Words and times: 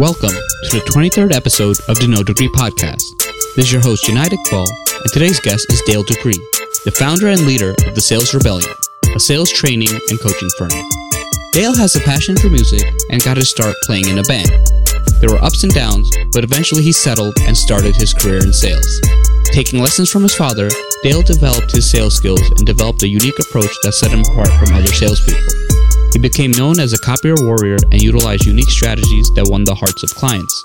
Welcome 0.00 0.32
to 0.32 0.80
the 0.80 0.88
23rd 0.88 1.34
episode 1.34 1.76
of 1.86 2.00
the 2.00 2.08
No 2.08 2.22
Degree 2.22 2.48
Podcast. 2.48 3.04
This 3.52 3.68
is 3.68 3.72
your 3.72 3.82
host, 3.82 4.06
Jonaed 4.06 4.32
Iqbal, 4.32 4.64
and 4.64 5.12
today's 5.12 5.38
guest 5.40 5.70
is 5.70 5.82
Dale 5.82 6.02
Dupree, 6.02 6.40
the 6.88 6.90
founder 6.90 7.28
and 7.28 7.44
leader 7.44 7.76
of 7.84 7.94
the 7.94 8.00
Sales 8.00 8.32
Rebellion, 8.32 8.72
a 9.14 9.20
sales 9.20 9.52
training 9.52 9.92
and 10.08 10.18
coaching 10.18 10.48
firm. 10.56 10.72
Dale 11.52 11.76
has 11.76 11.96
a 11.96 12.00
passion 12.00 12.34
for 12.38 12.48
music 12.48 12.80
and 13.10 13.22
got 13.22 13.36
his 13.36 13.50
start 13.50 13.76
playing 13.84 14.08
in 14.08 14.16
a 14.16 14.24
band. 14.24 14.48
There 15.20 15.28
were 15.28 15.44
ups 15.44 15.64
and 15.68 15.74
downs, 15.74 16.08
but 16.32 16.44
eventually 16.44 16.80
he 16.80 16.92
settled 16.92 17.36
and 17.44 17.52
started 17.52 17.94
his 17.94 18.14
career 18.14 18.40
in 18.40 18.54
sales. 18.54 19.02
Taking 19.52 19.84
lessons 19.84 20.08
from 20.08 20.22
his 20.22 20.34
father, 20.34 20.70
Dale 21.02 21.20
developed 21.20 21.76
his 21.76 21.84
sales 21.84 22.16
skills 22.16 22.40
and 22.56 22.64
developed 22.64 23.02
a 23.02 23.08
unique 23.08 23.38
approach 23.38 23.76
that 23.82 23.92
set 23.92 24.16
him 24.16 24.24
apart 24.24 24.48
from 24.48 24.72
other 24.72 24.88
salespeople. 24.96 25.69
He 26.12 26.18
became 26.18 26.50
known 26.52 26.80
as 26.80 26.92
a 26.92 26.98
copier 26.98 27.34
warrior 27.38 27.76
and 27.92 28.02
utilized 28.02 28.46
unique 28.46 28.70
strategies 28.70 29.30
that 29.34 29.48
won 29.48 29.64
the 29.64 29.74
hearts 29.74 30.02
of 30.02 30.14
clients. 30.14 30.64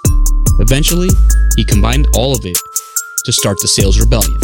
Eventually, 0.59 1.09
he 1.55 1.63
combined 1.63 2.08
all 2.16 2.34
of 2.34 2.45
it 2.45 2.58
to 3.26 3.31
start 3.31 3.59
the 3.59 3.67
Sales 3.67 4.00
Rebellion. 4.00 4.39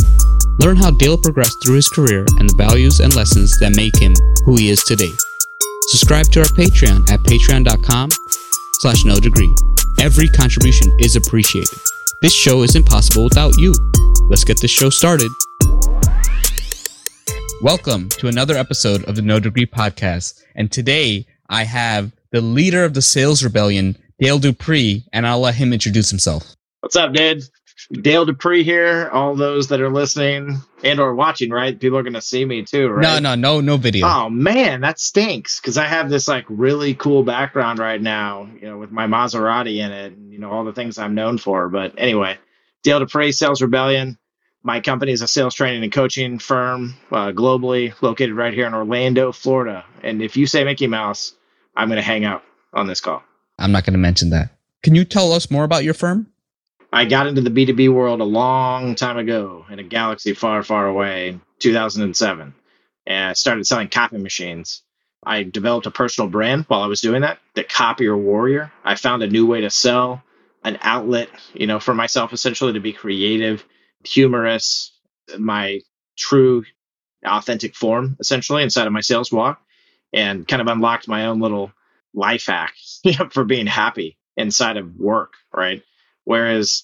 Learn 0.60 0.76
how 0.76 0.92
Dale 0.92 1.18
progressed 1.18 1.58
through 1.64 1.76
his 1.76 1.90
career 1.90 2.26
and 2.38 2.50
the 2.50 2.56
values 2.56 3.00
and 3.00 3.16
lessons 3.16 3.58
that 3.60 3.76
make 3.76 3.98
him 3.98 4.14
who 4.46 4.56
he 4.56 4.70
is 4.70 4.84
today. 4.84 5.12
Subscribe 5.88 6.28
to 6.28 6.40
our 6.42 6.52
Patreon 6.54 7.10
at 7.10 7.20
patreon.com 7.22 8.10
slash 8.80 9.04
no 9.06 9.20
degree. 9.20 9.54
Every 10.00 10.28
contribution 10.28 10.96
is 11.00 11.16
appreciated. 11.16 11.80
This 12.22 12.34
show 12.34 12.64
isn't 12.64 12.86
possible 12.86 13.24
without 13.24 13.58
you. 13.58 13.74
Let's 14.30 14.44
get 14.44 14.62
this 14.62 14.72
show 14.72 14.90
started. 14.90 15.32
Welcome 17.62 18.10
to 18.10 18.28
another 18.28 18.58
episode 18.58 19.04
of 19.06 19.16
the 19.16 19.22
No 19.22 19.40
Degree 19.40 19.68
Podcast. 19.68 20.42
And 20.56 20.72
today 20.72 21.28
I 21.48 21.64
have 21.64 22.12
the 22.32 22.42
leader 22.42 22.84
of 22.84 22.96
the 22.96 23.04
Sales 23.04 23.44
Rebellion, 23.44 23.96
Dale 24.20 24.40
Dupree, 24.40 25.06
and 25.14 25.28
I'll 25.28 25.42
let 25.42 25.54
him 25.54 25.72
introduce 25.72 26.10
himself. 26.10 26.56
What's 26.80 26.96
up, 26.96 27.14
dude? 27.14 27.44
Dale 27.92 28.26
Dupree 28.26 28.64
here. 28.64 29.12
All 29.14 29.36
those 29.36 29.68
that 29.68 29.80
are 29.80 29.92
listening 29.92 30.58
and 30.84 31.00
or 31.00 31.14
watching, 31.14 31.52
right? 31.52 31.80
People 31.80 32.00
are 32.00 32.04
gonna 32.04 32.20
see 32.20 32.44
me 32.44 32.64
too, 32.64 32.90
right? 32.90 33.04
No, 33.04 33.20
no, 33.20 33.36
no, 33.36 33.62
no 33.62 33.78
video. 33.78 34.08
Oh 34.08 34.28
man, 34.28 34.82
that 34.82 35.00
stinks 35.00 35.60
because 35.60 35.78
I 35.78 35.86
have 35.86 36.10
this 36.10 36.28
like 36.28 36.46
really 36.50 36.96
cool 36.96 37.22
background 37.22 37.78
right 37.78 38.02
now, 38.02 38.50
you 38.60 38.68
know, 38.68 38.80
with 38.80 38.90
my 38.90 39.06
Maserati 39.06 39.78
in 39.78 39.92
it, 39.92 40.14
and 40.14 40.34
you 40.34 40.40
know 40.40 40.50
all 40.50 40.64
the 40.64 40.74
things 40.74 40.98
I'm 40.98 41.14
known 41.14 41.38
for. 41.38 41.70
But 41.70 41.94
anyway, 42.00 42.40
Dale 42.82 43.02
Dupree, 43.02 43.32
Sales 43.34 43.62
Rebellion. 43.62 44.18
My 44.64 44.80
company 44.80 45.12
is 45.12 45.22
a 45.22 45.28
sales 45.28 45.56
training 45.56 45.84
and 45.84 45.92
coaching 45.92 46.38
firm 46.38 46.96
uh, 47.12 47.32
globally, 47.32 48.00
located 48.02 48.36
right 48.36 48.54
here 48.54 48.68
in 48.68 48.74
Orlando, 48.74 49.32
Florida. 49.32 49.86
And 50.04 50.22
if 50.22 50.38
you 50.38 50.46
say 50.46 50.64
Mickey 50.64 50.86
Mouse, 50.88 51.34
I'm 51.76 51.88
going 51.88 51.98
to 51.98 52.04
hang 52.04 52.26
out 52.26 52.44
on 52.72 52.86
this 52.86 53.02
call. 53.02 53.24
I'm 53.58 53.72
not 53.72 53.86
going 53.86 53.94
to 53.94 54.00
mention 54.00 54.30
that. 54.32 54.52
Can 54.84 54.94
you 54.94 55.04
tell 55.04 55.34
us 55.34 55.50
more 55.50 55.64
about 55.64 55.84
your 55.84 55.94
firm? 55.96 56.28
I 56.94 57.06
got 57.06 57.26
into 57.26 57.42
the 57.42 57.50
B2B 57.50 57.92
world 57.92 58.22
a 58.22 58.26
long 58.26 58.96
time 58.96 59.18
ago 59.18 59.66
in 59.70 59.80
a 59.80 59.84
galaxy 59.84 60.34
far, 60.34 60.62
far 60.62 60.88
away, 60.88 61.40
2007, 61.60 62.54
and 63.08 63.30
I 63.30 63.34
started 63.34 63.66
selling 63.66 63.88
copy 63.88 64.18
machines. 64.18 64.84
I 65.24 65.44
developed 65.44 65.86
a 65.86 65.92
personal 65.92 66.30
brand 66.30 66.66
while 66.68 66.82
I 66.82 66.88
was 66.88 67.02
doing 67.02 67.22
that, 67.22 67.40
the 67.54 67.64
Copier 67.64 68.18
Warrior. 68.18 68.72
I 68.84 68.96
found 68.96 69.24
a 69.24 69.28
new 69.28 69.46
way 69.46 69.62
to 69.62 69.70
sell, 69.70 70.22
an 70.64 70.80
outlet, 70.82 71.30
you 71.54 71.68
know, 71.68 71.80
for 71.80 71.94
myself 71.94 72.34
essentially 72.34 72.74
to 72.74 72.80
be 72.80 72.92
creative 72.94 73.64
humorous, 74.04 74.92
my 75.38 75.82
true 76.18 76.64
authentic 77.26 77.76
form 77.76 78.18
essentially 78.20 78.64
inside 78.64 78.88
of 78.88 78.94
my 78.94 79.02
sales 79.02 79.32
walk 79.32 79.62
and 80.12 80.48
kind 80.48 80.62
of 80.62 80.68
unlocked 80.68 81.08
my 81.08 81.28
own 81.28 81.40
little 81.40 81.72
life 82.14 82.48
hack 82.48 82.74
for 83.32 83.44
being 83.44 83.68
happy 83.68 84.18
inside 84.36 84.78
of 84.78 84.98
work, 84.98 85.34
right? 85.54 85.84
Whereas 86.24 86.84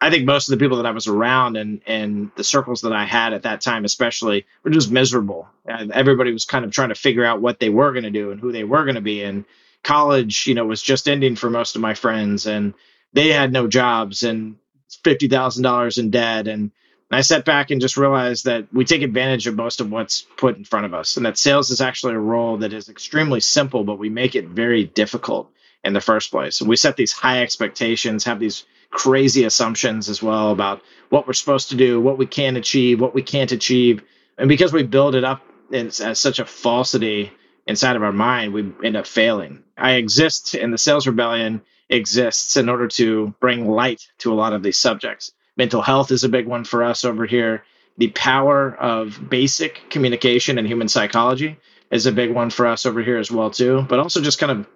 I 0.00 0.10
think 0.10 0.24
most 0.24 0.48
of 0.48 0.56
the 0.56 0.62
people 0.64 0.76
that 0.76 0.86
I 0.86 0.92
was 0.92 1.08
around 1.08 1.56
and 1.56 1.80
and 1.86 2.30
the 2.36 2.44
circles 2.44 2.82
that 2.82 2.92
I 2.92 3.04
had 3.04 3.32
at 3.32 3.42
that 3.42 3.60
time, 3.60 3.84
especially, 3.84 4.46
were 4.62 4.70
just 4.70 4.90
miserable. 4.90 5.48
And 5.66 5.90
everybody 5.90 6.32
was 6.32 6.44
kind 6.44 6.64
of 6.64 6.70
trying 6.70 6.90
to 6.90 6.94
figure 6.94 7.24
out 7.24 7.40
what 7.40 7.58
they 7.58 7.68
were 7.68 7.92
going 7.92 8.04
to 8.04 8.10
do 8.10 8.30
and 8.30 8.40
who 8.40 8.52
they 8.52 8.64
were 8.64 8.84
going 8.84 8.94
to 8.94 9.00
be. 9.00 9.22
And 9.24 9.44
college, 9.82 10.46
you 10.46 10.54
know, 10.54 10.66
was 10.66 10.82
just 10.82 11.08
ending 11.08 11.34
for 11.34 11.50
most 11.50 11.74
of 11.74 11.82
my 11.82 11.94
friends, 11.94 12.46
and 12.46 12.74
they 13.12 13.28
had 13.28 13.52
no 13.52 13.66
jobs, 13.66 14.22
and 14.22 14.56
fifty 15.04 15.28
thousand 15.28 15.62
dollars 15.62 15.98
in 15.98 16.10
debt, 16.10 16.48
and 16.48 16.70
I 17.10 17.22
sat 17.22 17.44
back 17.44 17.70
and 17.70 17.80
just 17.80 17.96
realized 17.96 18.44
that 18.44 18.66
we 18.72 18.84
take 18.84 19.02
advantage 19.02 19.46
of 19.46 19.56
most 19.56 19.80
of 19.80 19.90
what's 19.90 20.22
put 20.36 20.56
in 20.56 20.64
front 20.64 20.86
of 20.86 20.94
us, 20.94 21.16
and 21.16 21.24
that 21.26 21.38
sales 21.38 21.70
is 21.70 21.80
actually 21.80 22.14
a 22.14 22.18
role 22.18 22.58
that 22.58 22.72
is 22.72 22.88
extremely 22.88 23.40
simple, 23.40 23.84
but 23.84 23.98
we 23.98 24.10
make 24.10 24.34
it 24.34 24.46
very 24.46 24.84
difficult 24.84 25.50
in 25.84 25.92
the 25.92 26.00
first 26.00 26.30
place. 26.30 26.60
We 26.60 26.76
set 26.76 26.96
these 26.96 27.12
high 27.12 27.42
expectations, 27.42 28.24
have 28.24 28.40
these 28.40 28.64
crazy 28.90 29.44
assumptions 29.44 30.08
as 30.08 30.22
well 30.22 30.50
about 30.50 30.82
what 31.08 31.26
we're 31.26 31.32
supposed 31.32 31.70
to 31.70 31.76
do, 31.76 32.00
what 32.00 32.18
we 32.18 32.26
can 32.26 32.56
achieve, 32.56 33.00
what 33.00 33.14
we 33.14 33.22
can't 33.22 33.52
achieve, 33.52 34.02
and 34.36 34.48
because 34.48 34.72
we 34.72 34.82
build 34.82 35.14
it 35.14 35.24
up 35.24 35.42
as 35.72 36.18
such 36.18 36.38
a 36.38 36.44
falsity 36.44 37.32
inside 37.66 37.96
of 37.96 38.02
our 38.02 38.12
mind, 38.12 38.52
we 38.52 38.72
end 38.82 38.96
up 38.96 39.06
failing. 39.06 39.62
I 39.76 39.92
exist 39.92 40.54
in 40.54 40.70
the 40.70 40.78
sales 40.78 41.06
rebellion 41.06 41.62
exists 41.88 42.56
in 42.56 42.68
order 42.68 42.88
to 42.88 43.34
bring 43.40 43.68
light 43.68 44.06
to 44.18 44.32
a 44.32 44.36
lot 44.36 44.52
of 44.52 44.62
these 44.62 44.76
subjects. 44.76 45.32
Mental 45.56 45.82
health 45.82 46.10
is 46.10 46.24
a 46.24 46.28
big 46.28 46.46
one 46.46 46.64
for 46.64 46.84
us 46.84 47.04
over 47.04 47.26
here. 47.26 47.64
The 47.96 48.08
power 48.10 48.74
of 48.74 49.28
basic 49.28 49.90
communication 49.90 50.58
and 50.58 50.66
human 50.66 50.88
psychology 50.88 51.58
is 51.90 52.06
a 52.06 52.12
big 52.12 52.32
one 52.32 52.50
for 52.50 52.66
us 52.66 52.86
over 52.86 53.02
here 53.02 53.18
as 53.18 53.30
well 53.30 53.50
too. 53.50 53.84
But 53.88 53.98
also 53.98 54.20
just 54.20 54.38
kind 54.38 54.52
of 54.52 54.68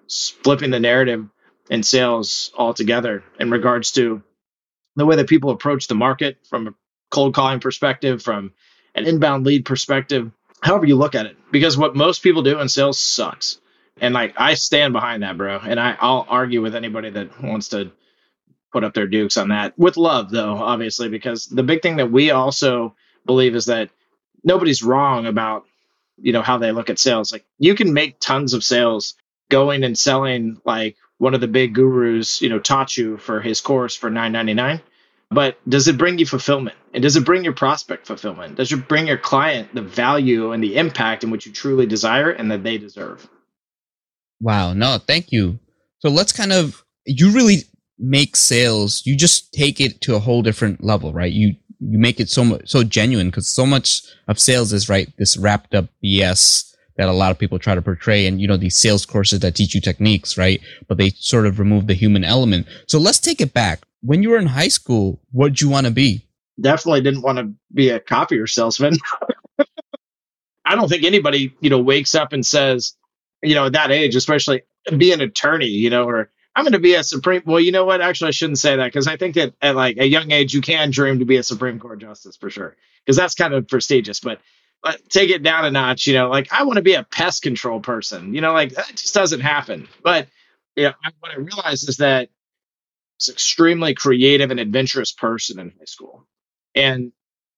flipping 0.43 0.71
the 0.71 0.79
narrative 0.79 1.27
in 1.69 1.83
sales 1.83 2.51
altogether 2.57 3.23
in 3.39 3.49
regards 3.49 3.91
to 3.93 4.21
the 4.95 5.05
way 5.05 5.15
that 5.15 5.29
people 5.29 5.51
approach 5.51 5.87
the 5.87 5.95
market 5.95 6.37
from 6.49 6.67
a 6.67 6.73
cold 7.09 7.33
calling 7.33 7.59
perspective, 7.59 8.21
from 8.21 8.51
an 8.95 9.05
inbound 9.05 9.45
lead 9.45 9.65
perspective, 9.65 10.31
however 10.61 10.85
you 10.85 10.95
look 10.95 11.15
at 11.15 11.25
it. 11.25 11.37
Because 11.51 11.77
what 11.77 11.95
most 11.95 12.23
people 12.23 12.41
do 12.41 12.59
in 12.59 12.67
sales 12.69 12.99
sucks. 12.99 13.59
And 14.01 14.13
like 14.13 14.33
I 14.37 14.55
stand 14.55 14.93
behind 14.93 15.23
that, 15.23 15.37
bro. 15.37 15.59
And 15.59 15.79
I, 15.79 15.95
I'll 15.99 16.25
argue 16.27 16.61
with 16.61 16.75
anybody 16.75 17.09
that 17.11 17.41
wants 17.41 17.69
to 17.69 17.91
put 18.71 18.83
up 18.83 18.93
their 18.93 19.07
dukes 19.07 19.37
on 19.37 19.49
that 19.49 19.77
with 19.77 19.97
love, 19.97 20.31
though, 20.31 20.55
obviously, 20.57 21.09
because 21.09 21.45
the 21.45 21.63
big 21.63 21.81
thing 21.81 21.97
that 21.97 22.11
we 22.11 22.31
also 22.31 22.95
believe 23.25 23.55
is 23.55 23.65
that 23.65 23.89
nobody's 24.43 24.83
wrong 24.83 25.25
about 25.25 25.65
you 26.17 26.33
know 26.33 26.41
how 26.41 26.57
they 26.57 26.71
look 26.71 26.89
at 26.89 26.99
sales. 26.99 27.31
Like 27.31 27.45
you 27.59 27.75
can 27.75 27.93
make 27.93 28.19
tons 28.19 28.53
of 28.53 28.63
sales 28.63 29.15
going 29.49 29.83
and 29.83 29.97
selling 29.97 30.59
like 30.65 30.97
one 31.17 31.33
of 31.33 31.41
the 31.41 31.47
big 31.47 31.73
gurus, 31.75 32.41
you 32.41 32.49
know, 32.49 32.59
taught 32.59 32.97
you 32.97 33.17
for 33.17 33.41
his 33.41 33.61
course 33.61 33.95
for 33.95 34.09
nine 34.09 34.31
ninety 34.31 34.53
nine. 34.53 34.81
But 35.29 35.57
does 35.67 35.87
it 35.87 35.97
bring 35.97 36.19
you 36.19 36.25
fulfillment? 36.25 36.75
And 36.93 37.01
does 37.01 37.15
it 37.15 37.25
bring 37.25 37.43
your 37.43 37.53
prospect 37.53 38.05
fulfillment? 38.05 38.55
Does 38.55 38.71
it 38.71 38.87
bring 38.87 39.07
your 39.07 39.17
client 39.17 39.73
the 39.73 39.81
value 39.81 40.51
and 40.51 40.63
the 40.63 40.75
impact 40.75 41.23
in 41.23 41.31
which 41.31 41.47
you 41.47 41.51
truly 41.51 41.87
desire 41.87 42.29
and 42.29 42.51
that 42.51 42.63
they 42.63 42.77
deserve? 42.77 43.27
Wow. 44.43 44.73
No, 44.73 44.97
thank 44.97 45.31
you. 45.31 45.57
So 45.99 46.09
let's 46.09 46.33
kind 46.33 46.51
of, 46.51 46.83
you 47.05 47.31
really 47.31 47.59
make 47.97 48.35
sales, 48.35 49.01
you 49.05 49.15
just 49.15 49.53
take 49.53 49.79
it 49.79 50.01
to 50.01 50.15
a 50.15 50.19
whole 50.19 50.41
different 50.41 50.83
level, 50.83 51.13
right? 51.13 51.31
You, 51.31 51.55
you 51.79 51.97
make 51.97 52.19
it 52.19 52.29
so 52.29 52.43
much, 52.43 52.69
so 52.69 52.83
genuine 52.83 53.29
because 53.29 53.47
so 53.47 53.65
much 53.65 54.01
of 54.27 54.37
sales 54.37 54.73
is 54.73 54.89
right. 54.89 55.07
This 55.17 55.37
wrapped 55.37 55.73
up 55.73 55.85
BS 56.03 56.75
that 56.97 57.07
a 57.07 57.13
lot 57.13 57.31
of 57.31 57.39
people 57.39 57.57
try 57.57 57.73
to 57.73 57.81
portray 57.81 58.27
and, 58.27 58.41
you 58.41 58.47
know, 58.49 58.57
these 58.57 58.75
sales 58.75 59.05
courses 59.05 59.39
that 59.39 59.55
teach 59.55 59.73
you 59.73 59.79
techniques, 59.79 60.37
right? 60.37 60.59
But 60.89 60.97
they 60.97 61.11
sort 61.11 61.47
of 61.47 61.57
remove 61.57 61.87
the 61.87 61.93
human 61.93 62.25
element. 62.25 62.67
So 62.87 62.99
let's 62.99 63.19
take 63.19 63.39
it 63.39 63.53
back. 63.53 63.83
When 64.01 64.23
you 64.23 64.31
were 64.31 64.37
in 64.37 64.47
high 64.47 64.67
school, 64.67 65.21
what 65.31 65.49
did 65.53 65.61
you 65.61 65.69
want 65.69 65.87
to 65.87 65.91
be? 65.91 66.27
Definitely 66.59 66.99
didn't 66.99 67.21
want 67.21 67.37
to 67.37 67.53
be 67.73 67.91
a 67.91 68.01
copier 68.01 68.45
salesman. 68.45 68.95
I 70.65 70.75
don't 70.75 70.89
think 70.89 71.05
anybody, 71.05 71.55
you 71.61 71.69
know, 71.69 71.79
wakes 71.79 72.13
up 72.13 72.33
and 72.33 72.45
says, 72.45 72.95
you 73.43 73.55
know, 73.55 73.65
at 73.65 73.73
that 73.73 73.91
age, 73.91 74.15
especially 74.15 74.63
be 74.97 75.11
an 75.11 75.21
attorney, 75.21 75.67
you 75.67 75.89
know, 75.89 76.05
or 76.05 76.29
I'm 76.55 76.63
going 76.63 76.73
to 76.73 76.79
be 76.79 76.95
a 76.95 77.03
Supreme. 77.03 77.41
Well, 77.45 77.59
you 77.59 77.71
know 77.71 77.85
what? 77.85 78.01
Actually, 78.01 78.29
I 78.29 78.31
shouldn't 78.31 78.59
say 78.59 78.75
that 78.75 78.85
because 78.85 79.07
I 79.07 79.17
think 79.17 79.35
that 79.35 79.53
at 79.61 79.75
like 79.75 79.97
a 79.97 80.07
young 80.07 80.31
age, 80.31 80.53
you 80.53 80.61
can 80.61 80.91
dream 80.91 81.19
to 81.19 81.25
be 81.25 81.37
a 81.37 81.43
Supreme 81.43 81.79
Court 81.79 81.99
justice 81.99 82.35
for 82.35 82.49
sure, 82.49 82.75
because 83.05 83.17
that's 83.17 83.35
kind 83.35 83.53
of 83.53 83.67
prestigious. 83.67 84.19
But 84.19 84.39
but 84.81 84.99
take 85.09 85.29
it 85.29 85.43
down 85.43 85.65
a 85.65 85.71
notch, 85.71 86.07
you 86.07 86.13
know, 86.13 86.29
like 86.29 86.51
I 86.51 86.63
want 86.63 86.77
to 86.77 86.83
be 86.83 86.93
a 86.93 87.03
pest 87.03 87.41
control 87.41 87.79
person, 87.79 88.33
you 88.33 88.41
know, 88.41 88.53
like 88.53 88.73
that 88.73 88.89
just 88.95 89.13
doesn't 89.13 89.39
happen. 89.39 89.87
But 90.03 90.27
you 90.75 90.83
know, 90.83 90.93
what 91.19 91.31
I 91.31 91.37
realized 91.37 91.87
is 91.89 91.97
that 91.97 92.29
it's 93.17 93.29
extremely 93.29 93.93
creative 93.93 94.51
and 94.51 94.59
adventurous 94.59 95.11
person 95.11 95.59
in 95.59 95.69
high 95.69 95.85
school, 95.85 96.25
and 96.75 97.11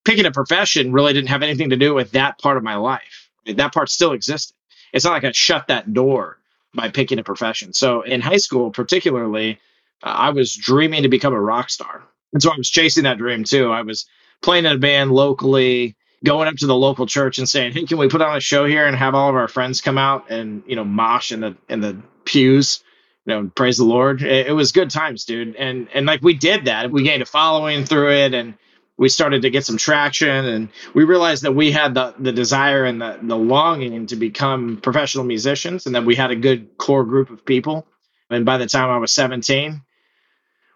picking 0.06 0.26
a 0.26 0.32
profession 0.32 0.94
really 0.94 1.14
didn't 1.14 1.30
have 1.30 1.44
anything 1.44 1.72
to 1.72 1.78
do 1.78 1.94
with 1.94 2.12
that 2.12 2.40
part 2.40 2.58
of 2.58 2.64
my 2.64 2.76
life. 2.76 3.30
That 3.46 3.74
part 3.74 3.90
still 3.90 4.14
existed 4.14 4.55
it's 4.96 5.06
not 5.06 5.12
like 5.12 5.26
I 5.26 5.32
shut 5.32 5.68
that 5.68 5.94
door 5.94 6.40
by 6.74 6.90
picking 6.90 7.20
a 7.20 7.24
profession. 7.24 7.74
So 7.74 8.02
in 8.02 8.22
high 8.22 8.38
school, 8.38 8.72
particularly, 8.72 9.60
uh, 10.02 10.08
I 10.08 10.30
was 10.32 10.56
dreaming 10.56 11.04
to 11.04 11.10
become 11.10 11.34
a 11.34 11.40
rock 11.40 11.70
star. 11.70 12.04
And 12.34 12.42
so 12.42 12.52
I 12.52 12.58
was 12.58 12.70
chasing 12.70 13.04
that 13.04 13.20
dream 13.20 13.44
too. 13.44 13.72
I 13.72 13.84
was 13.84 14.08
playing 14.42 14.66
in 14.66 14.72
a 14.72 14.80
band 14.80 15.12
locally, 15.12 15.96
going 16.24 16.48
up 16.48 16.56
to 16.56 16.68
the 16.68 16.76
local 16.76 17.06
church 17.06 17.38
and 17.38 17.48
saying, 17.48 17.74
"Hey, 17.74 17.86
can 17.86 17.98
we 17.98 18.10
put 18.10 18.22
on 18.22 18.36
a 18.36 18.42
show 18.42 18.66
here 18.66 18.88
and 18.88 18.96
have 18.96 19.16
all 19.16 19.30
of 19.30 19.36
our 19.36 19.48
friends 19.48 19.82
come 19.82 19.98
out 19.98 20.32
and 20.32 20.64
you 20.66 20.76
know 20.76 20.84
mosh 20.86 21.32
in 21.32 21.42
the 21.42 21.56
in 21.70 21.82
the 21.82 21.98
pews 22.26 22.84
you 23.26 23.34
know, 23.34 23.52
praise 23.56 23.78
the 23.78 23.86
Lord. 23.86 24.22
It, 24.22 24.48
it 24.48 24.52
was 24.52 24.72
good 24.72 24.90
times, 24.90 25.26
dude. 25.26 25.56
And 25.56 25.88
and 25.94 26.06
like 26.06 26.22
we 26.22 26.34
did 26.34 26.66
that. 26.66 26.92
We 26.92 27.04
gained 27.04 27.24
a 27.24 27.26
following 27.26 27.86
through 27.86 28.12
it 28.12 28.34
and 28.34 28.54
we 28.98 29.10
started 29.10 29.42
to 29.42 29.50
get 29.50 29.66
some 29.66 29.78
traction 29.78 30.46
and 30.46 30.70
we 30.94 31.04
realized 31.04 31.44
that 31.44 31.52
we 31.54 31.72
had 31.72 31.94
the, 31.94 32.14
the 32.18 32.32
desire 32.32 32.86
and 32.86 33.02
the, 33.02 33.20
the 33.22 33.36
longing 33.36 34.06
to 34.08 34.16
become 34.16 34.78
professional 34.82 35.26
musicians 35.26 35.86
and 35.86 35.96
that 35.96 36.06
we 36.06 36.16
had 36.16 36.32
a 36.32 36.36
good 36.36 36.78
core 36.78 37.04
group 37.04 37.30
of 37.30 37.46
people. 37.46 37.86
And 38.30 38.46
by 38.46 38.58
the 38.58 38.68
time 38.68 38.90
i 38.90 38.98
was 38.98 39.12
17 39.12 39.82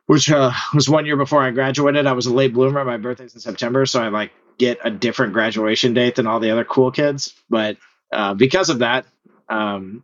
which 0.06 0.31
uh, 0.31 0.51
was 0.74 0.89
one 0.89 1.06
year 1.06 1.18
before 1.18 1.42
i 1.42 1.51
graduated 1.51 2.06
i 2.06 2.13
was 2.13 2.25
a 2.25 2.33
late 2.33 2.54
bloomer. 2.54 2.83
My 2.86 2.98
birthday's 2.98 3.33
in 3.33 3.39
september 3.39 3.86
so 3.86 4.01
i 4.01 4.10
like 4.10 4.31
get 4.57 4.80
a 4.83 4.92
different 4.92 5.33
graduation 5.33 5.94
date 5.94 6.15
than 6.15 6.27
all 6.27 6.42
the 6.42 6.51
other 6.51 6.65
cool 6.65 6.92
kids. 6.92 7.33
But 7.50 7.77
uh, 8.12 8.33
because 8.33 8.69
of 8.69 8.80
that 8.80 9.06
um, 9.48 10.04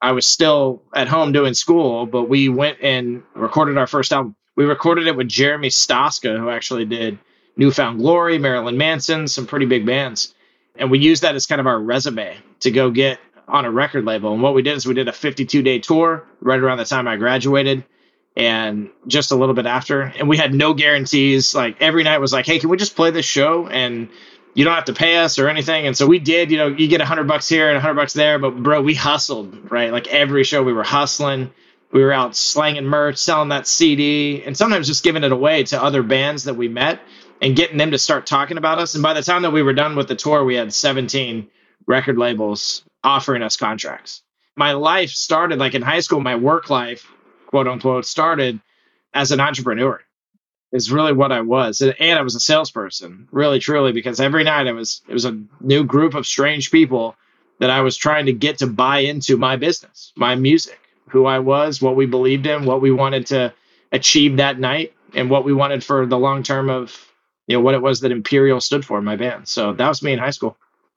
i 0.00 0.12
was 0.12 0.26
still 0.26 0.82
at 0.94 1.08
home 1.08 1.32
doing 1.32 1.54
school 1.54 2.06
but 2.06 2.24
we 2.24 2.48
went 2.48 2.78
and 2.82 3.22
recorded 3.34 3.78
our 3.78 3.86
first 3.86 4.12
album. 4.12 4.36
We 4.56 4.66
recorded 4.66 5.08
it 5.08 5.16
with 5.16 5.28
jeremy 5.28 5.70
stoska 5.70 6.38
who 6.38 6.50
actually 6.50 6.84
did 6.84 7.18
New 7.56 7.70
Found 7.70 8.00
Glory, 8.00 8.38
Marilyn 8.38 8.76
Manson, 8.76 9.28
some 9.28 9.46
pretty 9.46 9.66
big 9.66 9.86
bands. 9.86 10.34
And 10.76 10.90
we 10.90 10.98
used 10.98 11.22
that 11.22 11.34
as 11.34 11.46
kind 11.46 11.60
of 11.60 11.66
our 11.66 11.78
resume 11.78 12.36
to 12.60 12.70
go 12.70 12.90
get 12.90 13.20
on 13.46 13.64
a 13.64 13.70
record 13.70 14.04
label. 14.04 14.32
And 14.32 14.42
what 14.42 14.54
we 14.54 14.62
did 14.62 14.76
is 14.76 14.86
we 14.86 14.94
did 14.94 15.08
a 15.08 15.12
52 15.12 15.62
day 15.62 15.78
tour 15.78 16.26
right 16.40 16.58
around 16.58 16.78
the 16.78 16.84
time 16.84 17.06
I 17.06 17.16
graduated 17.16 17.84
and 18.36 18.90
just 19.06 19.30
a 19.30 19.36
little 19.36 19.54
bit 19.54 19.66
after. 19.66 20.02
And 20.02 20.28
we 20.28 20.36
had 20.36 20.52
no 20.52 20.74
guarantees. 20.74 21.54
Like 21.54 21.80
every 21.80 22.02
night 22.02 22.18
was 22.18 22.32
like, 22.32 22.46
hey, 22.46 22.58
can 22.58 22.70
we 22.70 22.76
just 22.76 22.96
play 22.96 23.10
this 23.10 23.26
show? 23.26 23.68
And 23.68 24.08
you 24.54 24.64
don't 24.64 24.74
have 24.74 24.86
to 24.86 24.94
pay 24.94 25.16
us 25.16 25.38
or 25.38 25.48
anything. 25.48 25.86
And 25.86 25.96
so 25.96 26.06
we 26.06 26.18
did, 26.18 26.50
you 26.50 26.58
know, 26.58 26.68
you 26.68 26.88
get 26.88 27.00
a 27.00 27.04
hundred 27.04 27.28
bucks 27.28 27.48
here 27.48 27.68
and 27.68 27.76
a 27.76 27.80
hundred 27.80 27.94
bucks 27.94 28.12
there, 28.12 28.38
but 28.38 28.62
bro, 28.62 28.80
we 28.82 28.94
hustled, 28.94 29.70
right? 29.70 29.92
Like 29.92 30.08
every 30.08 30.44
show 30.44 30.62
we 30.62 30.72
were 30.72 30.84
hustling. 30.84 31.52
We 31.92 32.02
were 32.02 32.12
out 32.12 32.34
slanging 32.34 32.86
merch, 32.86 33.18
selling 33.18 33.50
that 33.50 33.68
CD, 33.68 34.42
and 34.44 34.56
sometimes 34.56 34.88
just 34.88 35.04
giving 35.04 35.22
it 35.22 35.30
away 35.30 35.62
to 35.64 35.80
other 35.80 36.02
bands 36.02 36.44
that 36.44 36.54
we 36.54 36.66
met 36.66 37.00
and 37.40 37.56
getting 37.56 37.76
them 37.76 37.90
to 37.90 37.98
start 37.98 38.26
talking 38.26 38.58
about 38.58 38.78
us. 38.78 38.94
And 38.94 39.02
by 39.02 39.14
the 39.14 39.22
time 39.22 39.42
that 39.42 39.52
we 39.52 39.62
were 39.62 39.72
done 39.72 39.96
with 39.96 40.08
the 40.08 40.16
tour, 40.16 40.44
we 40.44 40.54
had 40.54 40.72
17 40.72 41.48
record 41.86 42.18
labels 42.18 42.82
offering 43.02 43.42
us 43.42 43.56
contracts. 43.56 44.22
My 44.56 44.72
life 44.72 45.10
started 45.10 45.58
like 45.58 45.74
in 45.74 45.82
high 45.82 46.00
school, 46.00 46.20
my 46.20 46.36
work 46.36 46.70
life, 46.70 47.06
quote 47.46 47.68
unquote, 47.68 48.06
started 48.06 48.60
as 49.12 49.32
an 49.32 49.40
entrepreneur. 49.40 50.00
Is 50.72 50.90
really 50.90 51.12
what 51.12 51.30
I 51.30 51.42
was. 51.42 51.80
And, 51.80 52.18
I 52.18 52.22
was 52.22 52.34
a 52.34 52.40
salesperson, 52.40 53.28
really 53.30 53.60
truly, 53.60 53.92
because 53.92 54.18
every 54.18 54.42
night 54.42 54.66
I 54.66 54.72
was 54.72 55.02
it 55.08 55.12
was 55.12 55.24
a 55.24 55.40
new 55.60 55.84
group 55.84 56.14
of 56.14 56.26
strange 56.26 56.72
people 56.72 57.14
that 57.60 57.70
I 57.70 57.82
was 57.82 57.96
trying 57.96 58.26
to 58.26 58.32
get 58.32 58.58
to 58.58 58.66
buy 58.66 58.98
into 59.00 59.36
my 59.36 59.54
business, 59.54 60.12
my 60.16 60.34
music, 60.34 60.80
who 61.10 61.26
I 61.26 61.38
was, 61.38 61.80
what 61.80 61.94
we 61.94 62.06
believed 62.06 62.46
in, 62.46 62.64
what 62.64 62.80
we 62.80 62.90
wanted 62.90 63.26
to 63.28 63.54
achieve 63.92 64.38
that 64.38 64.58
night, 64.58 64.92
and 65.14 65.30
what 65.30 65.44
we 65.44 65.52
wanted 65.52 65.84
for 65.84 66.06
the 66.06 66.18
long 66.18 66.42
term 66.42 66.68
of 66.68 67.13
you 67.46 67.56
know 67.56 67.60
what 67.60 67.74
it 67.74 67.82
was 67.82 68.00
that 68.00 68.12
Imperial 68.12 68.60
stood 68.60 68.84
for 68.84 68.98
in 68.98 69.04
my 69.04 69.16
band. 69.16 69.48
So 69.48 69.72
that 69.72 69.88
was 69.88 70.02
me 70.02 70.12
in 70.12 70.18
high 70.18 70.30
school. 70.30 70.56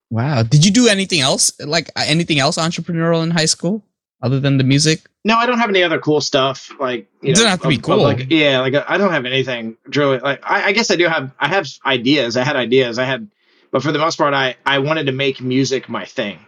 Wow. 0.10 0.44
Did 0.44 0.66
you 0.66 0.72
do 0.72 0.88
anything 0.88 1.20
else 1.20 1.52
like 1.60 1.90
uh, 1.96 2.04
anything 2.06 2.40
else 2.40 2.58
entrepreneurial 2.58 3.24
in 3.24 3.32
high 3.32 3.46
school 3.46 3.84
other 4.22 4.40
than 4.40 4.58
the 4.58 4.64
music? 4.64 5.02
No, 5.26 5.36
I 5.36 5.46
don't 5.46 5.60
have 5.60 5.70
any 5.70 5.84
other 5.84 6.00
cool 6.00 6.22
stuff. 6.22 6.72
Like 6.80 7.10
you 7.22 7.30
it 7.30 7.34
doesn't 7.34 7.46
know, 7.46 7.50
have 7.50 7.62
to 7.62 7.68
be 7.68 7.78
cool. 7.78 8.02
Like, 8.02 8.28
yeah, 8.30 8.62
like 8.62 8.74
I 8.88 8.98
don't 8.98 9.12
have 9.12 9.26
anything 9.26 9.78
really. 9.94 10.20
Like 10.20 10.40
I, 10.44 10.68
I 10.68 10.72
guess 10.72 10.90
I 10.90 10.96
do 10.96 11.08
have. 11.08 11.32
I 11.40 11.50
have 11.50 11.68
ideas. 11.86 12.38
I 12.38 12.44
had 12.44 12.56
ideas. 12.56 12.98
I 12.98 13.04
had, 13.04 13.30
but 13.72 13.84
for 13.84 13.92
the 13.92 14.00
most 14.00 14.18
part, 14.18 14.34
I 14.34 14.56
I 14.66 14.80
wanted 14.80 15.08
to 15.08 15.12
make 15.12 15.42
music 15.42 15.90
my 15.90 16.06
thing. 16.06 16.40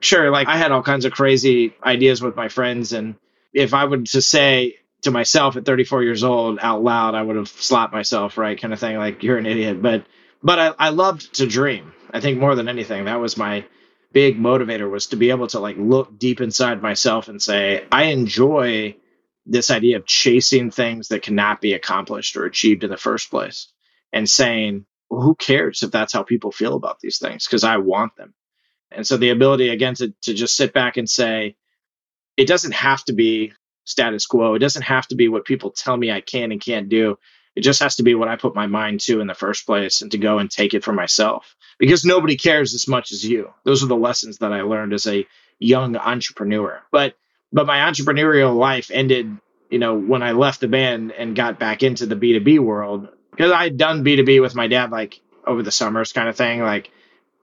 Sure, 0.00 0.30
like 0.30 0.48
I 0.48 0.56
had 0.56 0.72
all 0.72 0.82
kinds 0.82 1.04
of 1.04 1.12
crazy 1.12 1.74
ideas 1.84 2.22
with 2.22 2.36
my 2.36 2.48
friends, 2.48 2.94
and 2.94 3.16
if 3.52 3.74
I 3.74 3.84
would 3.84 4.06
to 4.06 4.22
say 4.22 4.76
to 5.04 5.10
myself 5.10 5.56
at 5.56 5.64
34 5.64 6.02
years 6.02 6.24
old 6.24 6.58
out 6.60 6.82
loud, 6.82 7.14
I 7.14 7.22
would 7.22 7.36
have 7.36 7.48
slapped 7.48 7.92
myself, 7.92 8.36
right? 8.36 8.60
Kind 8.60 8.72
of 8.72 8.80
thing, 8.80 8.96
like 8.96 9.22
you're 9.22 9.38
an 9.38 9.46
idiot. 9.46 9.80
But 9.80 10.06
but 10.42 10.58
I, 10.58 10.74
I 10.78 10.88
loved 10.90 11.34
to 11.36 11.46
dream. 11.46 11.92
I 12.12 12.20
think 12.20 12.38
more 12.38 12.54
than 12.54 12.68
anything, 12.68 13.06
that 13.06 13.20
was 13.20 13.36
my 13.36 13.64
big 14.12 14.38
motivator 14.38 14.88
was 14.88 15.08
to 15.08 15.16
be 15.16 15.30
able 15.30 15.48
to 15.48 15.58
like 15.58 15.76
look 15.78 16.18
deep 16.18 16.40
inside 16.40 16.82
myself 16.82 17.28
and 17.28 17.42
say, 17.42 17.84
I 17.90 18.04
enjoy 18.04 18.96
this 19.46 19.70
idea 19.70 19.96
of 19.96 20.06
chasing 20.06 20.70
things 20.70 21.08
that 21.08 21.22
cannot 21.22 21.60
be 21.60 21.74
accomplished 21.74 22.36
or 22.36 22.44
achieved 22.44 22.84
in 22.84 22.90
the 22.90 22.96
first 22.96 23.30
place 23.30 23.72
and 24.12 24.30
saying, 24.30 24.86
well, 25.10 25.20
who 25.20 25.34
cares 25.34 25.82
if 25.82 25.90
that's 25.90 26.12
how 26.12 26.22
people 26.22 26.52
feel 26.52 26.74
about 26.74 27.00
these 27.00 27.18
things? 27.18 27.46
Because 27.46 27.64
I 27.64 27.78
want 27.78 28.16
them. 28.16 28.34
And 28.90 29.06
so 29.06 29.16
the 29.16 29.30
ability 29.30 29.70
again 29.70 29.94
to, 29.96 30.14
to 30.22 30.34
just 30.34 30.56
sit 30.56 30.72
back 30.72 30.96
and 30.96 31.10
say, 31.10 31.56
it 32.36 32.46
doesn't 32.46 32.72
have 32.72 33.04
to 33.06 33.12
be 33.12 33.52
status 33.84 34.26
quo. 34.26 34.54
It 34.54 34.60
doesn't 34.60 34.82
have 34.82 35.06
to 35.08 35.14
be 35.14 35.28
what 35.28 35.44
people 35.44 35.70
tell 35.70 35.96
me 35.96 36.10
I 36.10 36.20
can 36.20 36.52
and 36.52 36.60
can't 36.60 36.88
do. 36.88 37.18
It 37.54 37.60
just 37.60 37.82
has 37.82 37.96
to 37.96 38.02
be 38.02 38.14
what 38.14 38.28
I 38.28 38.36
put 38.36 38.54
my 38.54 38.66
mind 38.66 39.00
to 39.00 39.20
in 39.20 39.26
the 39.26 39.34
first 39.34 39.64
place 39.66 40.02
and 40.02 40.10
to 40.10 40.18
go 40.18 40.38
and 40.38 40.50
take 40.50 40.74
it 40.74 40.82
for 40.82 40.92
myself 40.92 41.54
because 41.78 42.04
nobody 42.04 42.36
cares 42.36 42.74
as 42.74 42.88
much 42.88 43.12
as 43.12 43.24
you. 43.24 43.52
Those 43.64 43.84
are 43.84 43.88
the 43.88 43.96
lessons 43.96 44.38
that 44.38 44.52
I 44.52 44.62
learned 44.62 44.92
as 44.92 45.06
a 45.06 45.26
young 45.58 45.96
entrepreneur. 45.96 46.82
But 46.90 47.14
but 47.52 47.66
my 47.66 47.78
entrepreneurial 47.78 48.56
life 48.56 48.90
ended, 48.92 49.36
you 49.70 49.78
know, 49.78 49.96
when 49.96 50.24
I 50.24 50.32
left 50.32 50.60
the 50.60 50.68
band 50.68 51.12
and 51.12 51.36
got 51.36 51.60
back 51.60 51.84
into 51.84 52.06
the 52.06 52.16
B2B 52.16 52.58
world 52.58 53.08
because 53.30 53.52
I 53.52 53.64
had 53.64 53.76
done 53.76 54.04
B2B 54.04 54.40
with 54.40 54.56
my 54.56 54.66
dad 54.66 54.90
like 54.90 55.20
over 55.46 55.62
the 55.62 55.70
summers 55.70 56.12
kind 56.12 56.28
of 56.28 56.36
thing 56.36 56.60
like 56.60 56.90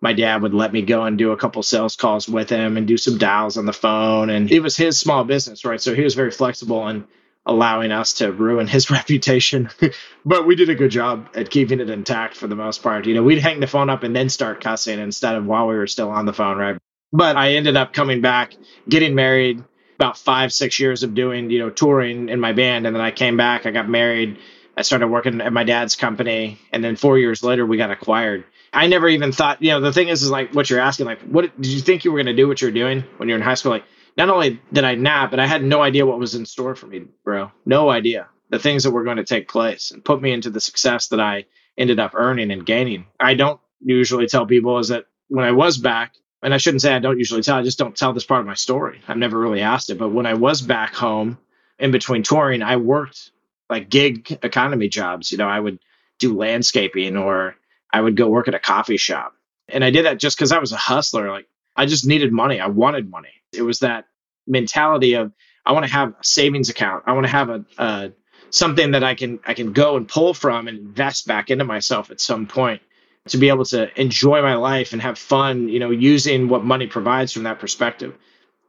my 0.01 0.13
dad 0.13 0.41
would 0.41 0.53
let 0.53 0.73
me 0.73 0.81
go 0.81 1.03
and 1.03 1.17
do 1.17 1.31
a 1.31 1.37
couple 1.37 1.61
sales 1.63 1.95
calls 1.95 2.27
with 2.27 2.49
him 2.49 2.75
and 2.77 2.87
do 2.87 2.97
some 2.97 3.17
dials 3.17 3.57
on 3.57 3.65
the 3.65 3.73
phone. 3.73 4.29
And 4.29 4.51
it 4.51 4.59
was 4.59 4.75
his 4.75 4.97
small 4.97 5.23
business, 5.23 5.63
right? 5.63 5.79
So 5.79 5.93
he 5.93 6.03
was 6.03 6.15
very 6.15 6.31
flexible 6.31 6.87
in 6.87 7.05
allowing 7.45 7.91
us 7.91 8.13
to 8.13 8.31
ruin 8.31 8.67
his 8.67 8.89
reputation. 8.91 9.69
but 10.25 10.45
we 10.45 10.55
did 10.55 10.69
a 10.69 10.75
good 10.75 10.91
job 10.91 11.29
at 11.35 11.49
keeping 11.49 11.79
it 11.79 11.89
intact 11.89 12.35
for 12.35 12.47
the 12.47 12.55
most 12.55 12.81
part. 12.81 13.05
You 13.05 13.13
know, 13.13 13.23
we'd 13.23 13.39
hang 13.39 13.59
the 13.59 13.67
phone 13.67 13.89
up 13.89 14.03
and 14.03 14.15
then 14.15 14.29
start 14.29 14.61
cussing 14.61 14.99
instead 14.99 15.35
of 15.35 15.45
while 15.45 15.67
we 15.67 15.75
were 15.75 15.87
still 15.87 16.09
on 16.09 16.25
the 16.25 16.33
phone, 16.33 16.57
right? 16.57 16.77
But 17.13 17.37
I 17.37 17.53
ended 17.53 17.75
up 17.75 17.93
coming 17.93 18.21
back, 18.21 18.55
getting 18.87 19.15
married, 19.15 19.63
about 20.01 20.17
five, 20.17 20.51
six 20.51 20.79
years 20.79 21.03
of 21.03 21.13
doing, 21.13 21.51
you 21.51 21.59
know, 21.59 21.69
touring 21.69 22.29
in 22.29 22.39
my 22.39 22.53
band. 22.53 22.87
And 22.87 22.95
then 22.95 23.03
I 23.03 23.11
came 23.11 23.37
back, 23.37 23.67
I 23.67 23.71
got 23.71 23.87
married. 23.87 24.39
I 24.75 24.81
started 24.81 25.07
working 25.09 25.41
at 25.41 25.53
my 25.53 25.63
dad's 25.63 25.95
company. 25.95 26.57
And 26.71 26.83
then 26.83 26.95
four 26.95 27.19
years 27.19 27.43
later, 27.43 27.67
we 27.67 27.77
got 27.77 27.91
acquired. 27.91 28.45
I 28.73 28.87
never 28.87 29.07
even 29.09 29.31
thought, 29.31 29.61
you 29.61 29.71
know, 29.71 29.81
the 29.81 29.91
thing 29.91 30.07
is, 30.07 30.23
is 30.23 30.31
like 30.31 30.53
what 30.53 30.69
you're 30.69 30.79
asking, 30.79 31.05
like, 31.05 31.21
what 31.23 31.59
did 31.59 31.71
you 31.71 31.81
think 31.81 32.05
you 32.05 32.11
were 32.11 32.17
going 32.17 32.33
to 32.33 32.41
do 32.41 32.47
what 32.47 32.61
you're 32.61 32.71
doing 32.71 33.03
when 33.17 33.27
you're 33.27 33.37
in 33.37 33.43
high 33.43 33.55
school? 33.55 33.71
Like, 33.71 33.83
not 34.17 34.29
only 34.29 34.61
did 34.71 34.83
I 34.83 34.95
not, 34.95 35.29
but 35.31 35.39
I 35.39 35.47
had 35.47 35.63
no 35.63 35.81
idea 35.81 36.05
what 36.05 36.19
was 36.19 36.35
in 36.35 36.45
store 36.45 36.75
for 36.75 36.87
me, 36.87 37.03
bro. 37.23 37.51
No 37.65 37.89
idea 37.89 38.27
the 38.51 38.59
things 38.59 38.83
that 38.83 38.91
were 38.91 39.03
going 39.03 39.17
to 39.17 39.23
take 39.23 39.47
place 39.47 39.91
and 39.91 40.03
put 40.03 40.21
me 40.21 40.31
into 40.31 40.49
the 40.49 40.59
success 40.59 41.07
that 41.07 41.19
I 41.19 41.45
ended 41.77 41.99
up 41.99 42.11
earning 42.13 42.51
and 42.51 42.65
gaining. 42.65 43.07
I 43.19 43.33
don't 43.33 43.59
usually 43.79 44.27
tell 44.27 44.45
people 44.45 44.77
is 44.77 44.89
that 44.89 45.05
when 45.29 45.45
I 45.45 45.51
was 45.51 45.77
back, 45.77 46.13
and 46.43 46.53
I 46.53 46.57
shouldn't 46.57 46.81
say 46.81 46.93
I 46.93 46.99
don't 46.99 47.17
usually 47.17 47.41
tell, 47.41 47.57
I 47.57 47.63
just 47.63 47.79
don't 47.79 47.95
tell 47.95 48.13
this 48.13 48.25
part 48.25 48.41
of 48.41 48.47
my 48.47 48.55
story. 48.55 49.01
I've 49.07 49.17
never 49.17 49.39
really 49.39 49.61
asked 49.61 49.89
it. 49.89 49.97
But 49.97 50.09
when 50.09 50.25
I 50.25 50.33
was 50.33 50.61
back 50.61 50.93
home 50.93 51.37
in 51.79 51.91
between 51.91 52.23
touring, 52.23 52.61
I 52.61 52.75
worked 52.75 53.31
like 53.69 53.89
gig 53.89 54.39
economy 54.43 54.89
jobs. 54.89 55.31
You 55.31 55.37
know, 55.37 55.47
I 55.47 55.59
would 55.59 55.79
do 56.19 56.35
landscaping 56.35 57.15
or 57.15 57.55
I 57.91 58.01
would 58.01 58.15
go 58.15 58.27
work 58.27 58.47
at 58.47 58.55
a 58.55 58.59
coffee 58.59 58.97
shop. 58.97 59.35
And 59.67 59.83
I 59.83 59.89
did 59.89 60.05
that 60.05 60.19
just 60.19 60.37
because 60.37 60.51
I 60.51 60.59
was 60.59 60.71
a 60.71 60.77
hustler. 60.77 61.29
Like 61.29 61.47
I 61.75 61.85
just 61.85 62.05
needed 62.05 62.31
money. 62.31 62.59
I 62.59 62.67
wanted 62.67 63.09
money. 63.09 63.29
It 63.53 63.61
was 63.61 63.79
that 63.79 64.07
mentality 64.47 65.13
of 65.13 65.31
I 65.65 65.73
want 65.73 65.85
to 65.85 65.91
have 65.91 66.09
a 66.09 66.23
savings 66.23 66.69
account. 66.69 67.03
I 67.05 67.13
want 67.13 67.25
to 67.25 67.31
have 67.31 67.49
a, 67.49 67.65
a 67.77 68.11
something 68.49 68.91
that 68.91 69.03
I 69.03 69.15
can 69.15 69.39
I 69.45 69.53
can 69.53 69.73
go 69.73 69.97
and 69.97 70.07
pull 70.07 70.33
from 70.33 70.67
and 70.67 70.77
invest 70.77 71.27
back 71.27 71.49
into 71.49 71.63
myself 71.63 72.11
at 72.11 72.19
some 72.19 72.47
point 72.47 72.81
to 73.27 73.37
be 73.37 73.49
able 73.49 73.65
to 73.65 73.99
enjoy 73.99 74.41
my 74.41 74.55
life 74.55 74.93
and 74.93 75.01
have 75.01 75.17
fun, 75.17 75.69
you 75.69 75.79
know, 75.79 75.91
using 75.91 76.49
what 76.49 76.63
money 76.63 76.87
provides 76.87 77.31
from 77.31 77.43
that 77.43 77.59
perspective. 77.59 78.15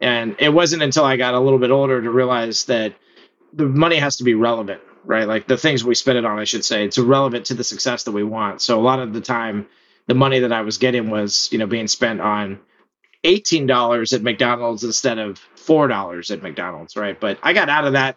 And 0.00 0.36
it 0.38 0.50
wasn't 0.50 0.82
until 0.82 1.04
I 1.04 1.16
got 1.16 1.34
a 1.34 1.40
little 1.40 1.58
bit 1.58 1.70
older 1.70 2.02
to 2.02 2.10
realize 2.10 2.64
that 2.64 2.94
the 3.52 3.66
money 3.66 3.96
has 3.96 4.16
to 4.16 4.24
be 4.24 4.34
relevant 4.34 4.82
right? 5.04 5.26
Like 5.26 5.46
the 5.46 5.56
things 5.56 5.84
we 5.84 5.94
spend 5.94 6.18
it 6.18 6.24
on, 6.24 6.38
I 6.38 6.44
should 6.44 6.64
say, 6.64 6.84
it's 6.84 6.98
relevant 6.98 7.46
to 7.46 7.54
the 7.54 7.64
success 7.64 8.04
that 8.04 8.12
we 8.12 8.24
want. 8.24 8.62
So 8.62 8.78
a 8.78 8.82
lot 8.82 8.98
of 9.00 9.12
the 9.12 9.20
time, 9.20 9.66
the 10.06 10.14
money 10.14 10.40
that 10.40 10.52
I 10.52 10.62
was 10.62 10.78
getting 10.78 11.10
was, 11.10 11.48
you 11.52 11.58
know, 11.58 11.66
being 11.66 11.88
spent 11.88 12.20
on 12.20 12.60
$18 13.24 14.12
at 14.12 14.22
McDonald's 14.22 14.84
instead 14.84 15.18
of 15.18 15.40
$4 15.56 16.30
at 16.30 16.42
McDonald's, 16.42 16.96
right? 16.96 17.18
But 17.18 17.38
I 17.42 17.52
got 17.52 17.68
out 17.68 17.86
of 17.86 17.92
that 17.92 18.16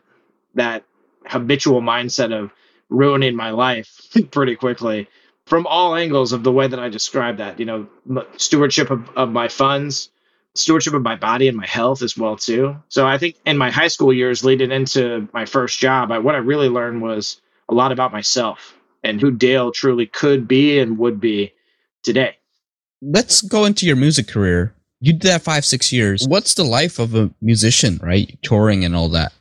that 0.55 0.83
habitual 1.25 1.81
mindset 1.81 2.33
of 2.33 2.51
ruining 2.89 3.35
my 3.35 3.49
life 3.51 4.07
pretty 4.31 4.55
quickly 4.55 5.07
from 5.45 5.67
all 5.67 5.95
angles 5.95 6.33
of 6.33 6.43
the 6.43 6.51
way 6.51 6.67
that 6.67 6.79
I 6.79 6.89
described 6.89 7.39
that, 7.39 7.59
you 7.59 7.65
know, 7.65 7.87
stewardship 8.37 8.89
of, 8.89 9.09
of 9.15 9.31
my 9.31 9.47
funds, 9.47 10.09
stewardship 10.55 10.93
of 10.93 11.01
my 11.01 11.15
body 11.15 11.47
and 11.47 11.57
my 11.57 11.67
health 11.67 12.01
as 12.01 12.17
well 12.17 12.37
too. 12.37 12.75
So 12.89 13.05
I 13.05 13.17
think 13.17 13.35
in 13.45 13.57
my 13.57 13.69
high 13.69 13.89
school 13.89 14.13
years 14.13 14.43
leading 14.43 14.71
into 14.71 15.27
my 15.33 15.45
first 15.45 15.79
job, 15.79 16.11
I, 16.11 16.19
what 16.19 16.35
I 16.35 16.39
really 16.39 16.69
learned 16.69 17.01
was 17.01 17.41
a 17.69 17.73
lot 17.73 17.91
about 17.91 18.11
myself 18.11 18.73
and 19.03 19.21
who 19.21 19.31
Dale 19.31 19.71
truly 19.71 20.07
could 20.07 20.47
be 20.47 20.79
and 20.79 20.97
would 20.97 21.19
be 21.19 21.53
today. 22.03 22.37
Let's 23.01 23.41
go 23.41 23.65
into 23.65 23.85
your 23.85 23.97
music 23.97 24.27
career. 24.27 24.73
You 25.01 25.13
did 25.13 25.23
that 25.23 25.43
five, 25.43 25.65
six 25.65 25.91
years. 25.91 26.25
What's 26.27 26.55
the 26.55 26.63
life 26.63 26.97
of 26.99 27.13
a 27.13 27.29
musician, 27.41 27.99
right? 28.01 28.37
Touring 28.41 28.85
and 28.85 28.95
all 28.95 29.09
that. 29.09 29.33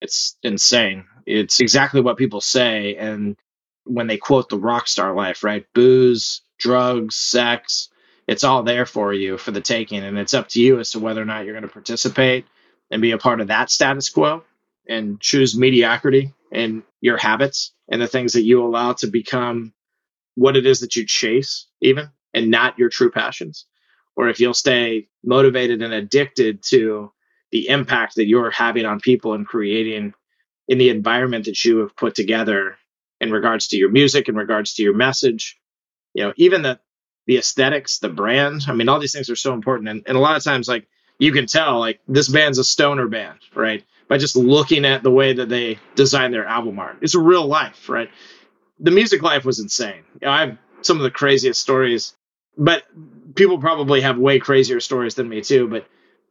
It's 0.00 0.36
insane. 0.42 1.04
It's 1.26 1.60
exactly 1.60 2.00
what 2.00 2.16
people 2.16 2.40
say. 2.40 2.96
And 2.96 3.36
when 3.84 4.06
they 4.06 4.16
quote 4.16 4.48
the 4.48 4.58
rock 4.58 4.88
star 4.88 5.14
life, 5.14 5.44
right? 5.44 5.66
Booze, 5.74 6.40
drugs, 6.58 7.14
sex, 7.14 7.88
it's 8.26 8.44
all 8.44 8.62
there 8.62 8.86
for 8.86 9.12
you 9.12 9.38
for 9.38 9.50
the 9.50 9.60
taking. 9.60 10.02
And 10.02 10.18
it's 10.18 10.34
up 10.34 10.48
to 10.48 10.60
you 10.60 10.80
as 10.80 10.92
to 10.92 10.98
whether 10.98 11.22
or 11.22 11.26
not 11.26 11.44
you're 11.44 11.54
going 11.54 11.62
to 11.62 11.68
participate 11.68 12.46
and 12.90 13.02
be 13.02 13.12
a 13.12 13.18
part 13.18 13.40
of 13.40 13.48
that 13.48 13.70
status 13.70 14.10
quo 14.10 14.42
and 14.88 15.20
choose 15.20 15.56
mediocrity 15.56 16.32
in 16.52 16.82
your 17.00 17.16
habits 17.16 17.72
and 17.88 18.00
the 18.00 18.06
things 18.06 18.32
that 18.32 18.42
you 18.42 18.64
allow 18.64 18.92
to 18.94 19.06
become 19.06 19.72
what 20.34 20.56
it 20.56 20.66
is 20.66 20.80
that 20.80 20.96
you 20.96 21.06
chase, 21.06 21.66
even 21.80 22.10
and 22.34 22.50
not 22.50 22.78
your 22.78 22.88
true 22.88 23.10
passions. 23.10 23.66
Or 24.16 24.28
if 24.28 24.40
you'll 24.40 24.54
stay 24.54 25.08
motivated 25.24 25.82
and 25.82 25.92
addicted 25.92 26.62
to 26.64 27.12
the 27.52 27.68
impact 27.68 28.16
that 28.16 28.26
you're 28.26 28.50
having 28.50 28.84
on 28.86 29.00
people 29.00 29.34
and 29.34 29.46
creating 29.46 30.14
in 30.68 30.78
the 30.78 30.90
environment 30.90 31.44
that 31.44 31.64
you 31.64 31.78
have 31.78 31.96
put 31.96 32.14
together 32.14 32.76
in 33.20 33.30
regards 33.30 33.68
to 33.68 33.76
your 33.76 33.90
music, 33.90 34.28
in 34.28 34.36
regards 34.36 34.74
to 34.74 34.82
your 34.82 34.94
message, 34.94 35.58
you 36.12 36.24
know, 36.24 36.32
even 36.36 36.62
the 36.62 36.78
the 37.26 37.38
aesthetics, 37.38 37.98
the 37.98 38.08
brand. 38.08 38.64
I 38.68 38.72
mean, 38.72 38.88
all 38.88 39.00
these 39.00 39.12
things 39.12 39.30
are 39.30 39.36
so 39.36 39.52
important. 39.52 39.88
And, 39.88 40.02
and 40.06 40.16
a 40.16 40.20
lot 40.20 40.36
of 40.36 40.44
times, 40.44 40.68
like 40.68 40.86
you 41.18 41.32
can 41.32 41.46
tell, 41.46 41.78
like 41.80 42.00
this 42.08 42.28
band's 42.28 42.58
a 42.58 42.64
stoner 42.64 43.08
band, 43.08 43.38
right? 43.54 43.84
By 44.08 44.18
just 44.18 44.36
looking 44.36 44.84
at 44.84 45.02
the 45.02 45.10
way 45.10 45.32
that 45.34 45.48
they 45.48 45.78
design 45.96 46.30
their 46.30 46.46
album 46.46 46.78
art. 46.78 46.98
It's 47.00 47.14
real 47.14 47.46
life, 47.46 47.88
right? 47.88 48.08
The 48.78 48.90
music 48.90 49.22
life 49.22 49.44
was 49.44 49.58
insane. 49.58 50.04
You 50.20 50.26
know, 50.26 50.32
I 50.32 50.40
have 50.40 50.58
some 50.82 50.98
of 50.98 51.02
the 51.02 51.10
craziest 51.10 51.60
stories, 51.60 52.14
but 52.56 52.84
people 53.34 53.58
probably 53.58 54.02
have 54.02 54.18
way 54.18 54.38
crazier 54.38 54.80
stories 54.80 55.14
than 55.16 55.28
me 55.28 55.40
too. 55.40 55.68
But 55.68 55.86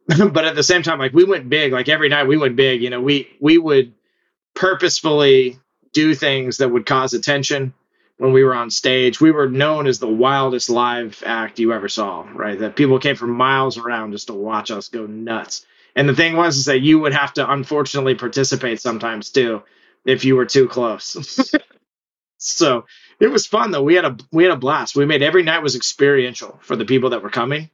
but 0.32 0.44
at 0.44 0.54
the 0.54 0.62
same 0.62 0.82
time, 0.82 0.98
like 0.98 1.12
we 1.12 1.24
went 1.24 1.48
big. 1.48 1.72
Like 1.72 1.88
every 1.88 2.08
night 2.08 2.28
we 2.28 2.36
went 2.36 2.56
big. 2.56 2.82
You 2.82 2.90
know, 2.90 3.00
we 3.00 3.28
we 3.40 3.58
would 3.58 3.92
purposefully 4.54 5.58
do 5.92 6.14
things 6.14 6.58
that 6.58 6.70
would 6.70 6.86
cause 6.86 7.12
attention 7.12 7.74
when 8.18 8.32
we 8.32 8.44
were 8.44 8.54
on 8.54 8.70
stage. 8.70 9.20
We 9.20 9.30
were 9.30 9.48
known 9.48 9.86
as 9.86 9.98
the 9.98 10.08
wildest 10.08 10.70
live 10.70 11.22
act 11.24 11.58
you 11.58 11.72
ever 11.72 11.88
saw, 11.88 12.26
right? 12.32 12.58
That 12.58 12.76
people 12.76 12.98
came 12.98 13.16
from 13.16 13.30
miles 13.30 13.78
around 13.78 14.12
just 14.12 14.28
to 14.28 14.34
watch 14.34 14.70
us 14.70 14.88
go 14.88 15.06
nuts. 15.06 15.66
And 15.94 16.08
the 16.08 16.14
thing 16.14 16.36
was 16.36 16.56
is 16.58 16.64
that 16.66 16.80
you 16.80 16.98
would 17.00 17.14
have 17.14 17.34
to 17.34 17.50
unfortunately 17.50 18.14
participate 18.14 18.80
sometimes 18.80 19.30
too 19.30 19.62
if 20.04 20.24
you 20.24 20.36
were 20.36 20.46
too 20.46 20.68
close. 20.68 21.52
so 22.38 22.84
it 23.18 23.28
was 23.28 23.46
fun 23.46 23.70
though. 23.70 23.82
We 23.82 23.94
had 23.94 24.04
a 24.04 24.16
we 24.30 24.44
had 24.44 24.52
a 24.52 24.56
blast. 24.58 24.96
We 24.96 25.06
made 25.06 25.22
every 25.22 25.42
night 25.42 25.62
was 25.62 25.76
experiential 25.76 26.58
for 26.62 26.76
the 26.76 26.84
people 26.84 27.10
that 27.10 27.22
were 27.22 27.30
coming. 27.30 27.70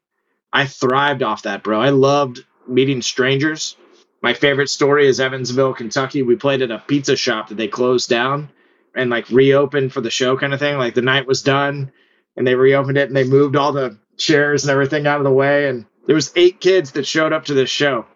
I 0.52 0.66
thrived 0.66 1.22
off 1.22 1.42
that, 1.42 1.62
bro. 1.62 1.80
I 1.80 1.90
loved 1.90 2.44
meeting 2.68 3.02
strangers. 3.02 3.76
My 4.20 4.34
favorite 4.34 4.70
story 4.70 5.08
is 5.08 5.18
Evansville, 5.18 5.74
Kentucky. 5.74 6.22
We 6.22 6.36
played 6.36 6.62
at 6.62 6.70
a 6.70 6.78
pizza 6.78 7.16
shop 7.16 7.48
that 7.48 7.56
they 7.56 7.66
closed 7.66 8.08
down 8.08 8.50
and 8.94 9.10
like 9.10 9.28
reopened 9.30 9.92
for 9.92 10.00
the 10.00 10.10
show 10.10 10.36
kind 10.36 10.54
of 10.54 10.60
thing. 10.60 10.76
Like 10.76 10.94
the 10.94 11.02
night 11.02 11.26
was 11.26 11.42
done 11.42 11.92
and 12.36 12.46
they 12.46 12.54
reopened 12.54 12.98
it 12.98 13.08
and 13.08 13.16
they 13.16 13.24
moved 13.24 13.56
all 13.56 13.72
the 13.72 13.98
chairs 14.16 14.64
and 14.64 14.70
everything 14.70 15.06
out 15.06 15.18
of 15.18 15.24
the 15.24 15.32
way 15.32 15.68
and 15.68 15.86
there 16.06 16.16
was 16.16 16.32
eight 16.34 16.60
kids 16.60 16.92
that 16.92 17.06
showed 17.06 17.32
up 17.32 17.46
to 17.46 17.54
this 17.54 17.70
show. 17.70 18.06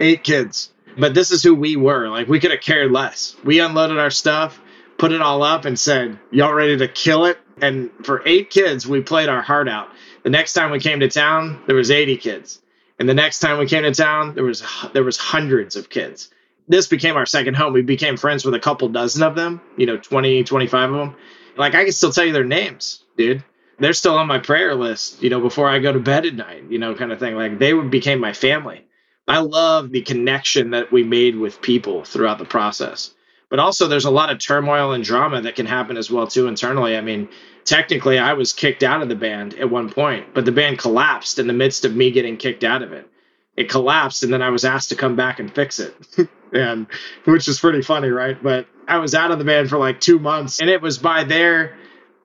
Eight 0.00 0.24
kids. 0.24 0.72
But 0.96 1.14
this 1.14 1.30
is 1.30 1.42
who 1.42 1.54
we 1.54 1.76
were. 1.76 2.08
Like 2.08 2.28
we 2.28 2.40
could 2.40 2.50
have 2.50 2.60
cared 2.60 2.90
less. 2.90 3.36
We 3.44 3.60
unloaded 3.60 3.98
our 3.98 4.10
stuff 4.10 4.60
put 4.98 5.12
it 5.12 5.22
all 5.22 5.42
up 5.42 5.64
and 5.64 5.78
said, 5.78 6.18
Y'all 6.30 6.52
ready 6.52 6.76
to 6.76 6.88
kill 6.88 7.24
it? 7.24 7.38
And 7.62 7.90
for 8.04 8.22
eight 8.26 8.50
kids, 8.50 8.86
we 8.86 9.00
played 9.00 9.28
our 9.28 9.42
heart 9.42 9.68
out. 9.68 9.88
The 10.24 10.30
next 10.30 10.52
time 10.52 10.70
we 10.70 10.80
came 10.80 11.00
to 11.00 11.08
town, 11.08 11.62
there 11.66 11.76
was 11.76 11.90
80 11.90 12.18
kids. 12.18 12.60
And 12.98 13.08
the 13.08 13.14
next 13.14 13.38
time 13.38 13.58
we 13.58 13.66
came 13.66 13.84
to 13.84 13.94
town, 13.94 14.34
there 14.34 14.44
was 14.44 14.62
there 14.92 15.04
was 15.04 15.16
hundreds 15.16 15.76
of 15.76 15.88
kids. 15.88 16.30
This 16.68 16.86
became 16.86 17.16
our 17.16 17.26
second 17.26 17.54
home. 17.54 17.72
We 17.72 17.82
became 17.82 18.16
friends 18.16 18.44
with 18.44 18.54
a 18.54 18.60
couple 18.60 18.88
dozen 18.88 19.22
of 19.22 19.34
them, 19.34 19.60
you 19.76 19.86
know, 19.86 19.96
20, 19.96 20.44
25 20.44 20.92
of 20.92 20.96
them. 20.96 21.16
Like 21.56 21.74
I 21.74 21.84
can 21.84 21.92
still 21.92 22.12
tell 22.12 22.24
you 22.24 22.32
their 22.32 22.44
names, 22.44 23.04
dude. 23.16 23.42
They're 23.78 23.92
still 23.92 24.16
on 24.16 24.26
my 24.26 24.38
prayer 24.38 24.74
list, 24.74 25.22
you 25.22 25.30
know, 25.30 25.40
before 25.40 25.68
I 25.68 25.78
go 25.78 25.92
to 25.92 26.00
bed 26.00 26.26
at 26.26 26.34
night, 26.34 26.64
you 26.68 26.78
know, 26.78 26.94
kind 26.94 27.12
of 27.12 27.18
thing. 27.18 27.36
Like 27.36 27.58
they 27.58 27.72
became 27.72 28.20
my 28.20 28.32
family. 28.32 28.84
I 29.26 29.38
love 29.40 29.90
the 29.90 30.02
connection 30.02 30.70
that 30.70 30.90
we 30.90 31.04
made 31.04 31.36
with 31.36 31.62
people 31.62 32.04
throughout 32.04 32.38
the 32.38 32.44
process 32.44 33.14
but 33.48 33.58
also 33.58 33.86
there's 33.86 34.04
a 34.04 34.10
lot 34.10 34.30
of 34.30 34.38
turmoil 34.38 34.92
and 34.92 35.04
drama 35.04 35.40
that 35.40 35.56
can 35.56 35.66
happen 35.66 35.96
as 35.96 36.10
well 36.10 36.26
too 36.26 36.46
internally 36.48 36.96
i 36.96 37.00
mean 37.00 37.28
technically 37.64 38.18
i 38.18 38.32
was 38.32 38.52
kicked 38.52 38.82
out 38.82 39.02
of 39.02 39.08
the 39.08 39.14
band 39.16 39.54
at 39.54 39.70
one 39.70 39.90
point 39.90 40.34
but 40.34 40.44
the 40.44 40.52
band 40.52 40.78
collapsed 40.78 41.38
in 41.38 41.46
the 41.46 41.52
midst 41.52 41.84
of 41.84 41.94
me 41.94 42.10
getting 42.10 42.36
kicked 42.36 42.64
out 42.64 42.82
of 42.82 42.92
it 42.92 43.08
it 43.56 43.68
collapsed 43.68 44.22
and 44.22 44.32
then 44.32 44.42
i 44.42 44.50
was 44.50 44.64
asked 44.64 44.90
to 44.90 44.96
come 44.96 45.16
back 45.16 45.40
and 45.40 45.54
fix 45.54 45.78
it 45.78 45.94
and 46.52 46.86
which 47.24 47.48
is 47.48 47.60
pretty 47.60 47.82
funny 47.82 48.08
right 48.08 48.42
but 48.42 48.66
i 48.86 48.98
was 48.98 49.14
out 49.14 49.30
of 49.30 49.38
the 49.38 49.44
band 49.44 49.68
for 49.68 49.78
like 49.78 50.00
two 50.00 50.18
months 50.18 50.60
and 50.60 50.70
it 50.70 50.82
was 50.82 50.98
by 50.98 51.24
their 51.24 51.76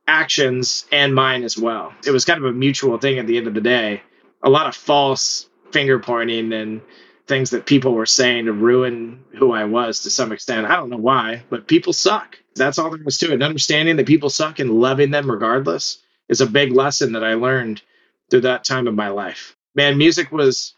actions 0.07 0.85
and 0.91 1.13
mine 1.15 1.43
as 1.43 1.57
well 1.57 1.93
it 2.05 2.11
was 2.11 2.25
kind 2.25 2.43
of 2.43 2.45
a 2.45 2.53
mutual 2.53 2.97
thing 2.97 3.19
at 3.19 3.27
the 3.27 3.37
end 3.37 3.47
of 3.47 3.53
the 3.53 3.61
day 3.61 4.01
a 4.43 4.49
lot 4.49 4.67
of 4.67 4.75
false 4.75 5.49
finger 5.71 5.99
pointing 5.99 6.53
and 6.53 6.81
things 7.27 7.51
that 7.51 7.65
people 7.65 7.93
were 7.93 8.05
saying 8.05 8.45
to 8.45 8.53
ruin 8.53 9.23
who 9.37 9.51
I 9.53 9.63
was 9.63 10.01
to 10.01 10.09
some 10.09 10.31
extent. 10.31 10.67
I 10.67 10.75
don't 10.75 10.89
know 10.89 10.97
why, 10.97 11.43
but 11.49 11.67
people 11.67 11.93
suck. 11.93 12.37
That's 12.55 12.77
all 12.77 12.91
there 12.91 13.03
was 13.03 13.17
to 13.19 13.27
it. 13.27 13.33
And 13.33 13.43
understanding 13.43 13.95
that 13.95 14.07
people 14.07 14.29
suck 14.29 14.59
and 14.59 14.69
loving 14.69 15.11
them 15.11 15.31
regardless 15.31 15.99
is 16.29 16.41
a 16.41 16.45
big 16.45 16.71
lesson 16.71 17.13
that 17.13 17.23
I 17.23 17.35
learned 17.35 17.81
through 18.29 18.41
that 18.41 18.63
time 18.63 18.87
of 18.87 18.93
my 18.93 19.07
life. 19.09 19.55
Man, 19.75 19.97
music 19.97 20.31
was 20.31 20.73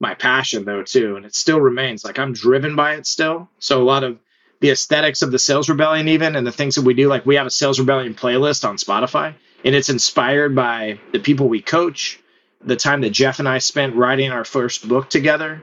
my 0.00 0.14
passion 0.14 0.64
though 0.64 0.82
too, 0.82 1.16
and 1.16 1.24
it 1.24 1.34
still 1.34 1.60
remains. 1.60 2.04
Like 2.04 2.18
I'm 2.18 2.32
driven 2.32 2.76
by 2.76 2.94
it 2.94 3.06
still. 3.06 3.48
So 3.58 3.82
a 3.82 3.84
lot 3.84 4.04
of 4.04 4.18
the 4.60 4.70
aesthetics 4.70 5.22
of 5.22 5.30
the 5.30 5.38
Sales 5.38 5.68
Rebellion, 5.68 6.08
even 6.08 6.36
and 6.36 6.46
the 6.46 6.52
things 6.52 6.76
that 6.76 6.82
we 6.82 6.94
do, 6.94 7.08
like 7.08 7.26
we 7.26 7.36
have 7.36 7.46
a 7.46 7.50
Sales 7.50 7.78
Rebellion 7.78 8.14
playlist 8.14 8.66
on 8.68 8.76
Spotify, 8.76 9.34
and 9.64 9.74
it's 9.74 9.88
inspired 9.88 10.54
by 10.54 10.98
the 11.12 11.18
people 11.18 11.48
we 11.48 11.60
coach, 11.60 12.20
the 12.64 12.76
time 12.76 13.02
that 13.02 13.10
Jeff 13.10 13.38
and 13.38 13.48
I 13.48 13.58
spent 13.58 13.94
writing 13.94 14.30
our 14.30 14.44
first 14.44 14.88
book 14.88 15.10
together, 15.10 15.62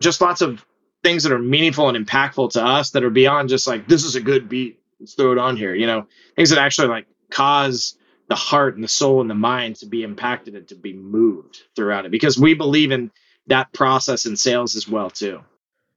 just 0.00 0.20
lots 0.20 0.42
of 0.42 0.64
things 1.02 1.24
that 1.24 1.32
are 1.32 1.38
meaningful 1.38 1.88
and 1.88 2.06
impactful 2.06 2.52
to 2.52 2.64
us 2.64 2.90
that 2.90 3.04
are 3.04 3.10
beyond 3.10 3.48
just 3.48 3.66
like 3.66 3.88
this 3.88 4.04
is 4.04 4.14
a 4.14 4.20
good 4.20 4.48
beat 4.48 4.80
let's 5.00 5.14
throw 5.14 5.32
it 5.32 5.38
on 5.38 5.56
here 5.56 5.74
you 5.74 5.86
know 5.86 6.06
things 6.36 6.50
that 6.50 6.58
actually 6.58 6.88
like 6.88 7.06
cause 7.30 7.96
the 8.28 8.34
heart 8.36 8.76
and 8.76 8.84
the 8.84 8.88
soul 8.88 9.20
and 9.20 9.28
the 9.28 9.34
mind 9.34 9.76
to 9.76 9.86
be 9.86 10.04
impacted 10.04 10.54
and 10.54 10.68
to 10.68 10.74
be 10.74 10.92
moved 10.92 11.62
throughout 11.74 12.06
it 12.06 12.10
because 12.10 12.38
we 12.38 12.54
believe 12.54 12.92
in 12.92 13.10
that 13.46 13.72
process 13.72 14.26
in 14.26 14.36
sales 14.36 14.76
as 14.76 14.88
well 14.88 15.10
too. 15.10 15.40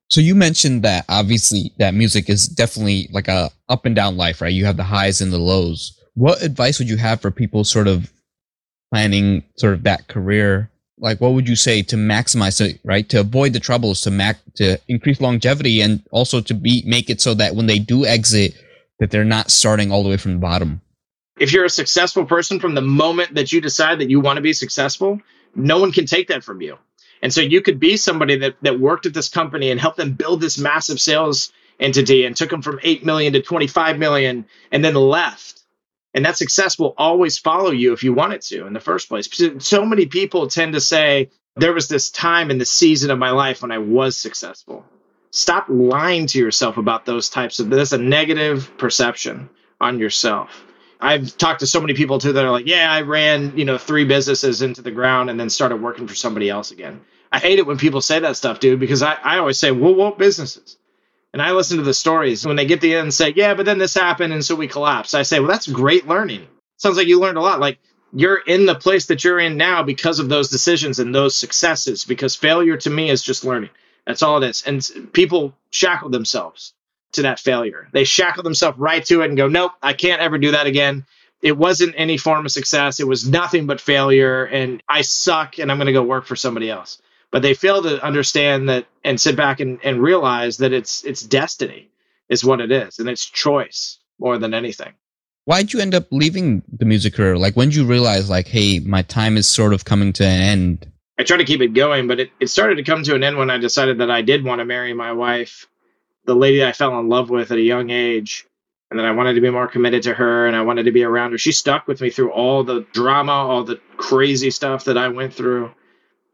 So 0.10 0.22
you 0.22 0.36
mentioned 0.36 0.84
that 0.84 1.06
obviously 1.10 1.74
that 1.78 1.94
music 1.94 2.30
is 2.30 2.48
definitely 2.48 3.10
like 3.12 3.28
a 3.28 3.50
up 3.70 3.86
and 3.86 3.96
down 3.96 4.18
life 4.18 4.42
right? 4.42 4.54
You 4.54 4.66
have 4.66 4.78
the 4.78 4.84
highs 4.84 5.22
and 5.22 5.32
the 5.32 5.38
lows. 5.38 6.00
What 6.14 6.42
advice 6.42 6.80
would 6.80 6.90
you 6.90 6.98
have 6.98 7.22
for 7.22 7.32
people 7.32 7.64
sort 7.64 7.88
of 7.88 8.12
planning 8.92 9.44
sort 9.58 9.74
of 9.74 9.84
that 9.84 10.08
career? 10.08 10.72
Like 10.98 11.20
what 11.20 11.34
would 11.34 11.50
you 11.50 11.56
say 11.56 11.82
to 11.84 11.96
maximize 11.96 12.62
it 12.62 12.80
right? 12.84 13.08
To 13.10 13.20
avoid 13.20 13.54
the 13.54 13.60
troubles 13.60 14.02
to 14.02 14.12
mac 14.12 14.38
to 14.56 14.80
increase 14.88 15.20
longevity 15.20 15.82
and 15.82 16.04
also 16.12 16.42
to 16.42 16.54
be 16.54 16.84
make 16.86 17.10
it 17.10 17.20
so 17.20 17.34
that 17.34 17.56
when 17.56 17.66
they 17.66 17.80
do 17.80 18.06
exit 18.06 18.54
that 19.00 19.12
they're 19.12 19.26
not 19.26 19.52
starting 19.52 19.92
all 19.92 20.04
the 20.04 20.10
way 20.10 20.18
from 20.18 20.34
the 20.34 20.40
bottom? 20.40 20.82
If 21.38 21.52
you're 21.52 21.66
a 21.66 21.70
successful 21.70 22.26
person 22.26 22.62
from 22.62 22.76
the 22.76 22.82
moment 22.82 23.34
that 23.34 23.52
you 23.52 23.60
decide 23.60 24.00
that 24.00 24.10
you 24.10 24.22
want 24.22 24.38
to 24.38 24.42
be 24.42 24.54
successful 24.54 25.20
no 25.56 25.80
one 25.80 25.92
can 25.92 26.06
take 26.06 26.28
that 26.28 26.44
from 26.44 26.62
you 26.62 26.78
and 27.26 27.34
so 27.34 27.42
you 27.42 27.62
could 27.62 27.80
be 27.80 27.98
somebody 27.98 28.38
that 28.38 28.56
that 28.62 28.80
worked 28.80 29.08
at 29.08 29.14
this 29.16 29.30
company 29.30 29.72
and 29.72 29.80
helped 29.80 29.98
them 29.98 30.14
build 30.14 30.40
this 30.40 30.60
massive 30.60 31.02
sales 31.02 31.52
entity 31.80 32.24
and 32.24 32.38
took 32.38 32.52
them 32.52 32.62
from 32.62 32.80
8 32.84 33.04
million 33.04 33.34
to 33.34 33.42
25 33.42 33.98
million 33.98 34.46
and 34.72 34.86
then 34.86 34.94
left 34.94 35.56
and 36.16 36.24
that 36.24 36.38
success 36.38 36.80
will 36.80 36.94
always 36.98 37.38
follow 37.38 37.72
you 37.72 37.92
if 37.94 38.04
you 38.04 38.14
want 38.14 38.34
it 38.34 38.42
to 38.44 38.66
in 38.66 38.74
the 38.74 38.80
first 38.80 39.10
place. 39.10 39.28
So 39.60 39.86
many 39.86 40.06
people 40.06 40.48
tend 40.48 40.74
to 40.74 40.80
say, 40.80 41.30
there 41.58 41.74
was 41.74 41.90
this 41.90 42.10
time 42.10 42.52
in 42.52 42.58
the 42.58 42.66
season 42.66 43.12
of 43.12 43.20
my 43.20 43.32
life 43.32 43.62
when 43.62 43.72
I 43.72 43.80
was 43.80 44.18
successful. 44.18 44.86
Stop 45.32 45.66
lying 45.68 46.28
to 46.28 46.40
yourself 46.40 46.78
about 46.78 47.06
those 47.06 47.30
types 47.30 47.60
of 47.60 47.70
this 47.70 47.92
a 47.92 47.98
negative 47.98 48.78
perception 48.78 49.50
on 49.82 50.00
yourself. 50.00 50.64
I've 51.02 51.38
talked 51.38 51.60
to 51.60 51.68
so 51.68 51.82
many 51.82 51.94
people 51.94 52.20
too 52.20 52.32
that 52.32 52.46
are 52.46 52.52
like, 52.52 52.68
yeah, 52.68 52.90
I 52.90 53.02
ran, 53.02 53.58
you 53.58 53.66
know, 53.66 53.78
three 53.78 54.06
businesses 54.06 54.62
into 54.62 54.82
the 54.82 54.92
ground 54.92 55.30
and 55.30 55.38
then 55.38 55.50
started 55.50 55.82
working 55.82 56.08
for 56.08 56.16
somebody 56.16 56.50
else 56.50 56.72
again. 56.72 57.02
I 57.32 57.40
hate 57.40 57.60
it 57.60 57.68
when 57.68 57.78
people 57.78 58.02
say 58.02 58.20
that 58.20 58.38
stuff, 58.38 58.60
dude, 58.60 58.80
because 58.80 59.04
I, 59.04 59.14
I 59.14 59.38
always 59.40 59.60
say, 59.60 59.72
well, 59.72 60.12
businesses? 60.12 60.78
And 61.34 61.42
I 61.42 61.52
listen 61.52 61.78
to 61.78 61.84
the 61.84 61.94
stories 61.94 62.46
when 62.46 62.56
they 62.56 62.66
get 62.66 62.76
to 62.82 62.88
the 62.88 62.96
end 62.96 63.04
and 63.04 63.14
say, 63.14 63.34
yeah, 63.36 63.56
but 63.56 63.66
then 63.66 63.78
this 63.78 63.94
happened 63.94 64.32
and 64.32 64.44
so 64.46 64.56
we 64.56 64.70
collapsed. 64.70 65.16
I 65.16 65.24
say, 65.24 65.40
well, 65.40 65.50
that's 65.50 65.68
great 65.68 66.08
learning. 66.08 66.48
Sounds 66.78 66.96
like 66.96 67.08
you 67.08 67.20
learned 67.20 67.38
a 67.38 67.42
lot. 67.42 67.60
Like 67.60 67.80
you're 68.14 68.38
in 68.38 68.66
the 68.66 68.76
place 68.76 69.08
that 69.08 69.24
you're 69.26 69.40
in 69.40 69.58
now 69.58 69.84
because 69.84 70.20
of 70.20 70.30
those 70.30 70.50
decisions 70.50 71.00
and 71.00 71.14
those 71.14 71.36
successes, 71.36 72.06
because 72.06 72.36
failure 72.36 72.78
to 72.78 72.90
me 72.90 73.10
is 73.10 73.22
just 73.22 73.44
learning. 73.44 73.72
That's 74.08 74.24
all 74.24 74.42
it 74.42 74.48
is. 74.48 74.64
And 74.66 75.12
people 75.12 75.54
shackle 75.72 76.10
themselves 76.10 76.74
to 77.14 77.24
that 77.24 77.40
failure. 77.40 77.90
They 77.92 78.06
shackle 78.06 78.44
themselves 78.44 78.78
right 78.78 79.04
to 79.06 79.22
it 79.22 79.28
and 79.28 79.36
go, 79.38 79.48
nope, 79.50 79.74
I 79.82 79.94
can't 79.94 80.22
ever 80.22 80.38
do 80.38 80.52
that 80.52 80.68
again. 80.68 81.06
It 81.42 81.58
wasn't 81.58 81.96
any 81.98 82.18
form 82.18 82.46
of 82.46 82.52
success. 82.52 83.00
It 83.02 83.08
was 83.08 83.28
nothing 83.28 83.68
but 83.68 83.82
failure. 83.82 84.46
And 84.46 84.82
I 84.88 85.02
suck 85.02 85.60
and 85.60 85.70
I'm 85.70 85.78
going 85.78 85.88
to 85.88 85.94
go 85.94 86.04
work 86.04 86.26
for 86.26 86.36
somebody 86.36 86.70
else. 86.70 87.02
But 87.36 87.42
they 87.42 87.54
fail 87.54 87.82
to 87.82 88.02
understand 88.02 88.70
that 88.70 88.86
and 89.04 89.20
sit 89.20 89.36
back 89.36 89.60
and, 89.60 89.78
and 89.84 90.02
realize 90.02 90.56
that 90.60 90.72
it's 90.72 91.04
it's 91.04 91.22
destiny 91.22 91.90
is 92.30 92.46
what 92.46 92.62
it 92.62 92.72
is 92.72 92.98
and 92.98 93.10
it's 93.10 93.26
choice 93.26 94.00
more 94.20 94.38
than 94.38 94.54
anything 94.54 94.94
why'd 95.44 95.74
you 95.74 95.82
end 95.82 95.94
up 95.94 96.06
leaving 96.12 96.64
the 96.72 96.86
music 96.86 97.14
career 97.14 97.38
like 97.38 97.54
when 97.56 97.68
did 97.68 97.76
you 97.76 97.86
realize 97.86 98.30
like 98.30 98.48
hey 98.48 98.80
my 98.80 99.02
time 99.02 99.36
is 99.36 99.50
sort 99.50 99.74
of 99.74 99.84
coming 99.84 100.14
to 100.14 100.24
an 100.24 100.40
end 100.40 100.90
i 101.20 101.24
tried 101.24 101.40
to 101.40 101.44
keep 101.44 101.60
it 101.60 101.74
going 101.74 102.08
but 102.08 102.22
it, 102.22 102.32
it 102.40 102.48
started 102.48 102.76
to 102.76 102.84
come 102.84 103.04
to 103.04 103.14
an 103.14 103.22
end 103.22 103.36
when 103.36 103.50
i 103.50 103.58
decided 103.58 103.98
that 103.98 104.10
i 104.10 104.22
did 104.22 104.46
want 104.46 104.60
to 104.60 104.66
marry 104.66 104.94
my 104.94 105.12
wife 105.12 105.68
the 106.24 106.34
lady 106.34 106.64
i 106.64 106.72
fell 106.72 106.98
in 107.02 107.10
love 107.10 107.30
with 107.30 107.52
at 107.52 107.58
a 107.58 107.62
young 107.62 107.90
age 107.90 108.48
and 108.92 109.00
then 109.00 109.08
I 109.08 109.12
wanted 109.12 109.34
to 109.34 109.42
be 109.42 109.50
more 109.50 109.68
committed 109.68 110.04
to 110.04 110.14
her 110.14 110.46
and 110.46 110.56
I 110.56 110.62
wanted 110.62 110.84
to 110.84 110.92
be 110.92 111.04
around 111.04 111.32
her. 111.32 111.40
She 111.40 111.52
stuck 111.52 111.88
with 111.88 112.02
me 112.02 112.12
through 112.12 112.32
all 112.32 112.64
the 112.64 112.86
drama, 112.94 113.32
all 113.32 113.64
the 113.64 113.80
crazy 113.98 114.52
stuff 114.52 114.86
that 114.86 114.96
I 114.96 115.08
went 115.08 115.34
through, 115.34 115.72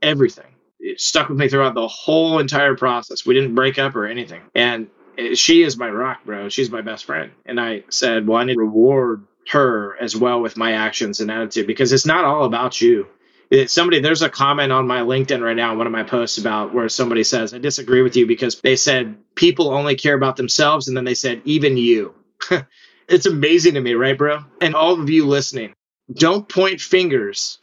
everything. 0.02 0.51
It 0.82 1.00
stuck 1.00 1.30
with 1.30 1.38
me 1.38 1.48
throughout 1.48 1.76
the 1.76 1.88
whole 1.88 2.40
entire 2.40 2.76
process. 2.76 3.26
We 3.26 3.36
didn't 3.36 3.56
break 3.56 3.78
up 3.78 3.96
or 3.96 4.08
anything. 4.08 4.42
And 4.56 4.88
she 5.36 5.62
is 5.64 5.78
my 5.78 5.90
rock, 5.90 6.26
bro. 6.26 6.50
She's 6.50 6.72
my 6.72 6.82
best 6.82 7.06
friend. 7.06 7.32
And 7.46 7.60
I 7.60 7.84
said, 7.90 8.28
well, 8.28 8.40
I 8.40 8.44
need 8.44 8.54
to 8.54 8.60
reward 8.60 9.26
her 9.52 9.96
as 10.02 10.16
well 10.16 10.42
with 10.42 10.58
my 10.58 10.74
actions 10.74 11.20
and 11.20 11.30
attitude 11.30 11.68
because 11.68 11.94
it's 11.94 12.06
not 12.06 12.26
all 12.26 12.46
about 12.46 12.82
you. 12.82 13.08
It's 13.50 13.74
somebody, 13.74 14.00
there's 14.00 14.22
a 14.22 14.30
comment 14.30 14.72
on 14.72 14.88
my 14.88 15.02
LinkedIn 15.02 15.42
right 15.42 15.56
now, 15.56 15.76
one 15.76 15.86
of 15.86 15.92
my 15.92 16.04
posts 16.04 16.38
about 16.38 16.74
where 16.74 16.88
somebody 16.88 17.24
says, 17.24 17.54
I 17.54 17.58
disagree 17.58 18.02
with 18.02 18.16
you 18.16 18.26
because 18.26 18.60
they 18.62 18.78
said 18.78 19.18
people 19.36 19.70
only 19.70 19.96
care 19.96 20.16
about 20.16 20.38
themselves. 20.38 20.88
And 20.88 20.96
then 20.96 21.04
they 21.04 21.16
said, 21.16 21.42
even 21.44 21.76
you. 21.76 22.16
it's 23.10 23.26
amazing 23.26 23.74
to 23.74 23.82
me, 23.82 23.94
right, 23.94 24.18
bro? 24.18 24.46
And 24.62 24.74
all 24.74 25.00
of 25.00 25.10
you 25.10 25.28
listening, 25.28 25.74
don't 26.14 26.48
point 26.48 26.80
fingers 26.80 27.60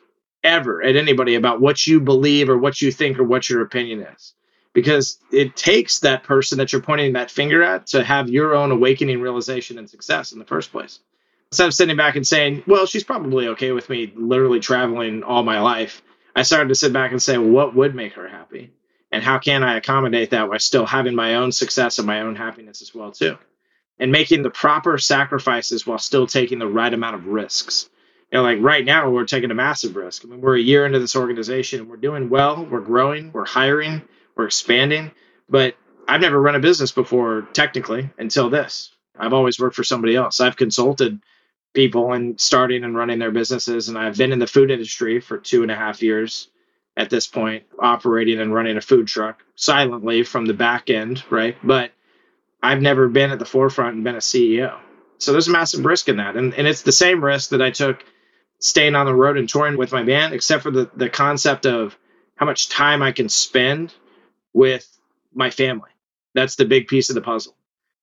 ever 0.49 0.83
at 0.83 0.97
anybody 0.97 1.35
about 1.35 1.61
what 1.61 1.87
you 1.87 2.01
believe 2.01 2.49
or 2.49 2.59
what 2.59 2.83
you 2.83 2.91
think 2.91 3.19
or 3.19 3.25
what 3.25 3.49
your 3.49 3.63
opinion 3.63 4.01
is. 4.01 4.35
Because 4.73 5.19
it 5.33 5.57
takes 5.57 6.01
that 6.01 6.25
person 6.25 6.59
that 6.59 6.73
you're 6.73 6.83
pointing 6.83 7.13
that 7.15 7.31
finger 7.31 7.63
at 7.63 7.89
to 7.89 8.05
have 8.05 8.29
your 8.29 8.55
own 8.55 8.71
awakening 8.71 9.21
realization 9.21 9.79
and 9.79 9.89
success 9.89 10.33
in 10.33 10.39
the 10.39 10.45
first 10.45 10.73
place. 10.73 11.01
Instead 11.51 11.69
of 11.69 11.75
sitting 11.75 11.97
back 11.97 12.17
and 12.17 12.27
saying, 12.27 12.63
well, 12.67 12.87
she's 12.87 13.05
probably 13.05 13.49
okay 13.49 13.73
with 13.73 13.89
me 13.89 14.13
literally 14.15 14.61
traveling 14.61 15.23
all 15.23 15.43
my 15.43 15.61
life, 15.61 16.03
I 16.37 16.43
started 16.43 16.69
to 16.69 16.75
sit 16.75 16.93
back 16.93 17.13
and 17.13 17.23
say, 17.23 17.39
well, 17.39 17.51
what 17.51 17.75
would 17.75 17.95
make 17.95 18.15
her 18.15 18.29
happy? 18.29 18.73
And 19.11 19.23
how 19.23 19.39
can 19.39 19.63
I 19.63 19.77
accommodate 19.77 20.31
that 20.31 20.49
while 20.49 20.59
still 20.59 20.85
having 20.85 21.15
my 21.15 21.37
own 21.37 21.53
success 21.53 21.99
and 21.99 22.07
my 22.07 22.21
own 22.21 22.37
happiness 22.37 22.83
as 22.83 22.95
well, 22.95 23.11
too? 23.11 23.39
and 23.99 24.13
making 24.13 24.43
the 24.43 24.51
proper 24.51 24.99
sacrifices 24.99 25.87
while 25.87 25.99
still 25.99 26.27
taking 26.27 26.59
the 26.59 26.69
right 26.69 26.93
amount 26.93 27.17
of 27.17 27.27
risks. 27.27 27.89
You 28.31 28.39
know, 28.39 28.43
like 28.43 28.59
right 28.61 28.85
now, 28.85 29.11
we're 29.11 29.25
taking 29.25 29.51
a 29.51 29.55
massive 29.55 29.97
risk. 29.97 30.25
I 30.25 30.29
mean, 30.29 30.41
we're 30.41 30.57
a 30.57 30.61
year 30.61 30.85
into 30.85 30.99
this 30.99 31.17
organization 31.17 31.81
and 31.81 31.89
we're 31.89 31.97
doing 31.97 32.29
well, 32.29 32.67
we're 32.67 32.81
growing, 32.81 33.33
we're 33.33 33.47
hiring, 33.47 34.03
we're 34.37 34.47
expanding. 34.47 35.13
But 35.49 35.77
I've 36.07 36.21
never 36.21 36.41
run 36.41 36.55
a 36.55 36.61
business 36.61 36.93
before, 36.93 37.49
technically, 37.53 38.11
until 38.19 38.51
this. 38.51 38.91
I've 39.19 39.33
always 39.33 39.59
worked 39.59 39.77
for 39.77 39.85
somebody 39.85 40.15
else. 40.15 40.41
I've 40.41 40.57
consulted 40.57 41.21
people 41.73 42.13
and 42.13 42.41
starting 42.41 42.85
and 42.85 42.97
running 42.97 43.19
their 43.19 43.31
businesses, 43.31 43.89
and 43.89 43.99
I've 43.99 44.17
been 44.17 44.33
in 44.33 44.39
the 44.39 44.47
food 44.47 44.71
industry 44.71 45.21
for 45.21 45.39
two 45.39 45.63
and 45.63 45.71
a 45.71 45.77
half 45.77 46.03
years 46.03 46.49
at 46.97 47.11
this 47.11 47.27
point, 47.27 47.65
operating 47.79 48.41
and 48.41 48.53
running 48.53 48.77
a 48.77 48.81
food 48.81 49.07
truck 49.07 49.43
silently 49.55 50.23
from 50.25 50.47
the 50.47 50.55
back 50.55 50.91
end, 50.91 51.23
right? 51.31 51.57
But 51.63 51.93
I've 52.63 52.83
never 52.83 53.09
been 53.09 53.31
at 53.31 53.39
the 53.39 53.45
forefront 53.45 53.95
and 53.95 54.05
been 54.05 54.17
a 54.17 54.19
CEO. 54.19 54.79
So 55.19 55.33
there's 55.33 55.49
a 55.49 55.53
massive 55.53 55.85
risk 55.85 56.09
in 56.09 56.17
that. 56.17 56.37
And, 56.37 56.55
and 56.55 56.67
it's 56.67 56.83
the 56.83 56.93
same 56.93 57.25
risk 57.25 57.51
that 57.51 57.63
I 57.63 57.71
took 57.71 58.05
staying 58.59 58.95
on 58.95 59.07
the 59.07 59.15
road 59.15 59.39
and 59.39 59.49
touring 59.49 59.77
with 59.77 59.93
my 59.93 60.03
band, 60.03 60.35
except 60.35 60.63
for 60.63 60.71
the, 60.71 60.91
the 60.95 61.09
concept 61.09 61.67
of 61.67 61.97
how 62.37 62.47
much 62.47 62.69
time 62.69 63.03
I 63.03 63.13
can 63.13 63.29
spend 63.29 63.95
with 64.53 64.87
my 65.33 65.51
family. 65.51 65.91
That's 66.35 66.57
the 66.57 66.65
big 66.65 66.89
piece 66.89 67.09
of 67.09 67.15
the 67.15 67.21
puzzle. 67.21 67.57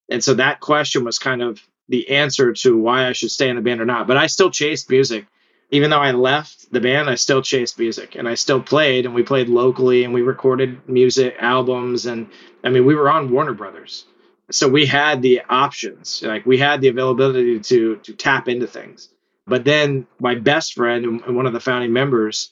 And 0.10 0.23
so 0.23 0.36
that 0.36 0.60
question 0.60 1.03
was 1.03 1.19
kind 1.19 1.41
of 1.41 1.62
the 1.89 2.10
answer 2.10 2.53
to 2.53 2.77
why 2.77 3.08
I 3.08 3.13
should 3.13 3.32
stay 3.32 3.49
in 3.49 3.56
the 3.56 3.62
band 3.62 3.82
or 3.82 3.86
not. 3.86 4.08
But 4.08 4.17
I 4.17 4.27
still 4.27 4.51
chased 4.51 4.89
music. 4.89 5.25
Even 5.71 5.89
though 5.89 5.99
I 5.99 6.12
left 6.12 6.71
the 6.71 6.80
band, 6.80 7.10
I 7.10 7.15
still 7.15 7.41
chased 7.41 7.80
music 7.80 8.15
and 8.15 8.27
I 8.27 8.36
still 8.36 8.62
played 8.62 9.06
and 9.06 9.15
we 9.15 9.23
played 9.23 9.49
locally 9.49 10.03
and 10.03 10.13
we 10.13 10.21
recorded 10.21 10.88
music 10.88 11.36
albums. 11.39 12.06
And 12.06 12.30
I 12.63 12.69
mean, 12.69 12.86
we 12.86 12.95
were 12.95 13.10
on 13.10 13.32
Warner 13.32 13.53
Brothers 13.53 14.06
so 14.51 14.67
we 14.67 14.86
had 14.86 15.21
the 15.21 15.41
options 15.49 16.21
like 16.23 16.45
we 16.45 16.58
had 16.58 16.82
the 16.82 16.88
availability 16.88 17.60
to 17.60 17.97
to 17.97 18.13
tap 18.13 18.47
into 18.47 18.67
things 18.67 19.10
but 19.47 19.63
then 19.63 20.08
my 20.19 20.36
best 20.36 20.73
friend 20.73 21.05
and 21.05 21.36
one 21.36 21.45
of 21.45 21.53
the 21.53 21.60
founding 21.60 21.93
members 21.93 22.49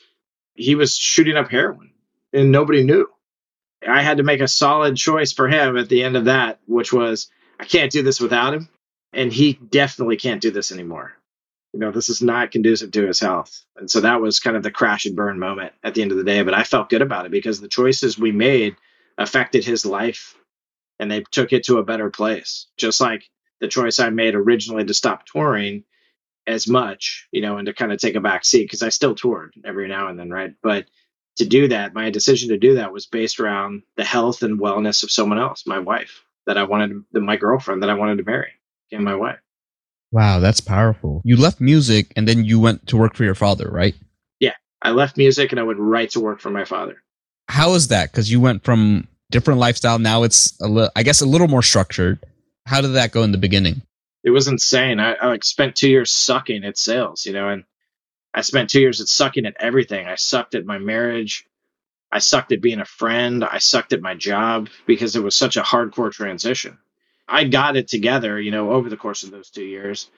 he 0.56 0.76
was 0.76 0.96
shooting 0.96 1.36
up 1.36 1.50
heroin 1.50 1.92
and 2.32 2.52
nobody 2.52 2.84
knew. 2.84 3.08
I 3.88 4.02
had 4.02 4.18
to 4.18 4.24
make 4.24 4.40
a 4.40 4.48
solid 4.48 4.96
choice 4.96 5.34
for 5.34 5.48
him 5.48 5.78
at 5.78 5.90
the 5.90 6.04
end 6.04 6.16
of 6.16 6.26
that 6.26 6.60
which 6.66 6.94
was 6.94 7.30
i 7.60 7.66
can't 7.66 7.92
do 7.92 8.04
this 8.04 8.20
without 8.20 8.54
him. 8.54 8.70
And 9.16 9.32
he 9.32 9.54
definitely 9.54 10.18
can't 10.18 10.42
do 10.42 10.50
this 10.50 10.72
anymore. 10.72 11.14
You 11.74 11.80
know 11.80 11.92
this 11.92 12.10
is 12.10 12.22
not 12.22 12.52
conducive 12.52 12.92
to 12.92 13.08
his 13.08 13.20
health. 13.20 13.64
And 13.76 13.90
so 13.90 14.02
that 14.02 14.22
was 14.22 14.40
kind 14.40 14.56
of 14.56 14.64
the 14.64 14.72
crash 14.72 15.06
and 15.06 15.16
burn 15.16 15.40
moment 15.40 15.74
at 15.84 15.94
the 15.94 16.02
end 16.02 16.12
of 16.12 16.18
the 16.18 16.24
day 16.24 16.44
but 16.44 16.54
i 16.54 16.64
felt 16.64 16.90
good 16.90 17.02
about 17.02 17.26
it 17.26 17.32
because 17.32 17.60
the 17.60 17.68
choices 17.68 18.18
we 18.18 18.32
made 18.32 18.76
affected 19.18 19.64
his 19.66 19.86
life 19.86 20.36
and 21.00 21.12
they 21.12 21.22
took 21.32 21.54
it 21.54 21.66
to 21.66 21.78
a 21.78 21.84
better 21.84 22.10
place. 22.10 22.68
Just 22.78 23.02
like 23.02 23.30
the 23.60 23.68
choice 23.68 24.00
I 24.00 24.10
made 24.10 24.36
originally 24.36 24.86
to 24.86 24.94
stop 24.94 25.26
touring 25.26 25.84
as 26.48 26.68
much, 26.68 27.28
you 27.32 27.42
know, 27.42 27.58
and 27.58 27.66
to 27.68 27.74
kind 27.74 27.92
of 27.92 28.00
take 28.00 28.16
a 28.16 28.22
back 28.22 28.46
seat 28.46 28.64
because 28.64 28.84
I 28.84 28.90
still 28.90 29.16
toured 29.16 29.54
every 29.66 29.88
now 29.88 30.08
and 30.08 30.20
then, 30.20 30.30
right? 30.30 30.54
But 30.62 30.86
to 31.38 31.46
do 31.46 31.68
that, 31.70 31.94
my 31.94 32.10
decision 32.10 32.50
to 32.50 32.58
do 32.58 32.76
that 32.76 32.94
was 32.94 33.06
based 33.06 33.40
around 33.40 33.84
the 33.98 34.04
health 34.04 34.44
and 34.44 34.60
wellness 34.60 35.04
of 35.04 35.12
someone 35.12 35.40
else, 35.40 35.66
my 35.66 35.80
wife, 35.80 36.24
that 36.46 36.58
I 36.58 36.64
wanted, 36.64 37.04
my 37.14 37.38
girlfriend 37.38 37.82
that 37.82 37.90
I 37.90 37.96
wanted 37.96 38.18
to 38.18 38.24
marry, 38.24 38.52
became 38.90 39.04
my 39.04 39.16
wife. 39.16 39.40
Wow, 40.12 40.40
that's 40.40 40.60
powerful. 40.60 41.22
You 41.26 41.38
left 41.38 41.60
music 41.60 42.14
and 42.16 42.28
then 42.28 42.46
you 42.46 42.60
went 42.60 42.88
to 42.88 42.98
work 42.98 43.16
for 43.16 43.24
your 43.24 43.36
father, 43.36 43.68
right? 43.72 43.96
Yeah, 44.40 44.54
I 44.82 44.92
left 44.92 45.18
music 45.18 45.52
and 45.52 45.60
I 45.60 45.64
went 45.64 45.80
right 45.80 46.10
to 46.12 46.20
work 46.20 46.40
for 46.40 46.52
my 46.52 46.66
father. 46.66 47.02
How 47.48 47.72
was 47.72 47.88
that? 47.88 48.12
Because 48.12 48.32
you 48.32 48.40
went 48.40 48.64
from 48.64 49.08
different 49.32 49.60
lifestyle. 49.60 49.98
Now 49.98 50.22
it's 50.24 50.60
a 50.62 50.68
li- 50.68 50.90
I 50.96 51.02
guess 51.02 51.22
a 51.22 51.26
little 51.26 51.48
more 51.48 51.64
structured. 51.64 52.24
How 52.68 52.80
did 52.80 52.90
that 52.90 53.12
go 53.12 53.24
in 53.24 53.32
the 53.32 53.38
beginning? 53.40 53.82
It 54.24 54.32
was 54.32 54.48
insane. 54.48 55.00
I, 55.00 55.14
I 55.14 55.28
like 55.28 55.44
spent 55.44 55.76
two 55.76 55.90
years 55.90 56.10
sucking 56.10 56.64
at 56.64 56.78
sales, 56.78 57.26
you 57.26 57.34
know, 57.34 57.50
and 57.50 57.66
I 58.34 58.42
spent 58.42 58.70
two 58.70 58.82
years 58.82 59.02
at 59.02 59.08
sucking 59.08 59.46
at 59.46 59.58
everything. 59.60 60.08
I 60.08 60.16
sucked 60.16 60.56
at 60.56 60.66
my 60.66 60.78
marriage. 60.78 61.46
I 62.12 62.20
sucked 62.20 62.52
at 62.52 62.62
being 62.62 62.80
a 62.80 62.86
friend. 62.86 63.44
I 63.44 63.58
sucked 63.58 63.94
at 63.94 64.02
my 64.02 64.16
job 64.16 64.70
because 64.86 65.16
it 65.16 65.24
was 65.24 65.36
such 65.36 65.58
a 65.58 65.62
hardcore 65.62 66.12
transition. 66.12 66.78
I 67.28 67.46
got 67.46 67.76
it 67.76 67.88
together, 67.88 68.40
you 68.40 68.52
know, 68.52 68.72
over 68.72 68.90
the 68.90 68.98
course 68.98 69.24
of 69.24 69.32
those 69.32 69.50
two 69.50 69.64
years, 69.64 70.10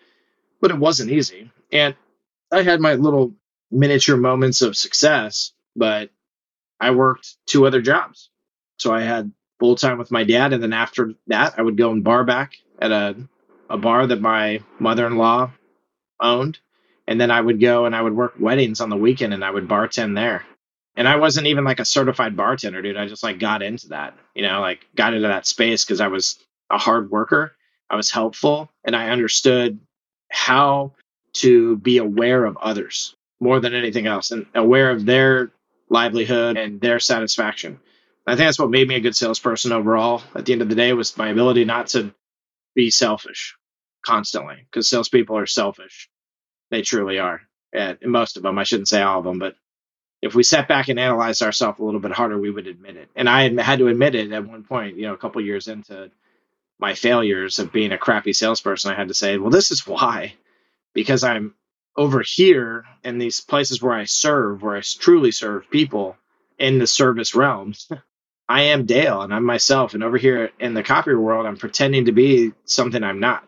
but 0.59 0.71
it 0.71 0.77
wasn't 0.77 1.11
easy. 1.11 1.51
And 1.71 1.95
I 2.51 2.63
had 2.63 2.79
my 2.81 2.95
little 2.95 3.33
miniature 3.71 4.17
moments 4.17 4.61
of 4.61 4.75
success, 4.75 5.53
but 5.75 6.09
I 6.79 6.91
worked 6.91 7.35
two 7.45 7.65
other 7.65 7.81
jobs. 7.81 8.29
So 8.77 8.93
I 8.93 9.01
had 9.01 9.31
full 9.59 9.75
time 9.75 9.97
with 9.97 10.11
my 10.11 10.23
dad, 10.23 10.53
and 10.53 10.61
then 10.61 10.73
after 10.73 11.13
that, 11.27 11.55
I 11.57 11.61
would 11.61 11.77
go 11.77 11.91
and 11.91 12.03
bar 12.03 12.23
back 12.23 12.53
at 12.79 12.91
a 12.91 13.15
a 13.69 13.77
bar 13.77 14.07
that 14.07 14.21
my 14.21 14.61
mother 14.79 15.07
in 15.07 15.17
law 15.17 15.51
owned, 16.19 16.59
and 17.07 17.19
then 17.19 17.31
I 17.31 17.41
would 17.41 17.59
go 17.59 17.85
and 17.85 17.95
I 17.95 18.01
would 18.01 18.15
work 18.15 18.35
weddings 18.39 18.81
on 18.81 18.89
the 18.89 18.97
weekend, 18.97 19.33
and 19.33 19.43
I 19.43 19.51
would 19.51 19.67
bartend 19.67 20.15
there. 20.15 20.45
And 20.97 21.07
I 21.07 21.17
wasn't 21.17 21.47
even 21.47 21.65
like 21.65 21.79
a 21.79 21.85
certified 21.85 22.37
bartender, 22.37 22.81
dude. 22.81 22.97
I 22.97 23.07
just 23.07 23.23
like 23.23 23.39
got 23.39 23.61
into 23.61 23.89
that, 23.89 24.17
you 24.33 24.43
know, 24.43 24.61
like 24.61 24.85
got 24.95 25.13
into 25.13 25.27
that 25.27 25.45
space 25.45 25.83
because 25.83 25.99
I 25.99 26.07
was 26.07 26.39
a 26.69 26.77
hard 26.77 27.11
worker. 27.11 27.53
I 27.89 27.95
was 27.95 28.09
helpful, 28.09 28.69
and 28.83 28.95
I 28.95 29.09
understood 29.09 29.79
how 30.31 30.93
to 31.33 31.77
be 31.77 31.97
aware 31.97 32.45
of 32.45 32.57
others 32.57 33.15
more 33.39 33.59
than 33.59 33.75
anything 33.75 34.07
else, 34.07 34.31
and 34.31 34.45
aware 34.55 34.89
of 34.91 35.05
their 35.05 35.51
livelihood 35.89 36.57
and 36.57 36.79
their 36.81 36.99
satisfaction. 36.99 37.79
I 38.25 38.31
think 38.31 38.47
that's 38.47 38.57
what 38.57 38.71
made 38.71 38.87
me 38.87 38.95
a 38.95 39.01
good 39.01 39.15
salesperson 39.15 39.71
overall. 39.71 40.23
At 40.33 40.45
the 40.45 40.53
end 40.53 40.61
of 40.63 40.69
the 40.69 40.75
day, 40.75 40.93
was 40.93 41.17
my 41.17 41.29
ability 41.29 41.65
not 41.65 41.87
to 41.87 42.13
be 42.75 42.89
selfish 42.91 43.55
constantly, 44.05 44.57
because 44.69 44.87
salespeople 44.87 45.37
are 45.37 45.47
selfish. 45.47 46.09
They 46.69 46.81
truly 46.81 47.19
are. 47.19 47.41
And 47.73 47.97
most 48.03 48.37
of 48.37 48.43
them, 48.43 48.57
I 48.57 48.63
shouldn't 48.63 48.87
say 48.87 49.01
all 49.01 49.19
of 49.19 49.25
them, 49.25 49.39
but 49.39 49.55
if 50.21 50.33
we 50.33 50.43
sat 50.43 50.67
back 50.67 50.87
and 50.87 50.99
analyzed 50.99 51.43
ourselves 51.43 51.79
a 51.79 51.83
little 51.83 51.99
bit 51.99 52.11
harder, 52.11 52.39
we 52.39 52.49
would 52.49 52.67
admit 52.67 52.95
it. 52.95 53.09
And 53.15 53.29
I 53.29 53.49
had 53.61 53.79
to 53.79 53.87
admit 53.87 54.15
it 54.15 54.31
at 54.31 54.47
one 54.47 54.63
point, 54.63 54.97
you 54.97 55.03
know, 55.03 55.13
a 55.13 55.17
couple 55.17 55.41
years 55.41 55.67
into 55.67 56.11
my 56.79 56.93
failures 56.93 57.59
of 57.59 57.71
being 57.71 57.91
a 57.91 57.97
crappy 57.97 58.33
salesperson. 58.33 58.91
I 58.91 58.95
had 58.95 59.09
to 59.09 59.13
say, 59.13 59.37
well, 59.37 59.51
this 59.51 59.71
is 59.71 59.85
why, 59.85 60.33
because 60.93 61.23
I'm 61.23 61.53
over 61.95 62.21
here 62.21 62.85
in 63.03 63.17
these 63.17 63.39
places 63.39 63.81
where 63.81 63.93
I 63.93 64.05
serve, 64.05 64.61
where 64.61 64.75
I 64.75 64.81
truly 64.81 65.31
serve 65.31 65.69
people 65.69 66.17
in 66.57 66.79
the 66.79 66.87
service 66.87 67.35
realms. 67.35 67.87
I 68.47 68.63
am 68.63 68.85
Dale 68.85 69.21
and 69.21 69.33
I'm 69.33 69.45
myself. 69.45 69.93
And 69.93 70.03
over 70.03 70.17
here 70.17 70.51
in 70.59 70.73
the 70.73 70.83
copy 70.83 71.13
world, 71.13 71.45
I'm 71.45 71.57
pretending 71.57 72.05
to 72.05 72.11
be 72.11 72.53
something 72.65 73.03
I'm 73.03 73.19
not. 73.19 73.47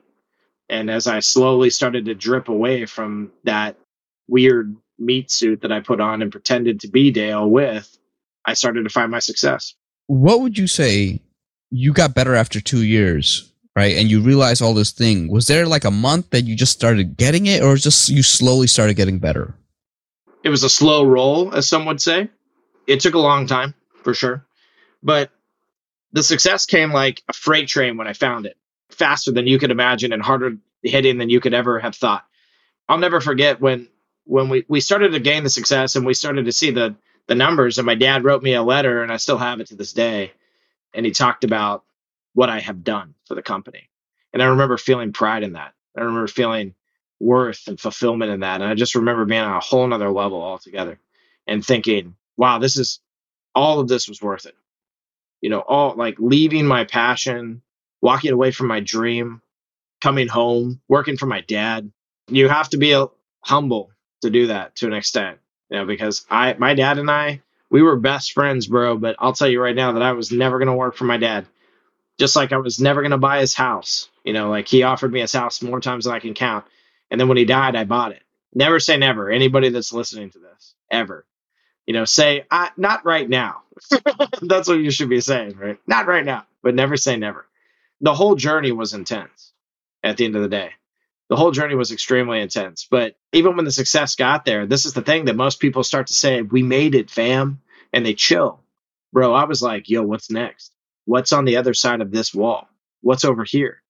And 0.70 0.90
as 0.90 1.08
I 1.08 1.20
slowly 1.20 1.70
started 1.70 2.06
to 2.06 2.16
drip 2.16 2.50
away 2.50 2.86
from 2.86 3.32
that 3.44 3.78
weird 4.28 4.76
meat 5.00 5.32
suit 5.32 5.62
that 5.62 5.72
I 5.72 5.80
put 5.80 6.02
on 6.02 6.22
and 6.22 6.32
pretended 6.32 6.82
to 6.82 6.88
be 6.88 7.12
Dale 7.12 7.50
with, 7.50 7.98
I 8.46 8.54
started 8.54 8.84
to 8.84 8.90
find 8.90 9.12
my 9.12 9.20
success. 9.20 9.76
What 10.08 10.42
would 10.42 10.58
you 10.58 10.68
say 10.68 11.22
you 11.70 11.94
got 11.94 12.16
better 12.16 12.34
after 12.34 12.60
two 12.60 12.84
years, 12.84 13.52
right? 13.76 13.98
And 13.98 14.10
you 14.10 14.22
realized 14.22 14.62
all 14.62 14.74
this 14.74 14.92
thing. 14.92 15.30
Was 15.30 15.48
there 15.48 15.68
like 15.68 15.84
a 15.84 15.92
month 15.92 16.32
that 16.32 16.46
you 16.46 16.56
just 16.56 16.72
started 16.72 17.18
getting 17.18 17.46
it, 17.46 17.62
or 17.62 17.76
just 17.76 18.10
you 18.10 18.24
slowly 18.24 18.68
started 18.68 18.96
getting 18.96 19.20
better? 19.20 19.54
It 20.44 20.50
was 20.50 20.64
a 20.64 20.70
slow 20.70 21.06
roll, 21.06 21.54
as 21.54 21.68
some 21.68 21.86
would 21.86 22.02
say. 22.02 22.30
It 22.88 23.02
took 23.02 23.16
a 23.16 23.20
long 23.20 23.48
time, 23.48 23.74
for 24.04 24.14
sure. 24.14 24.47
But 25.04 25.32
the 26.14 26.24
success 26.24 26.66
came 26.66 26.92
like 26.92 27.24
a 27.30 27.34
freight 27.34 27.68
train 27.68 27.98
when 27.98 28.08
I 28.08 28.14
found 28.14 28.46
it, 28.46 28.58
faster 28.92 29.32
than 29.32 29.48
you 29.48 29.60
could 29.60 29.72
imagine 29.72 30.14
and 30.14 30.24
harder 30.24 30.58
hitting 30.84 31.18
than 31.18 31.30
you 31.30 31.40
could 31.40 31.54
ever 31.54 31.80
have 31.80 31.96
thought. 31.96 32.26
I'll 32.90 32.98
never 33.00 33.22
forget 33.22 33.62
when 33.62 33.90
when 34.26 34.50
we, 34.50 34.66
we 34.68 34.82
started 34.82 35.14
to 35.14 35.20
gain 35.20 35.44
the 35.44 35.50
success 35.50 35.96
and 35.96 36.06
we 36.06 36.14
started 36.14 36.46
to 36.46 36.52
see 36.52 36.72
the 36.72 36.96
the 37.28 37.36
numbers 37.36 37.78
and 37.78 37.86
my 37.86 37.96
dad 37.96 38.24
wrote 38.24 38.44
me 38.44 38.54
a 38.56 38.64
letter 38.64 39.04
and 39.04 39.12
I 39.12 39.18
still 39.18 39.38
have 39.38 39.60
it 39.60 39.68
to 39.68 39.76
this 39.76 39.94
day 39.94 40.32
and 40.94 41.06
he 41.06 41.12
talked 41.12 41.44
about 41.44 41.84
what 42.34 42.50
I 42.50 42.60
have 42.60 42.84
done 42.84 43.16
for 43.28 43.36
the 43.36 43.42
company. 43.42 43.90
And 44.34 44.42
I 44.44 44.48
remember 44.48 44.78
feeling 44.78 45.14
pride 45.14 45.44
in 45.44 45.54
that. 45.54 45.74
I 45.98 46.02
remember 46.02 46.28
feeling 46.28 46.76
worth 47.20 47.68
and 47.68 47.80
fulfillment 47.80 48.32
in 48.32 48.42
that. 48.42 48.62
And 48.62 48.70
I 48.70 48.76
just 48.76 48.96
remember 48.96 49.26
being 49.26 49.42
on 49.42 49.58
a 49.58 49.60
whole 49.62 49.88
nother 49.88 50.10
level 50.12 50.42
altogether 50.42 51.00
and 51.48 51.66
thinking, 51.66 52.16
wow, 52.38 52.60
this 52.60 52.78
is 52.78 53.00
all 53.56 53.80
of 53.80 53.88
this 53.88 54.08
was 54.08 54.22
worth 54.22 54.46
it. 54.46 54.56
You 55.42 55.50
know, 55.50 55.60
all 55.60 55.96
like 55.96 56.16
leaving 56.20 56.66
my 56.66 56.86
passion, 56.86 57.62
walking 58.02 58.32
away 58.32 58.52
from 58.52 58.68
my 58.68 58.80
dream, 58.80 59.42
coming 60.02 60.28
home, 60.28 60.82
working 60.88 61.18
for 61.18 61.26
my 61.26 61.42
dad. 61.42 61.92
You 62.30 62.50
have 62.50 62.70
to 62.70 62.78
be 62.78 62.92
a, 62.94 63.08
humble 63.48 63.92
to 64.22 64.30
do 64.30 64.48
that 64.48 64.76
to 64.76 64.88
an 64.88 64.94
extent, 64.94 65.40
you 65.70 65.78
know, 65.78 65.86
because 65.86 66.26
I, 66.30 66.54
my 66.54 66.74
dad 66.74 66.98
and 66.98 67.10
I, 67.10 67.42
we 67.70 67.82
were 67.82 67.96
best 67.96 68.34
friends, 68.34 68.68
bro. 68.68 68.98
But 68.98 69.16
I'll 69.20 69.34
tell 69.34 69.48
you 69.48 69.62
right 69.62 69.76
now 69.76 69.94
that 69.94 70.02
I 70.02 70.12
was 70.12 70.32
never 70.32 70.60
going 70.60 70.68
to 70.68 70.74
work 70.74 70.96
for 70.96 71.06
my 71.06 71.18
dad. 71.18 71.48
Just 72.20 72.36
like 72.36 72.52
I 72.52 72.58
was 72.58 72.80
never 72.80 73.02
going 73.02 73.12
to 73.12 73.18
buy 73.18 73.40
his 73.40 73.54
house. 73.54 74.10
You 74.24 74.34
know, 74.34 74.50
like 74.50 74.68
he 74.68 74.84
offered 74.84 75.12
me 75.12 75.22
his 75.22 75.34
house 75.34 75.62
more 75.62 75.80
times 75.80 76.06
than 76.06 76.14
I 76.14 76.20
can 76.20 76.34
count. 76.34 76.66
And 77.10 77.20
then 77.20 77.28
when 77.28 77.38
he 77.38 77.46
died, 77.46 77.76
I 77.76 77.86
bought 77.86 78.12
it. 78.12 78.24
Never 78.54 78.80
say 78.80 78.98
never. 78.98 79.30
Anybody 79.30 79.70
that's 79.70 79.94
listening 79.94 80.32
to 80.32 80.40
this, 80.40 80.74
ever. 80.92 81.26
You 81.86 81.94
know, 81.94 82.06
say, 82.06 82.46
I, 82.52 82.72
not 82.76 83.06
right 83.06 83.30
now. 83.30 83.62
that's 84.42 84.68
what 84.68 84.80
you 84.80 84.92
should 84.92 85.10
be 85.10 85.22
saying, 85.22 85.58
right? 85.58 85.80
Not 85.88 86.08
right 86.08 86.26
now, 86.26 86.46
but 86.64 86.76
never 86.76 86.98
say 86.98 87.18
never. 87.18 87.48
The 88.02 88.16
whole 88.16 88.36
journey 88.36 88.72
was 88.74 88.94
intense 88.94 89.54
at 90.04 90.18
the 90.18 90.26
end 90.26 90.36
of 90.38 90.44
the 90.44 90.50
day. 90.50 90.72
The 91.30 91.38
whole 91.38 91.52
journey 91.52 91.76
was 91.76 91.92
extremely 91.92 92.42
intense. 92.42 92.88
But 92.90 93.16
even 93.34 93.56
when 93.58 93.66
the 93.66 93.72
success 93.72 94.16
got 94.16 94.46
there, 94.46 94.68
this 94.68 94.86
is 94.86 94.94
the 94.94 95.04
thing 95.04 95.26
that 95.26 95.36
most 95.38 95.60
people 95.62 95.84
start 95.84 96.08
to 96.08 96.14
say, 96.16 96.42
we 96.44 96.64
made 96.64 96.96
it, 96.96 97.12
fam, 97.12 97.62
and 97.94 98.06
they 98.06 98.16
chill. 98.16 98.62
Bro, 99.14 99.34
I 99.34 99.46
was 99.46 99.64
like, 99.64 99.90
yo, 99.90 100.04
what's 100.04 100.32
next? 100.32 100.74
What's 101.06 101.34
on 101.34 101.46
the 101.46 101.58
other 101.58 101.76
side 101.76 102.02
of 102.02 102.12
this 102.12 102.34
wall? 102.36 102.70
What's 103.02 103.26
over 103.26 103.46
here? 103.46 103.82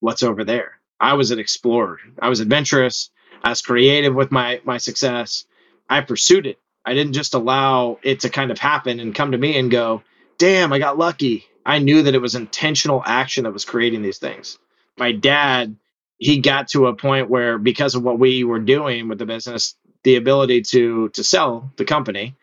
What's 0.00 0.24
over 0.24 0.44
there? 0.44 0.80
I 1.00 1.14
was 1.14 1.32
an 1.32 1.40
explorer. 1.40 1.98
I 2.20 2.30
was 2.30 2.40
adventurous. 2.40 3.10
I 3.44 3.50
was 3.50 3.62
creative 3.62 4.14
with 4.14 4.32
my 4.32 4.62
my 4.64 4.78
success. 4.78 5.46
I 5.90 6.02
pursued 6.02 6.46
it. 6.46 6.59
I 6.84 6.94
didn't 6.94 7.12
just 7.12 7.34
allow 7.34 7.98
it 8.02 8.20
to 8.20 8.30
kind 8.30 8.50
of 8.50 8.58
happen 8.58 9.00
and 9.00 9.14
come 9.14 9.32
to 9.32 9.38
me 9.38 9.58
and 9.58 9.70
go, 9.70 10.02
damn, 10.38 10.72
I 10.72 10.78
got 10.78 10.98
lucky. 10.98 11.44
I 11.64 11.78
knew 11.78 12.02
that 12.02 12.14
it 12.14 12.22
was 12.22 12.34
intentional 12.34 13.02
action 13.04 13.44
that 13.44 13.52
was 13.52 13.64
creating 13.64 14.02
these 14.02 14.18
things. 14.18 14.58
My 14.96 15.12
dad 15.12 15.76
he 16.18 16.38
got 16.38 16.68
to 16.68 16.86
a 16.86 16.94
point 16.94 17.30
where 17.30 17.58
because 17.58 17.94
of 17.94 18.02
what 18.02 18.18
we 18.18 18.44
were 18.44 18.58
doing 18.58 19.08
with 19.08 19.18
the 19.18 19.26
business 19.26 19.74
the 20.02 20.16
ability 20.16 20.62
to 20.62 21.08
to 21.10 21.24
sell 21.24 21.72
the 21.76 21.84
company 21.84 22.36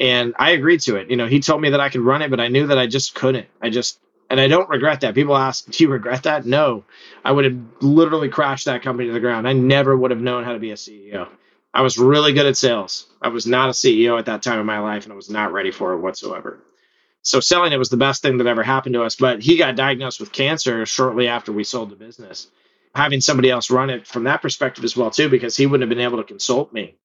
and 0.00 0.34
i 0.38 0.50
agreed 0.50 0.80
to 0.80 0.96
it. 0.96 1.10
You 1.10 1.16
know 1.16 1.26
he 1.26 1.40
told 1.40 1.60
me 1.60 1.70
that 1.70 1.80
i 1.80 1.88
could 1.88 2.00
run 2.00 2.22
it 2.22 2.30
but 2.30 2.40
i 2.40 2.48
knew 2.48 2.66
that 2.68 2.78
i 2.78 2.86
just 2.86 3.14
couldn't. 3.14 3.46
I 3.62 3.70
just 3.70 4.00
and 4.28 4.40
i 4.40 4.48
don't 4.48 4.68
regret 4.68 5.02
that. 5.02 5.14
People 5.14 5.36
ask 5.36 5.66
do 5.70 5.84
you 5.84 5.90
regret 5.90 6.24
that? 6.24 6.44
No. 6.44 6.84
I 7.24 7.32
would 7.32 7.44
have 7.44 7.58
literally 7.80 8.28
crashed 8.28 8.64
that 8.64 8.82
company 8.82 9.08
to 9.08 9.14
the 9.14 9.20
ground. 9.20 9.46
I 9.46 9.52
never 9.52 9.96
would 9.96 10.10
have 10.10 10.20
known 10.20 10.44
how 10.44 10.52
to 10.52 10.58
be 10.58 10.72
a 10.72 10.74
ceo 10.76 11.28
i 11.72 11.82
was 11.82 11.98
really 11.98 12.32
good 12.32 12.46
at 12.46 12.56
sales. 12.56 13.06
I 13.22 13.28
was 13.28 13.46
not 13.46 13.68
a 13.68 13.72
ceo 13.72 14.18
at 14.18 14.26
that 14.26 14.42
time 14.42 14.58
in 14.58 14.66
my 14.66 14.78
life 14.80 15.04
and 15.04 15.12
i 15.12 15.16
was 15.16 15.30
not 15.30 15.52
ready 15.52 15.70
for 15.70 15.92
it 15.92 15.98
whatsoever. 15.98 16.60
So 17.22 17.40
selling 17.40 17.72
it 17.72 17.78
was 17.78 17.90
the 17.90 17.96
best 17.98 18.22
thing 18.22 18.38
that 18.38 18.46
ever 18.46 18.62
happened 18.62 18.94
to 18.94 19.02
us 19.02 19.16
but 19.16 19.42
he 19.42 19.56
got 19.56 19.76
diagnosed 19.76 20.20
with 20.20 20.32
cancer 20.32 20.84
shortly 20.86 21.28
after 21.28 21.52
we 21.52 21.64
sold 21.64 21.90
the 21.90 21.96
business. 21.96 22.48
Having 22.94 23.20
somebody 23.20 23.50
else 23.50 23.70
run 23.70 23.90
it 23.90 24.06
from 24.06 24.24
that 24.24 24.42
perspective 24.42 24.84
as 24.84 24.96
well 24.96 25.10
too 25.10 25.28
because 25.28 25.56
he 25.56 25.66
wouldn't 25.66 25.88
have 25.88 25.96
been 25.96 26.04
able 26.04 26.18
to 26.18 26.24
consult 26.24 26.72
me. 26.72 26.96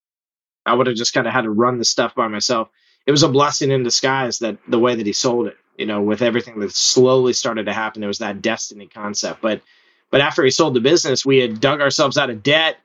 I 0.66 0.74
would 0.74 0.88
have 0.88 0.96
just 0.96 1.14
kind 1.14 1.28
of 1.28 1.34
had 1.34 1.44
to 1.44 1.52
run 1.52 1.78
the 1.78 1.86
stuff 1.86 2.16
by 2.16 2.28
myself. 2.28 2.70
It 3.06 3.12
was 3.12 3.24
a 3.24 3.30
blessing 3.30 3.70
in 3.72 3.84
disguise 3.84 4.40
that 4.40 4.58
the 4.68 4.80
way 4.80 4.96
that 4.96 5.06
he 5.06 5.14
sold 5.14 5.48
it 5.48 5.58
you 5.78 5.86
know 5.86 6.02
with 6.02 6.22
everything 6.22 6.60
that 6.60 6.74
slowly 6.74 7.34
started 7.34 7.66
to 7.66 7.74
happen 7.74 8.04
it 8.04 8.08
was 8.08 8.20
that 8.20 8.42
destiny 8.42 8.88
concept. 8.88 9.42
But 9.42 9.62
but 10.10 10.22
after 10.22 10.44
he 10.44 10.52
sold 10.52 10.74
the 10.74 10.80
business 10.80 11.26
we 11.26 11.40
had 11.40 11.60
dug 11.60 11.82
ourselves 11.82 12.18
out 12.18 12.30
of 12.30 12.42
debt 12.42 12.78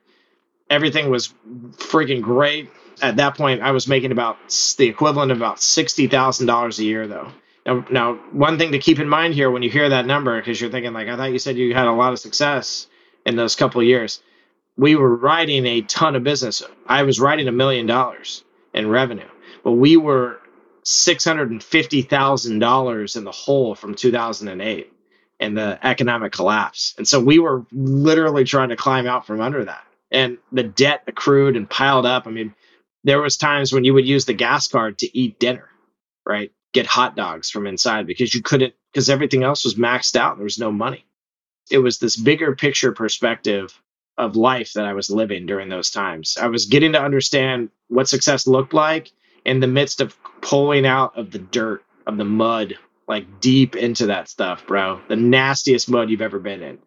everything 0.71 1.11
was 1.11 1.33
freaking 1.73 2.21
great 2.21 2.71
at 3.01 3.17
that 3.17 3.37
point 3.37 3.61
i 3.61 3.71
was 3.71 3.87
making 3.87 4.11
about 4.11 4.37
the 4.77 4.87
equivalent 4.87 5.31
of 5.31 5.37
about 5.37 5.57
$60000 5.57 6.79
a 6.79 6.83
year 6.83 7.07
though 7.07 7.31
now, 7.65 7.85
now 7.91 8.15
one 8.31 8.57
thing 8.57 8.71
to 8.73 8.79
keep 8.79 8.99
in 8.99 9.09
mind 9.09 9.35
here 9.35 9.51
when 9.51 9.63
you 9.63 9.69
hear 9.69 9.89
that 9.89 10.07
number 10.07 10.39
because 10.39 10.61
you're 10.61 10.71
thinking 10.71 10.93
like 10.93 11.09
i 11.09 11.17
thought 11.17 11.31
you 11.33 11.39
said 11.39 11.57
you 11.57 11.75
had 11.75 11.87
a 11.87 11.93
lot 11.93 12.13
of 12.13 12.19
success 12.19 12.87
in 13.25 13.35
those 13.35 13.55
couple 13.55 13.81
of 13.81 13.87
years. 13.87 14.21
We 14.77 14.95
were 14.95 15.15
writing 15.15 15.65
a 15.65 15.81
ton 15.81 16.15
of 16.15 16.23
business. 16.23 16.63
I 16.87 17.03
was 17.03 17.19
writing 17.19 17.47
a 17.47 17.51
million 17.51 17.85
dollars 17.85 18.43
in 18.73 18.89
revenue, 18.89 19.27
but 19.63 19.73
we 19.73 19.97
were 19.97 20.39
six 20.83 21.23
hundred 21.23 21.51
and 21.51 21.63
fifty 21.63 22.01
thousand 22.01 22.59
dollars 22.59 23.15
in 23.15 23.23
the 23.23 23.31
hole 23.31 23.75
from 23.75 23.95
two 23.95 24.11
thousand 24.11 24.47
and 24.47 24.61
eight 24.61 24.91
and 25.39 25.57
the 25.57 25.79
economic 25.85 26.31
collapse. 26.31 26.95
And 26.97 27.07
so 27.07 27.19
we 27.19 27.39
were 27.39 27.65
literally 27.71 28.43
trying 28.43 28.69
to 28.69 28.75
climb 28.75 29.07
out 29.07 29.25
from 29.27 29.41
under 29.41 29.65
that. 29.65 29.83
And 30.11 30.37
the 30.51 30.63
debt 30.63 31.03
accrued 31.07 31.55
and 31.55 31.69
piled 31.69 32.05
up. 32.05 32.27
I 32.27 32.31
mean, 32.31 32.53
there 33.03 33.21
was 33.21 33.37
times 33.37 33.73
when 33.73 33.83
you 33.83 33.93
would 33.93 34.07
use 34.07 34.25
the 34.25 34.33
gas 34.33 34.67
card 34.67 34.99
to 34.99 35.17
eat 35.17 35.39
dinner, 35.39 35.69
right? 36.25 36.51
Get 36.73 36.85
hot 36.85 37.15
dogs 37.15 37.49
from 37.49 37.67
inside 37.67 38.07
because 38.07 38.33
you 38.33 38.41
couldn't 38.41 38.73
because 38.91 39.09
everything 39.09 39.43
else 39.43 39.63
was 39.63 39.75
maxed 39.75 40.15
out. 40.15 40.37
There 40.37 40.43
was 40.43 40.59
no 40.59 40.71
money 40.71 41.05
it 41.71 41.79
was 41.79 41.99
this 41.99 42.17
bigger 42.17 42.55
picture 42.55 42.91
perspective 42.91 43.79
of 44.17 44.35
life 44.35 44.73
that 44.73 44.85
I 44.85 44.93
was 44.93 45.09
living 45.09 45.45
during 45.45 45.69
those 45.69 45.89
times. 45.89 46.37
I 46.37 46.47
was 46.47 46.65
getting 46.65 46.93
to 46.93 47.01
understand 47.01 47.69
what 47.87 48.09
success 48.09 48.45
looked 48.45 48.73
like 48.73 49.11
in 49.45 49.59
the 49.59 49.67
midst 49.67 50.01
of 50.01 50.15
pulling 50.41 50.85
out 50.85 51.17
of 51.17 51.31
the 51.31 51.39
dirt, 51.39 51.83
of 52.05 52.17
the 52.17 52.25
mud, 52.25 52.77
like 53.07 53.39
deep 53.39 53.75
into 53.75 54.07
that 54.07 54.29
stuff, 54.29 54.67
bro. 54.67 55.01
The 55.07 55.15
nastiest 55.15 55.89
mud 55.89 56.09
you've 56.09 56.21
ever 56.21 56.39
been 56.39 56.61
in. 56.61 56.79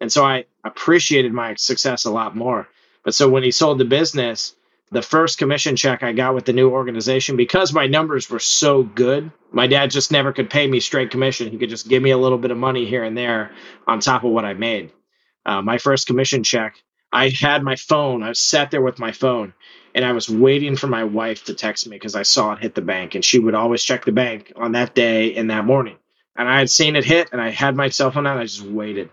And 0.00 0.10
so 0.10 0.24
I 0.24 0.46
appreciated 0.64 1.32
my 1.32 1.54
success 1.54 2.04
a 2.04 2.10
lot 2.10 2.34
more. 2.34 2.68
But 3.04 3.14
so 3.14 3.28
when 3.28 3.42
he 3.42 3.50
sold 3.50 3.78
the 3.78 3.84
business, 3.84 4.54
the 4.90 5.02
first 5.02 5.38
commission 5.38 5.76
check 5.76 6.02
I 6.02 6.12
got 6.12 6.34
with 6.34 6.46
the 6.46 6.52
new 6.52 6.70
organization 6.70 7.36
because 7.36 7.72
my 7.72 7.86
numbers 7.86 8.28
were 8.28 8.40
so 8.40 8.82
good. 8.82 9.30
My 9.52 9.66
dad 9.66 9.90
just 9.90 10.10
never 10.10 10.32
could 10.32 10.50
pay 10.50 10.66
me 10.66 10.80
straight 10.80 11.10
commission. 11.10 11.50
He 11.50 11.58
could 11.58 11.70
just 11.70 11.88
give 11.88 12.02
me 12.02 12.10
a 12.10 12.18
little 12.18 12.38
bit 12.38 12.50
of 12.50 12.58
money 12.58 12.86
here 12.86 13.04
and 13.04 13.16
there 13.16 13.52
on 13.86 14.00
top 14.00 14.24
of 14.24 14.32
what 14.32 14.44
I 14.44 14.54
made. 14.54 14.92
Uh, 15.46 15.62
my 15.62 15.78
first 15.78 16.06
commission 16.06 16.42
check, 16.42 16.76
I 17.12 17.28
had 17.28 17.62
my 17.62 17.76
phone. 17.76 18.22
I 18.22 18.32
sat 18.32 18.70
there 18.70 18.82
with 18.82 18.98
my 18.98 19.12
phone 19.12 19.54
and 19.94 20.04
I 20.04 20.12
was 20.12 20.28
waiting 20.28 20.76
for 20.76 20.86
my 20.86 21.04
wife 21.04 21.44
to 21.44 21.54
text 21.54 21.86
me 21.86 21.96
because 21.96 22.14
I 22.14 22.22
saw 22.22 22.52
it 22.52 22.60
hit 22.60 22.74
the 22.74 22.82
bank 22.82 23.14
and 23.14 23.24
she 23.24 23.38
would 23.38 23.54
always 23.54 23.82
check 23.82 24.04
the 24.04 24.12
bank 24.12 24.52
on 24.56 24.72
that 24.72 24.94
day 24.94 25.34
and 25.34 25.50
that 25.50 25.64
morning. 25.64 25.96
And 26.36 26.48
I 26.48 26.58
had 26.58 26.70
seen 26.70 26.96
it 26.96 27.04
hit 27.04 27.30
and 27.32 27.40
I 27.40 27.50
had 27.50 27.76
my 27.76 27.88
cell 27.90 28.10
phone 28.10 28.26
out. 28.26 28.38
I 28.38 28.44
just 28.44 28.62
waited 28.62 29.10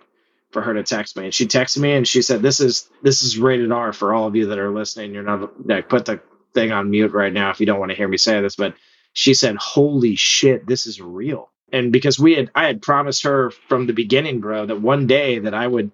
for 0.58 0.64
her 0.64 0.74
to 0.74 0.82
text 0.82 1.16
me. 1.16 1.26
And 1.26 1.34
she 1.34 1.46
texted 1.46 1.78
me 1.78 1.94
and 1.94 2.08
she 2.08 2.24
said, 2.24 2.42
"This 2.42 2.60
is 2.60 2.90
this 3.04 3.22
is 3.22 3.38
rated 3.38 3.72
R 3.72 3.94
for 3.94 4.12
all 4.12 4.26
of 4.26 4.36
you 4.36 4.48
that 4.48 4.58
are 4.58 4.74
listening. 4.74 5.14
You're 5.14 5.22
not 5.22 5.68
like 5.68 5.88
put 5.88 6.06
the 6.06 6.20
thing 6.56 6.72
on 6.72 6.90
mute 6.90 7.12
right 7.12 7.32
now 7.32 7.52
if 7.52 7.60
you 7.60 7.68
don't 7.68 7.80
want 7.80 7.92
to 7.92 7.96
hear 7.96 8.08
me 8.08 8.18
say 8.18 8.42
this." 8.42 8.56
But 8.56 8.74
she 9.14 9.36
said, 9.36 9.56
"Holy 9.58 10.16
shit, 10.16 10.66
this 10.66 10.88
is 10.88 11.00
real." 11.00 11.52
And 11.72 11.92
because 11.92 12.18
we 12.18 12.34
had 12.34 12.50
I 12.56 12.66
had 12.66 12.82
promised 12.82 13.22
her 13.22 13.52
from 13.52 13.86
the 13.86 13.94
beginning, 13.94 14.40
bro, 14.42 14.66
that 14.66 14.82
one 14.82 15.06
day 15.06 15.38
that 15.38 15.54
I 15.54 15.68
would, 15.68 15.92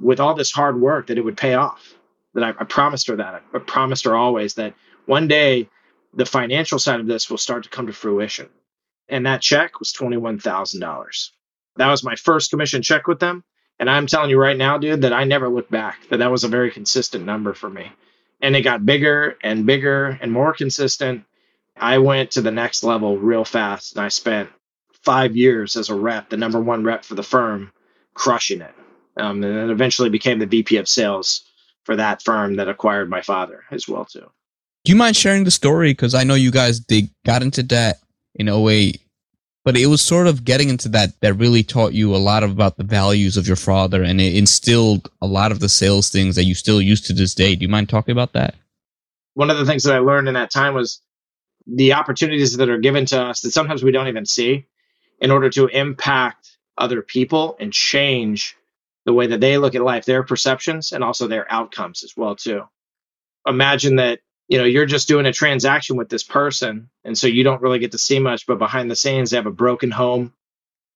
with 0.00 0.18
all 0.18 0.32
this 0.34 0.50
hard 0.50 0.80
work, 0.80 1.08
that 1.08 1.18
it 1.18 1.24
would 1.24 1.36
pay 1.36 1.52
off. 1.52 1.92
That 2.32 2.44
I, 2.44 2.48
I 2.58 2.64
promised 2.64 3.08
her 3.08 3.16
that. 3.16 3.42
I 3.52 3.58
promised 3.58 4.06
her 4.06 4.16
always 4.16 4.54
that 4.54 4.72
one 5.04 5.28
day 5.28 5.68
the 6.14 6.24
financial 6.24 6.78
side 6.78 7.00
of 7.00 7.06
this 7.06 7.28
will 7.28 7.36
start 7.36 7.64
to 7.64 7.68
come 7.68 7.86
to 7.88 7.92
fruition. 7.92 8.48
And 9.10 9.26
that 9.26 9.42
check 9.42 9.78
was 9.78 9.92
twenty 9.92 10.16
one 10.16 10.38
thousand 10.38 10.80
dollars. 10.80 11.32
That 11.76 11.90
was 11.90 12.02
my 12.02 12.14
first 12.14 12.48
commission 12.48 12.80
check 12.80 13.06
with 13.08 13.20
them 13.20 13.44
and 13.78 13.90
I'm 13.90 14.06
telling 14.06 14.30
you 14.30 14.40
right 14.40 14.56
now, 14.56 14.78
dude, 14.78 15.02
that 15.02 15.12
I 15.12 15.24
never 15.24 15.48
looked 15.48 15.70
back. 15.70 16.08
That 16.08 16.18
that 16.18 16.30
was 16.30 16.44
a 16.44 16.48
very 16.48 16.70
consistent 16.70 17.24
number 17.24 17.54
for 17.54 17.68
me. 17.68 17.90
And 18.40 18.56
it 18.56 18.62
got 18.62 18.86
bigger 18.86 19.36
and 19.42 19.66
bigger 19.66 20.18
and 20.20 20.32
more 20.32 20.52
consistent. 20.52 21.24
I 21.76 21.98
went 21.98 22.32
to 22.32 22.42
the 22.42 22.50
next 22.50 22.84
level 22.84 23.18
real 23.18 23.44
fast 23.44 23.96
and 23.96 24.04
I 24.04 24.08
spent 24.08 24.50
five 25.02 25.36
years 25.36 25.76
as 25.76 25.90
a 25.90 25.94
rep, 25.94 26.30
the 26.30 26.36
number 26.36 26.60
one 26.60 26.84
rep 26.84 27.04
for 27.04 27.14
the 27.14 27.22
firm, 27.22 27.70
crushing 28.14 28.60
it. 28.60 28.74
Um, 29.18 29.42
and 29.42 29.56
then 29.56 29.70
eventually 29.70 30.10
became 30.10 30.38
the 30.38 30.46
VP 30.46 30.76
of 30.76 30.88
sales 30.88 31.44
for 31.84 31.96
that 31.96 32.22
firm 32.22 32.56
that 32.56 32.68
acquired 32.68 33.08
my 33.08 33.22
father 33.22 33.64
as 33.70 33.86
well 33.88 34.04
too. 34.04 34.30
Do 34.84 34.92
you 34.92 34.96
mind 34.96 35.16
sharing 35.16 35.44
the 35.44 35.50
story? 35.50 35.92
Because 35.92 36.14
I 36.14 36.24
know 36.24 36.34
you 36.34 36.50
guys 36.50 36.80
they 36.84 37.10
got 37.24 37.42
into 37.42 37.62
debt 37.62 38.00
in 38.34 38.48
08 38.48 39.00
but 39.66 39.76
it 39.76 39.86
was 39.86 40.00
sort 40.00 40.28
of 40.28 40.44
getting 40.44 40.68
into 40.68 40.88
that 40.88 41.20
that 41.22 41.34
really 41.34 41.64
taught 41.64 41.92
you 41.92 42.14
a 42.14 42.18
lot 42.18 42.44
about 42.44 42.76
the 42.76 42.84
values 42.84 43.36
of 43.36 43.48
your 43.48 43.56
father 43.56 44.00
and 44.00 44.20
it 44.20 44.36
instilled 44.36 45.10
a 45.20 45.26
lot 45.26 45.50
of 45.50 45.58
the 45.58 45.68
sales 45.68 46.08
things 46.08 46.36
that 46.36 46.44
you 46.44 46.54
still 46.54 46.80
use 46.80 47.00
to 47.00 47.12
this 47.12 47.34
day. 47.34 47.56
Do 47.56 47.62
you 47.62 47.68
mind 47.68 47.88
talking 47.88 48.12
about 48.12 48.32
that? 48.34 48.54
One 49.34 49.50
of 49.50 49.58
the 49.58 49.66
things 49.66 49.82
that 49.82 49.96
i 49.96 49.98
learned 49.98 50.28
in 50.28 50.34
that 50.34 50.52
time 50.52 50.72
was 50.74 51.00
the 51.66 51.94
opportunities 51.94 52.56
that 52.56 52.68
are 52.68 52.78
given 52.78 53.06
to 53.06 53.20
us 53.20 53.40
that 53.40 53.50
sometimes 53.50 53.82
we 53.82 53.90
don't 53.90 54.06
even 54.06 54.24
see 54.24 54.66
in 55.20 55.32
order 55.32 55.50
to 55.50 55.66
impact 55.66 56.58
other 56.78 57.02
people 57.02 57.56
and 57.58 57.72
change 57.72 58.56
the 59.04 59.12
way 59.12 59.26
that 59.26 59.40
they 59.40 59.58
look 59.58 59.74
at 59.74 59.82
life 59.82 60.04
their 60.04 60.22
perceptions 60.22 60.92
and 60.92 61.02
also 61.02 61.26
their 61.26 61.52
outcomes 61.52 62.04
as 62.04 62.16
well 62.16 62.36
too. 62.36 62.62
Imagine 63.44 63.96
that 63.96 64.20
you 64.48 64.58
know 64.58 64.64
you're 64.64 64.86
just 64.86 65.08
doing 65.08 65.26
a 65.26 65.32
transaction 65.32 65.96
with 65.96 66.08
this 66.08 66.22
person 66.22 66.88
and 67.04 67.16
so 67.16 67.26
you 67.26 67.42
don't 67.42 67.62
really 67.62 67.78
get 67.78 67.92
to 67.92 67.98
see 67.98 68.18
much 68.18 68.46
but 68.46 68.58
behind 68.58 68.90
the 68.90 68.96
scenes 68.96 69.30
they 69.30 69.36
have 69.36 69.46
a 69.46 69.50
broken 69.50 69.90
home. 69.90 70.32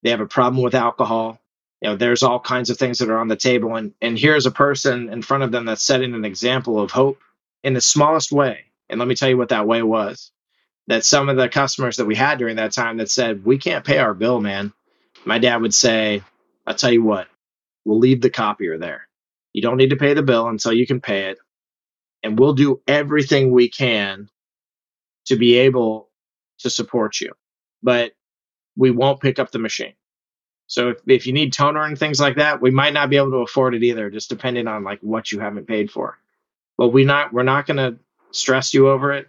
They 0.02 0.10
have 0.10 0.20
a 0.20 0.26
problem 0.26 0.62
with 0.62 0.74
alcohol. 0.74 1.38
You 1.80 1.90
know 1.90 1.96
there's 1.96 2.22
all 2.22 2.40
kinds 2.40 2.70
of 2.70 2.78
things 2.78 2.98
that 2.98 3.10
are 3.10 3.18
on 3.18 3.28
the 3.28 3.36
table 3.36 3.76
and 3.76 3.94
and 4.00 4.18
here's 4.18 4.46
a 4.46 4.50
person 4.50 5.08
in 5.10 5.22
front 5.22 5.42
of 5.42 5.52
them 5.52 5.64
that's 5.64 5.82
setting 5.82 6.14
an 6.14 6.24
example 6.24 6.80
of 6.80 6.90
hope 6.90 7.20
in 7.62 7.74
the 7.74 7.80
smallest 7.80 8.32
way. 8.32 8.66
And 8.88 8.98
let 8.98 9.08
me 9.08 9.14
tell 9.14 9.28
you 9.28 9.38
what 9.38 9.50
that 9.50 9.66
way 9.66 9.82
was. 9.82 10.30
That 10.86 11.04
some 11.04 11.28
of 11.28 11.36
the 11.36 11.48
customers 11.48 11.98
that 11.98 12.06
we 12.06 12.16
had 12.16 12.38
during 12.38 12.56
that 12.56 12.72
time 12.72 12.96
that 12.96 13.10
said 13.10 13.44
we 13.44 13.58
can't 13.58 13.84
pay 13.84 13.98
our 13.98 14.14
bill 14.14 14.40
man. 14.40 14.72
My 15.24 15.38
dad 15.38 15.62
would 15.62 15.74
say 15.74 16.22
i'll 16.66 16.74
tell 16.74 16.92
you 16.92 17.02
what 17.02 17.28
we'll 17.84 17.98
leave 17.98 18.20
the 18.20 18.30
copier 18.30 18.78
there. 18.78 19.08
You 19.52 19.62
don't 19.62 19.76
need 19.76 19.90
to 19.90 19.96
pay 19.96 20.14
the 20.14 20.22
bill 20.22 20.48
until 20.48 20.72
you 20.72 20.86
can 20.86 21.00
pay 21.00 21.30
it 21.30 21.38
and 22.22 22.38
we'll 22.38 22.54
do 22.54 22.80
everything 22.86 23.50
we 23.50 23.68
can 23.68 24.28
to 25.26 25.36
be 25.36 25.56
able 25.58 26.08
to 26.58 26.70
support 26.70 27.20
you. 27.20 27.32
But 27.82 28.12
we 28.76 28.90
won't 28.90 29.20
pick 29.20 29.38
up 29.38 29.50
the 29.50 29.58
machine. 29.58 29.94
So 30.66 30.90
if, 30.90 30.98
if 31.06 31.26
you 31.26 31.32
need 31.32 31.52
toner 31.52 31.82
and 31.82 31.98
things 31.98 32.20
like 32.20 32.36
that, 32.36 32.60
we 32.60 32.70
might 32.70 32.92
not 32.92 33.10
be 33.10 33.16
able 33.16 33.32
to 33.32 33.38
afford 33.38 33.74
it 33.74 33.82
either, 33.82 34.10
just 34.10 34.28
depending 34.28 34.68
on 34.68 34.84
like 34.84 35.00
what 35.00 35.32
you 35.32 35.40
haven't 35.40 35.66
paid 35.66 35.90
for. 35.90 36.18
But 36.76 36.88
we 36.88 37.04
not 37.04 37.32
we're 37.32 37.42
not 37.42 37.66
gonna 37.66 37.96
stress 38.30 38.72
you 38.72 38.88
over 38.88 39.12
it. 39.12 39.28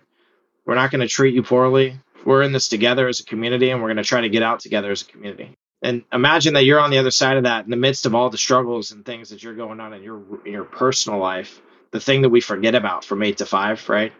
We're 0.65 0.75
not 0.75 0.91
gonna 0.91 1.08
treat 1.08 1.34
you 1.34 1.43
poorly. 1.43 1.95
We're 2.23 2.43
in 2.43 2.51
this 2.51 2.69
together 2.69 3.08
as 3.08 3.19
a 3.19 3.25
community 3.25 3.71
and 3.71 3.82
we're 3.82 3.89
gonna 3.89 4.04
try 4.04 4.21
to 4.21 4.30
get 4.30 4.43
out 4.43 4.60
together 4.60 4.91
as 4.91 5.01
a 5.01 5.06
community. 5.06 5.56
And 5.82 6.04
imagine 6.13 6.54
that 6.54 6.65
you're 6.65 6.80
on 6.80 6.91
the 6.91 6.99
other 6.99 7.10
side 7.10 7.38
of 7.38 7.43
that 7.43 7.65
in 7.65 7.71
the 7.71 7.77
midst 7.77 8.06
of 8.06 8.13
all 8.13 8.30
the 8.30 8.38
struggles 8.38 8.91
and 8.91 9.04
things 9.04 9.32
that 9.32 9.41
you're 9.41 9.56
going 9.56 9.80
on 9.80 9.93
in 9.93 10.04
your 10.04 10.21
in 10.45 10.51
your 10.51 10.63
personal 10.63 11.19
life 11.19 11.60
the 11.91 11.99
thing 11.99 12.21
that 12.21 12.30
we 12.30 12.41
forget 12.41 12.75
about 12.75 13.06
from 13.06 13.23
eight 13.23 13.38
to 13.38 13.45
five, 13.45 13.88
right? 13.89 14.13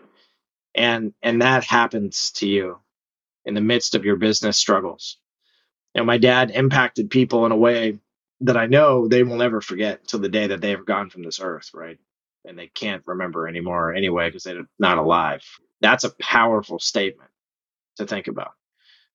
And 0.76 1.14
and 1.22 1.42
that 1.42 1.64
happens 1.64 2.32
to 2.34 2.48
you 2.48 2.80
in 3.46 3.54
the 3.54 3.62
midst 3.62 3.96
of 3.96 4.06
your 4.06 4.18
business 4.18 4.58
struggles. 4.58 5.18
You 5.94 6.02
know, 6.02 6.06
my 6.06 6.18
dad 6.18 6.52
impacted 6.52 7.10
people 7.10 7.46
in 7.46 7.52
a 7.52 7.58
way 7.58 8.00
that 8.42 8.58
I 8.58 8.68
know 8.68 9.08
they 9.08 9.24
will 9.24 9.38
never 9.38 9.62
forget 9.62 10.08
till 10.08 10.20
the 10.20 10.30
day 10.30 10.48
that 10.48 10.62
they 10.62 10.72
have 10.72 10.86
gone 10.86 11.10
from 11.10 11.24
this 11.24 11.40
earth, 11.42 11.72
right? 11.74 11.98
And 12.46 12.58
they 12.58 12.68
can't 12.68 13.04
remember 13.06 13.48
anymore 13.48 13.94
anyway 13.94 14.30
because 14.30 14.44
they're 14.44 14.68
not 14.80 14.98
alive. 14.98 15.44
That's 15.82 16.04
a 16.04 16.16
powerful 16.22 16.80
statement 16.80 17.30
to 17.98 18.06
think 18.06 18.28
about. 18.28 18.54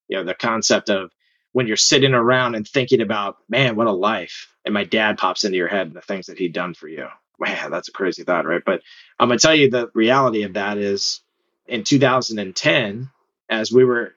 You 0.09 0.19
know, 0.19 0.25
the 0.25 0.35
concept 0.35 0.91
of 0.91 1.11
when 1.53 1.67
you're 1.67 1.77
sitting 1.77 2.15
around 2.15 2.55
and 2.55 2.69
thinking 2.69 3.01
about, 3.01 3.39
man, 3.49 3.77
what 3.77 3.87
a 3.87 3.93
life. 3.93 4.49
And 4.65 4.75
my 4.75 4.85
dad 4.85 5.19
pops 5.19 5.45
into 5.45 5.57
your 5.57 5.69
head 5.69 5.89
and 5.89 5.97
the 5.97 6.03
things 6.03 6.27
that 6.27 6.39
he'd 6.39 6.53
done 6.53 6.75
for 6.75 6.89
you 6.89 7.09
man, 7.39 7.71
that's 7.71 7.89
a 7.89 7.93
crazy 7.93 8.25
thought, 8.25 8.47
right? 8.47 8.63
But 8.65 8.83
I'm 9.19 9.29
gonna 9.29 9.39
tell 9.39 9.55
you 9.55 9.71
the 9.71 9.91
reality 9.95 10.43
of 10.43 10.55
that 10.55 10.79
is 10.79 11.21
in 11.67 11.85
2010, 11.85 13.11
as 13.49 13.73
we 13.73 13.85
were 13.85 14.15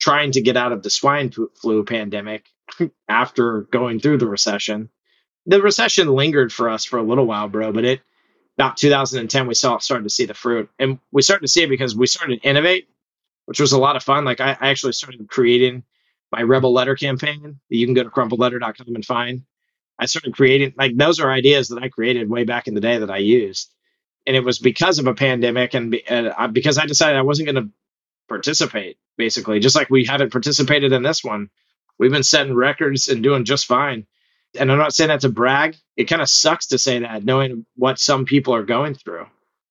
trying 0.00 0.32
to 0.32 0.40
get 0.40 0.56
out 0.56 0.72
of 0.72 0.82
the 0.82 0.90
swine 0.90 1.30
flu 1.30 1.84
pandemic 1.84 2.46
after 3.08 3.62
going 3.62 4.00
through 4.00 4.18
the 4.18 4.26
recession, 4.26 4.88
the 5.46 5.60
recession 5.60 6.08
lingered 6.08 6.52
for 6.52 6.68
us 6.68 6.84
for 6.84 6.98
a 6.98 7.02
little 7.02 7.26
while, 7.26 7.48
bro. 7.48 7.72
But 7.72 7.84
it 7.84 8.00
about 8.58 8.76
2010, 8.76 9.46
we 9.46 9.54
saw 9.54 9.78
started 9.78 10.04
to 10.04 10.10
see 10.10 10.26
the 10.26 10.34
fruit, 10.34 10.70
and 10.78 10.98
we 11.10 11.22
started 11.22 11.46
to 11.46 11.52
see 11.52 11.62
it 11.62 11.68
because 11.68 11.96
we 11.96 12.06
started 12.06 12.42
to 12.42 12.48
innovate, 12.48 12.88
which 13.46 13.60
was 13.60 13.72
a 13.72 13.78
lot 13.78 13.96
of 13.96 14.02
fun. 14.02 14.24
Like 14.24 14.40
I, 14.40 14.56
I 14.60 14.68
actually 14.68 14.92
started 14.92 15.26
creating 15.28 15.84
my 16.30 16.42
Rebel 16.42 16.72
Letter 16.72 16.94
campaign 16.94 17.42
that 17.42 17.76
you 17.76 17.86
can 17.86 17.94
go 17.94 18.02
to 18.02 18.10
crumpledletter.com 18.10 18.94
and 18.94 19.04
find. 19.04 19.42
I 19.98 20.06
started 20.06 20.34
creating 20.34 20.74
like 20.76 20.96
those 20.96 21.20
are 21.20 21.30
ideas 21.30 21.68
that 21.68 21.82
I 21.82 21.88
created 21.88 22.28
way 22.28 22.44
back 22.44 22.66
in 22.66 22.74
the 22.74 22.80
day 22.80 22.98
that 22.98 23.10
I 23.10 23.18
used, 23.18 23.72
and 24.26 24.36
it 24.36 24.44
was 24.44 24.58
because 24.58 24.98
of 24.98 25.06
a 25.06 25.14
pandemic 25.14 25.74
and, 25.74 25.94
and 26.08 26.52
because 26.52 26.78
I 26.78 26.86
decided 26.86 27.18
I 27.18 27.22
wasn't 27.22 27.46
going 27.46 27.66
to 27.66 27.72
participate. 28.28 28.98
Basically, 29.16 29.60
just 29.60 29.76
like 29.76 29.90
we 29.90 30.04
haven't 30.04 30.32
participated 30.32 30.92
in 30.92 31.02
this 31.02 31.22
one, 31.22 31.50
we've 31.98 32.10
been 32.10 32.22
setting 32.22 32.54
records 32.54 33.08
and 33.08 33.22
doing 33.22 33.44
just 33.44 33.66
fine. 33.66 34.06
And 34.58 34.70
I'm 34.70 34.78
not 34.78 34.94
saying 34.94 35.08
that 35.08 35.20
to 35.20 35.28
brag. 35.28 35.76
It 35.96 36.04
kind 36.04 36.22
of 36.22 36.28
sucks 36.28 36.68
to 36.68 36.78
say 36.78 36.98
that, 36.98 37.24
knowing 37.24 37.66
what 37.76 37.98
some 37.98 38.24
people 38.24 38.54
are 38.54 38.64
going 38.64 38.94
through. 38.94 39.26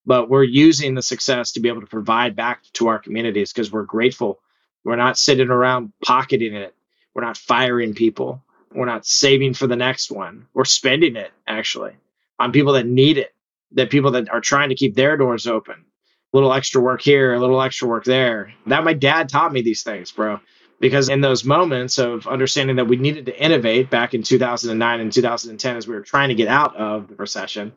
But 0.06 0.30
we're 0.30 0.44
using 0.44 0.96
the 0.96 1.02
success 1.02 1.54
to 1.54 1.60
be 1.60 1.70
able 1.70 1.82
to 1.82 1.88
provide 1.88 2.36
back 2.36 2.64
to 2.74 2.88
our 2.88 3.00
communities 3.00 3.52
because 3.52 3.72
we're 3.72 3.84
grateful. 3.84 4.40
We're 4.84 4.96
not 4.96 5.18
sitting 5.18 5.50
around 5.50 5.94
pocketing 6.04 6.56
it. 6.56 6.74
We're 7.14 7.24
not 7.24 7.38
firing 7.38 7.94
people 7.94 8.44
we're 8.74 8.86
not 8.86 9.06
saving 9.06 9.54
for 9.54 9.68
the 9.68 9.76
next 9.76 10.12
one. 10.12 10.48
We're 10.54 10.66
spending 10.66 11.16
it 11.16 11.32
actually 11.48 11.94
on 12.40 12.52
people 12.52 12.74
that 12.74 12.86
need 12.86 13.18
it, 13.18 13.34
that 13.74 13.90
people 13.90 14.12
that 14.12 14.30
are 14.30 14.42
trying 14.42 14.70
to 14.70 14.76
keep 14.76 14.96
their 14.96 15.18
doors 15.18 15.48
open. 15.48 15.76
A 15.76 16.38
little 16.38 16.54
extra 16.54 16.82
work 16.82 17.02
here, 17.02 17.34
a 17.34 17.40
little 17.40 17.62
extra 17.62 17.88
work 17.88 18.06
there. 18.06 18.54
That 18.68 18.84
my 18.84 18.94
dad 18.94 19.30
taught 19.30 19.52
me 19.52 19.62
these 19.62 19.84
things, 19.84 20.12
bro. 20.12 20.40
Because 20.80 21.10
in 21.10 21.22
those 21.22 21.44
moments 21.44 22.00
of 22.00 22.26
understanding 22.26 22.78
that 22.78 22.88
we 22.88 22.96
needed 22.96 23.28
to 23.28 23.40
innovate 23.40 23.90
back 23.90 24.14
in 24.14 24.24
2009 24.24 25.00
and 25.00 25.14
2010 25.14 25.78
as 25.78 25.88
we 25.88 25.94
were 25.94 26.02
trying 26.02 26.30
to 26.30 26.36
get 26.36 26.48
out 26.48 26.76
of 26.76 27.08
the 27.08 27.16
recession, 27.16 27.74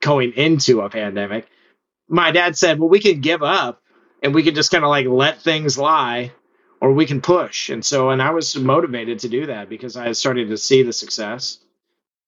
going 0.00 0.32
into 0.32 0.80
a 0.80 0.88
pandemic, 0.88 1.46
my 2.08 2.32
dad 2.32 2.56
said, 2.56 2.80
Well, 2.80 2.88
we 2.88 2.98
can 2.98 3.20
give 3.20 3.42
up 3.42 3.82
and 4.22 4.34
we 4.34 4.42
can 4.42 4.54
just 4.54 4.70
kind 4.70 4.84
of 4.84 4.90
like 4.90 5.06
let 5.06 5.42
things 5.42 5.78
lie 5.78 6.32
or 6.80 6.92
we 6.92 7.06
can 7.06 7.20
push. 7.20 7.70
And 7.70 7.84
so, 7.84 8.10
and 8.10 8.22
I 8.22 8.30
was 8.30 8.56
motivated 8.56 9.20
to 9.20 9.28
do 9.28 9.46
that 9.46 9.68
because 9.68 9.96
I 9.96 10.12
started 10.12 10.48
to 10.48 10.56
see 10.56 10.82
the 10.82 10.92
success. 10.92 11.58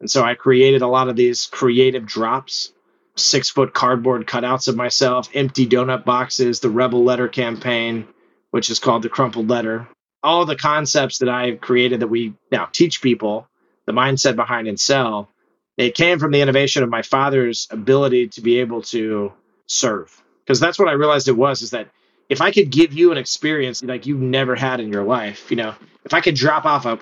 And 0.01 0.11
so 0.11 0.23
I 0.23 0.35
created 0.35 0.83
a 0.83 0.89
lot 0.89 1.09
of 1.09 1.17
these 1.17 1.47
creative 1.47 2.07
drops, 2.07 2.73
six 3.17 3.51
foot 3.51 3.75
cardboard 3.75 4.27
cutouts 4.27 4.69
of 4.69 4.77
myself, 4.77 5.29
empty 5.35 5.67
donut 5.67 6.05
boxes, 6.05 6.61
the 6.61 6.71
Rebel 6.71 7.05
Letter 7.05 7.29
campaign, 7.29 8.09
which 8.51 8.71
is 8.71 8.79
called 8.79 9.03
the 9.03 9.09
Crumpled 9.09 9.49
Letter. 9.49 9.89
All 10.23 10.45
the 10.45 10.57
concepts 10.57 11.19
that 11.19 11.29
I've 11.29 11.61
created 11.61 12.01
that 12.01 12.09
we 12.09 12.35
now 12.51 12.67
teach 12.67 13.03
people, 13.03 13.47
the 13.87 13.93
mindset 13.93 14.37
behind 14.37 14.69
and 14.69 14.79
sell, 14.79 15.29
they 15.77 15.91
came 15.91 16.19
from 16.19 16.33
the 16.33 16.41
innovation 16.41 16.83
of 16.83 16.91
my 16.91 17.03
father's 17.03 17.69
ability 17.71 18.29
to 18.29 18.41
be 18.43 18.59
able 18.59 18.83
to 18.83 19.33
serve. 19.67 20.23
Because 20.45 20.61
that's 20.61 20.79
what 20.79 20.89
I 20.89 20.93
realized 20.93 21.29
it 21.29 21.37
was 21.37 21.63
is 21.63 21.71
that 21.71 21.89
if 22.31 22.41
I 22.41 22.53
could 22.53 22.71
give 22.71 22.93
you 22.93 23.11
an 23.11 23.19
experience 23.19 23.83
like 23.83 24.07
you've 24.07 24.21
never 24.21 24.55
had 24.55 24.79
in 24.81 24.91
your 24.91 25.03
life, 25.03 25.51
you 25.51 25.57
know, 25.57 25.75
if 26.05 26.15
I 26.15 26.21
could 26.21 26.37
drop 26.37 26.65
off 26.65 26.87
a, 26.87 26.99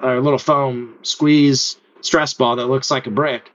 a, 0.00 0.18
a, 0.18 0.20
little 0.20 0.38
foam 0.38 0.96
squeeze 1.02 1.76
stress 2.00 2.32
ball 2.32 2.56
that 2.56 2.66
looks 2.66 2.90
like 2.90 3.06
a 3.06 3.10
brick 3.10 3.52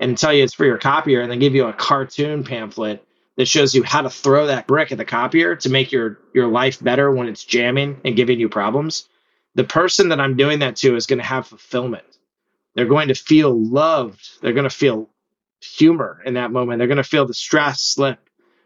and 0.00 0.18
tell 0.18 0.32
you 0.32 0.42
it's 0.42 0.52
for 0.52 0.66
your 0.66 0.76
copier 0.76 1.20
and 1.20 1.30
then 1.30 1.38
give 1.38 1.54
you 1.54 1.66
a 1.66 1.72
cartoon 1.72 2.42
pamphlet 2.42 3.06
that 3.36 3.46
shows 3.46 3.72
you 3.74 3.84
how 3.84 4.02
to 4.02 4.10
throw 4.10 4.48
that 4.48 4.66
brick 4.66 4.90
at 4.90 4.98
the 4.98 5.04
copier 5.04 5.54
to 5.54 5.68
make 5.70 5.92
your, 5.92 6.18
your 6.34 6.48
life 6.48 6.82
better 6.82 7.10
when 7.10 7.28
it's 7.28 7.44
jamming 7.44 8.00
and 8.04 8.16
giving 8.16 8.40
you 8.40 8.48
problems, 8.48 9.08
the 9.54 9.64
person 9.64 10.08
that 10.08 10.20
I'm 10.20 10.36
doing 10.36 10.58
that 10.58 10.76
to 10.76 10.96
is 10.96 11.06
going 11.06 11.20
to 11.20 11.24
have 11.24 11.46
fulfillment. 11.46 12.04
They're 12.74 12.84
going 12.86 13.08
to 13.08 13.14
feel 13.14 13.56
loved. 13.56 14.40
They're 14.42 14.52
going 14.52 14.68
to 14.68 14.70
feel 14.70 15.08
humor 15.60 16.20
in 16.26 16.34
that 16.34 16.50
moment. 16.50 16.78
They're 16.78 16.88
going 16.88 16.96
to 16.96 17.04
feel 17.04 17.26
the 17.26 17.34
stress 17.34 17.80
slip 17.80 18.18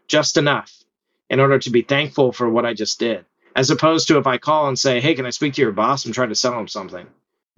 just 0.07 0.37
enough 0.37 0.78
in 1.29 1.39
order 1.39 1.59
to 1.59 1.69
be 1.69 1.81
thankful 1.81 2.31
for 2.31 2.49
what 2.49 2.65
I 2.65 2.73
just 2.73 2.99
did. 2.99 3.25
As 3.55 3.69
opposed 3.69 4.07
to 4.07 4.17
if 4.17 4.27
I 4.27 4.37
call 4.37 4.67
and 4.67 4.77
say, 4.77 4.99
Hey, 4.99 5.15
can 5.15 5.25
I 5.25 5.31
speak 5.31 5.53
to 5.55 5.61
your 5.61 5.71
boss? 5.71 6.05
I'm 6.05 6.11
trying 6.11 6.29
to 6.29 6.35
sell 6.35 6.57
him 6.57 6.67
something. 6.67 7.07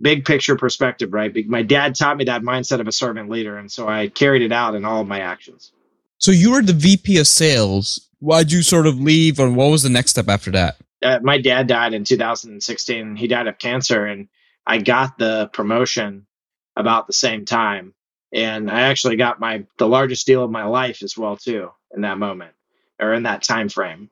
Big 0.02 0.26
picture 0.26 0.56
perspective, 0.56 1.14
right? 1.14 1.34
My 1.48 1.62
dad 1.62 1.96
taught 1.96 2.18
me 2.18 2.26
that 2.26 2.42
mindset 2.42 2.80
of 2.80 2.88
a 2.88 2.92
servant 2.92 3.30
leader. 3.30 3.58
And 3.58 3.72
so 3.72 3.88
I 3.88 4.08
carried 4.08 4.42
it 4.42 4.52
out 4.52 4.76
in 4.76 4.84
all 4.84 5.02
of 5.02 5.08
my 5.08 5.20
actions. 5.20 5.72
So 6.18 6.32
you 6.32 6.52
were 6.52 6.62
the 6.62 6.74
VP 6.74 7.18
of 7.18 7.28
sales. 7.28 8.10
Why'd 8.20 8.52
you 8.52 8.62
sort 8.62 8.88
of 8.88 9.00
leave, 9.00 9.40
or 9.40 9.50
what 9.50 9.72
was 9.72 9.84
the 9.84 9.90
next 9.90 10.12
step 10.12 10.28
after 10.28 10.52
that? 10.52 10.78
Uh, 11.04 11.20
my 11.24 11.42
dad 11.42 11.66
died 11.66 11.94
in 11.94 12.04
2016. 12.04 13.16
He 13.16 13.28
died 13.28 13.48
of 13.48 13.58
cancer, 13.58 14.06
and 14.06 14.28
I 14.66 14.78
got 14.78 15.18
the 15.18 15.50
promotion 15.52 16.28
about 16.76 17.08
the 17.08 17.14
same 17.14 17.46
time. 17.46 17.96
And 18.32 18.70
I 18.70 18.82
actually 18.82 19.16
got 19.16 19.40
my 19.40 19.66
the 19.78 19.88
largest 19.88 20.28
deal 20.28 20.44
of 20.44 20.52
my 20.52 20.66
life 20.66 21.02
as 21.02 21.18
well 21.18 21.38
too 21.38 21.72
in 21.94 22.02
that 22.02 22.20
moment 22.20 22.54
or 23.02 23.14
in 23.14 23.24
that 23.24 23.44
time 23.44 23.70
frame. 23.70 24.10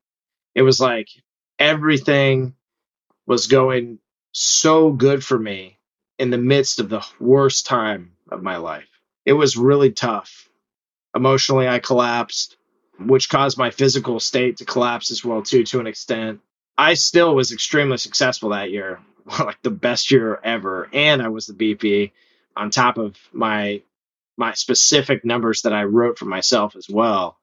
It 0.56 0.64
was 0.64 0.80
like 0.80 1.08
everything 1.60 2.56
was 3.28 3.48
going 3.48 4.00
so 4.34 4.92
good 4.92 5.24
for 5.24 5.38
me 5.38 5.78
in 6.18 6.32
the 6.32 6.38
midst 6.38 6.80
of 6.80 6.90
the 6.90 7.06
worst 7.20 7.66
time 7.66 8.14
of 8.32 8.44
my 8.44 8.58
life. 8.58 8.88
It 9.26 9.34
was 9.34 9.58
really 9.58 9.92
tough. 9.92 10.50
Emotionally, 11.16 11.68
I 11.68 11.80
collapsed, 11.80 12.58
which 13.00 13.30
caused 13.30 13.58
my 13.58 13.72
physical 13.72 14.20
state 14.20 14.58
to 14.58 14.66
collapse 14.66 15.12
as 15.12 15.24
well 15.24 15.42
too 15.42 15.64
to 15.66 15.80
an 15.80 15.88
extent. 15.88 16.42
I 16.78 16.96
still 16.96 17.36
was 17.36 17.52
extremely 17.52 17.98
successful 17.98 18.50
that 18.50 18.72
year, 18.72 19.00
like 19.40 19.62
the 19.62 19.72
best 19.72 20.12
year 20.12 20.40
ever, 20.44 20.90
and 20.94 21.22
I 21.22 21.30
was 21.30 21.48
the 21.48 21.54
VP 21.54 22.14
on 22.56 22.70
top 22.70 22.98
of 22.98 23.18
my 23.32 23.82
my 24.38 24.54
specific 24.54 25.26
numbers 25.26 25.64
that 25.64 25.74
I 25.74 25.84
wrote 25.84 26.18
for 26.18 26.26
myself 26.26 26.78
as 26.78 26.90
well. 26.90 27.39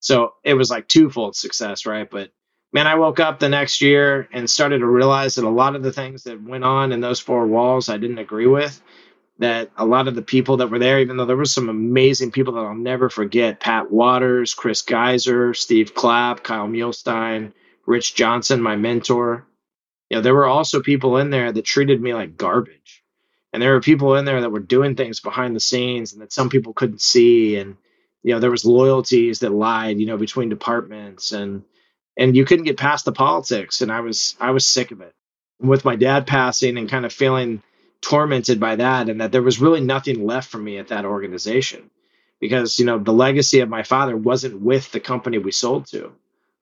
So 0.00 0.34
it 0.44 0.54
was 0.54 0.70
like 0.70 0.88
twofold 0.88 1.36
success, 1.36 1.86
right? 1.86 2.08
But 2.08 2.30
man, 2.72 2.86
I 2.86 2.96
woke 2.96 3.20
up 3.20 3.38
the 3.38 3.48
next 3.48 3.80
year 3.80 4.28
and 4.32 4.48
started 4.48 4.78
to 4.78 4.86
realize 4.86 5.34
that 5.34 5.44
a 5.44 5.48
lot 5.48 5.76
of 5.76 5.82
the 5.82 5.92
things 5.92 6.24
that 6.24 6.42
went 6.42 6.64
on 6.64 6.92
in 6.92 7.00
those 7.00 7.20
four 7.20 7.46
walls 7.46 7.88
I 7.88 7.96
didn't 7.96 8.18
agree 8.18 8.46
with. 8.46 8.80
That 9.40 9.70
a 9.76 9.86
lot 9.86 10.08
of 10.08 10.16
the 10.16 10.22
people 10.22 10.56
that 10.56 10.68
were 10.68 10.80
there, 10.80 10.98
even 10.98 11.16
though 11.16 11.24
there 11.24 11.36
were 11.36 11.44
some 11.44 11.68
amazing 11.68 12.32
people 12.32 12.54
that 12.54 12.64
I'll 12.64 12.74
never 12.74 13.08
forget 13.08 13.60
Pat 13.60 13.88
Waters, 13.88 14.54
Chris 14.54 14.82
Geiser, 14.82 15.54
Steve 15.54 15.94
Clapp, 15.94 16.42
Kyle 16.42 16.66
Muehlstein, 16.66 17.52
Rich 17.86 18.16
Johnson, 18.16 18.60
my 18.60 18.74
mentor. 18.74 19.46
You 20.10 20.16
know, 20.16 20.22
there 20.22 20.34
were 20.34 20.46
also 20.46 20.82
people 20.82 21.18
in 21.18 21.30
there 21.30 21.52
that 21.52 21.64
treated 21.64 22.02
me 22.02 22.14
like 22.14 22.36
garbage. 22.36 23.04
And 23.52 23.62
there 23.62 23.74
were 23.74 23.80
people 23.80 24.16
in 24.16 24.24
there 24.24 24.40
that 24.40 24.50
were 24.50 24.58
doing 24.58 24.96
things 24.96 25.20
behind 25.20 25.54
the 25.54 25.60
scenes 25.60 26.12
and 26.12 26.20
that 26.20 26.32
some 26.32 26.50
people 26.50 26.72
couldn't 26.72 27.00
see. 27.00 27.56
And, 27.56 27.76
you 28.22 28.34
know, 28.34 28.40
there 28.40 28.50
was 28.50 28.64
loyalties 28.64 29.40
that 29.40 29.52
lied, 29.52 29.98
you 29.98 30.06
know, 30.06 30.16
between 30.16 30.48
departments 30.48 31.32
and 31.32 31.64
and 32.16 32.36
you 32.36 32.44
couldn't 32.44 32.64
get 32.64 32.76
past 32.76 33.04
the 33.04 33.12
politics. 33.12 33.80
And 33.80 33.92
i 33.92 34.00
was 34.00 34.36
i 34.40 34.50
was 34.50 34.66
sick 34.66 34.90
of 34.90 35.00
it. 35.00 35.14
With 35.60 35.84
my 35.84 35.96
dad 35.96 36.26
passing 36.26 36.78
and 36.78 36.88
kind 36.88 37.04
of 37.04 37.12
feeling 37.12 37.62
tormented 38.00 38.60
by 38.60 38.76
that 38.76 39.08
and 39.08 39.20
that 39.20 39.32
there 39.32 39.42
was 39.42 39.60
really 39.60 39.80
nothing 39.80 40.24
left 40.24 40.50
for 40.50 40.58
me 40.58 40.78
at 40.78 40.88
that 40.88 41.04
organization 41.04 41.90
because 42.40 42.78
you 42.78 42.86
know 42.86 42.98
the 42.98 43.12
legacy 43.12 43.60
of 43.60 43.68
my 43.68 43.82
father 43.82 44.16
wasn't 44.16 44.60
with 44.60 44.92
the 44.92 45.00
company 45.00 45.38
we 45.38 45.52
sold 45.52 45.86
to. 45.86 46.12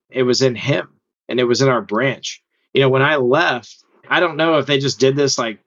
It 0.08 0.22
was 0.22 0.42
in 0.42 0.54
him 0.54 0.88
and 1.28 1.38
it 1.38 1.44
was 1.44 1.60
in 1.60 1.68
our 1.68 1.82
branch. 1.82 2.42
You 2.72 2.80
know 2.80 2.88
when 2.88 3.02
i 3.02 3.16
left 3.16 3.84
i 4.08 4.20
don't 4.20 4.36
know 4.36 4.58
if 4.58 4.66
they 4.66 4.78
just 4.78 5.00
did 5.00 5.16
this 5.16 5.38
like 5.38 5.58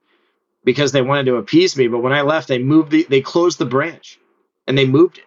because 0.63 0.91
they 0.91 1.01
wanted 1.01 1.25
to 1.25 1.35
appease 1.37 1.75
me 1.75 1.87
but 1.87 1.99
when 1.99 2.13
i 2.13 2.21
left 2.21 2.47
they 2.47 2.59
moved 2.59 2.91
the, 2.91 3.03
they 3.09 3.21
closed 3.21 3.57
the 3.57 3.65
branch 3.65 4.19
and 4.67 4.77
they 4.77 4.85
moved 4.85 5.17
it 5.17 5.25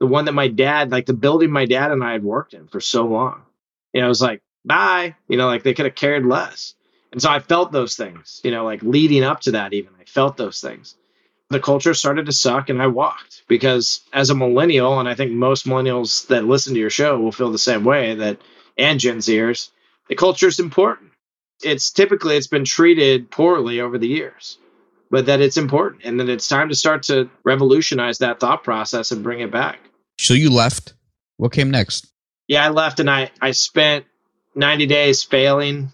the 0.00 0.06
one 0.06 0.26
that 0.26 0.32
my 0.32 0.48
dad 0.48 0.90
like 0.90 1.06
the 1.06 1.14
building 1.14 1.50
my 1.50 1.66
dad 1.66 1.90
and 1.90 2.04
i 2.04 2.12
had 2.12 2.24
worked 2.24 2.54
in 2.54 2.68
for 2.68 2.80
so 2.80 3.06
long 3.06 3.42
you 3.92 4.00
know, 4.00 4.06
it 4.06 4.10
was 4.10 4.22
like, 4.22 4.42
bye, 4.64 5.16
you 5.28 5.36
know, 5.36 5.46
like 5.46 5.62
they 5.62 5.74
could 5.74 5.86
have 5.86 5.94
cared 5.94 6.26
less. 6.26 6.74
And 7.12 7.22
so 7.22 7.30
I 7.30 7.40
felt 7.40 7.72
those 7.72 7.96
things, 7.96 8.40
you 8.44 8.50
know, 8.50 8.64
like 8.64 8.82
leading 8.82 9.24
up 9.24 9.40
to 9.42 9.52
that, 9.52 9.72
even 9.72 9.92
I 10.00 10.04
felt 10.04 10.36
those 10.36 10.60
things. 10.60 10.94
The 11.50 11.60
culture 11.60 11.94
started 11.94 12.26
to 12.26 12.32
suck 12.32 12.68
and 12.68 12.82
I 12.82 12.88
walked 12.88 13.44
because 13.48 14.02
as 14.12 14.30
a 14.30 14.34
millennial, 14.34 15.00
and 15.00 15.08
I 15.08 15.14
think 15.14 15.32
most 15.32 15.66
millennials 15.66 16.26
that 16.28 16.44
listen 16.44 16.74
to 16.74 16.80
your 16.80 16.90
show 16.90 17.18
will 17.18 17.32
feel 17.32 17.50
the 17.50 17.58
same 17.58 17.84
way 17.84 18.14
that, 18.16 18.38
and 18.76 19.00
Gen 19.00 19.18
Zers, 19.18 19.70
the 20.08 20.14
culture 20.14 20.48
is 20.48 20.60
important. 20.60 21.10
It's 21.62 21.90
typically, 21.90 22.36
it's 22.36 22.46
been 22.46 22.64
treated 22.66 23.30
poorly 23.30 23.80
over 23.80 23.98
the 23.98 24.06
years, 24.06 24.58
but 25.10 25.26
that 25.26 25.40
it's 25.40 25.56
important 25.56 26.02
and 26.04 26.20
that 26.20 26.28
it's 26.28 26.46
time 26.46 26.68
to 26.68 26.74
start 26.76 27.04
to 27.04 27.30
revolutionize 27.44 28.18
that 28.18 28.38
thought 28.38 28.62
process 28.62 29.10
and 29.10 29.24
bring 29.24 29.40
it 29.40 29.50
back. 29.50 29.80
So 30.18 30.34
you 30.34 30.50
left. 30.50 30.94
What 31.36 31.52
came 31.52 31.70
next? 31.70 32.12
yeah, 32.48 32.64
I 32.64 32.70
left 32.70 32.98
and 32.98 33.08
I, 33.08 33.30
I 33.40 33.52
spent 33.52 34.06
90 34.54 34.86
days 34.86 35.22
failing. 35.22 35.92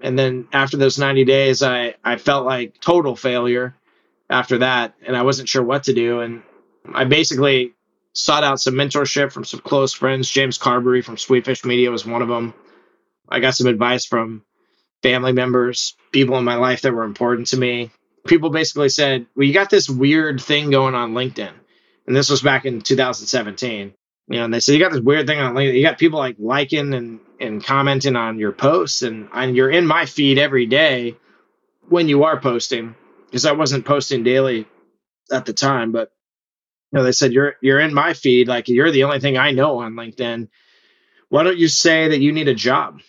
And 0.00 0.18
then 0.18 0.48
after 0.52 0.78
those 0.78 0.98
90 0.98 1.24
days, 1.24 1.62
I, 1.62 1.96
I 2.02 2.16
felt 2.16 2.46
like 2.46 2.80
total 2.80 3.16
failure 3.16 3.74
after 4.30 4.58
that. 4.58 4.94
And 5.04 5.16
I 5.16 5.22
wasn't 5.22 5.48
sure 5.48 5.62
what 5.62 5.84
to 5.84 5.92
do. 5.92 6.20
And 6.20 6.42
I 6.94 7.04
basically 7.04 7.74
sought 8.14 8.44
out 8.44 8.60
some 8.60 8.74
mentorship 8.74 9.32
from 9.32 9.44
some 9.44 9.60
close 9.60 9.92
friends. 9.92 10.30
James 10.30 10.56
Carbary 10.56 11.04
from 11.04 11.16
Sweetfish 11.16 11.64
Media 11.64 11.90
was 11.90 12.06
one 12.06 12.22
of 12.22 12.28
them. 12.28 12.54
I 13.28 13.40
got 13.40 13.56
some 13.56 13.66
advice 13.66 14.06
from 14.06 14.44
family 15.02 15.32
members, 15.32 15.96
people 16.12 16.38
in 16.38 16.44
my 16.44 16.56
life 16.56 16.82
that 16.82 16.92
were 16.92 17.04
important 17.04 17.48
to 17.48 17.56
me. 17.56 17.90
People 18.26 18.50
basically 18.50 18.88
said, 18.88 19.26
Well, 19.34 19.46
you 19.46 19.54
got 19.54 19.70
this 19.70 19.88
weird 19.88 20.40
thing 20.40 20.70
going 20.70 20.94
on 20.94 21.12
LinkedIn. 21.12 21.52
And 22.10 22.16
this 22.16 22.28
was 22.28 22.42
back 22.42 22.64
in 22.64 22.80
2017 22.80 23.94
you 24.30 24.36
know, 24.36 24.44
and 24.44 24.54
they 24.54 24.60
said 24.60 24.74
you 24.74 24.78
got 24.78 24.92
this 24.92 25.00
weird 25.00 25.26
thing 25.26 25.40
on 25.40 25.54
LinkedIn. 25.54 25.74
You 25.74 25.82
got 25.82 25.98
people 25.98 26.20
like 26.20 26.36
liking 26.38 26.94
and 26.94 27.18
and 27.40 27.64
commenting 27.64 28.14
on 28.14 28.38
your 28.38 28.52
posts, 28.52 29.02
and, 29.02 29.28
and 29.32 29.56
you're 29.56 29.70
in 29.70 29.88
my 29.88 30.06
feed 30.06 30.38
every 30.38 30.66
day 30.66 31.16
when 31.88 32.08
you 32.08 32.22
are 32.22 32.40
posting, 32.40 32.94
because 33.26 33.44
I 33.44 33.52
wasn't 33.52 33.86
posting 33.86 34.22
daily 34.22 34.68
at 35.32 35.46
the 35.46 35.52
time. 35.52 35.90
But 35.90 36.12
you 36.92 36.98
know, 36.98 37.02
they 37.02 37.10
said 37.10 37.32
you're 37.32 37.56
you're 37.60 37.80
in 37.80 37.92
my 37.92 38.14
feed, 38.14 38.46
like 38.46 38.68
you're 38.68 38.92
the 38.92 39.02
only 39.02 39.18
thing 39.18 39.36
I 39.36 39.50
know 39.50 39.80
on 39.80 39.94
LinkedIn. 39.94 40.46
Why 41.28 41.42
don't 41.42 41.58
you 41.58 41.66
say 41.66 42.06
that 42.06 42.20
you 42.20 42.30
need 42.30 42.46
a 42.46 42.54
job? 42.54 43.00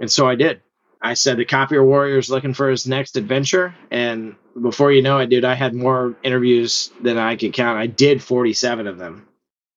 And 0.00 0.10
so 0.10 0.26
I 0.26 0.34
did. 0.34 0.62
I 1.02 1.12
said 1.12 1.36
the 1.36 1.44
copier 1.44 1.84
warrior 1.84 2.16
is 2.16 2.30
looking 2.30 2.54
for 2.54 2.70
his 2.70 2.86
next 2.86 3.18
adventure, 3.18 3.74
and 3.90 4.34
before 4.60 4.92
you 4.92 5.02
know 5.02 5.18
it, 5.18 5.28
dude, 5.28 5.44
I 5.44 5.54
had 5.54 5.74
more 5.74 6.14
interviews 6.22 6.90
than 7.02 7.18
I 7.18 7.36
could 7.36 7.52
count. 7.52 7.78
I 7.78 7.86
did 7.86 8.22
47 8.22 8.86
of 8.86 8.98
them 8.98 9.28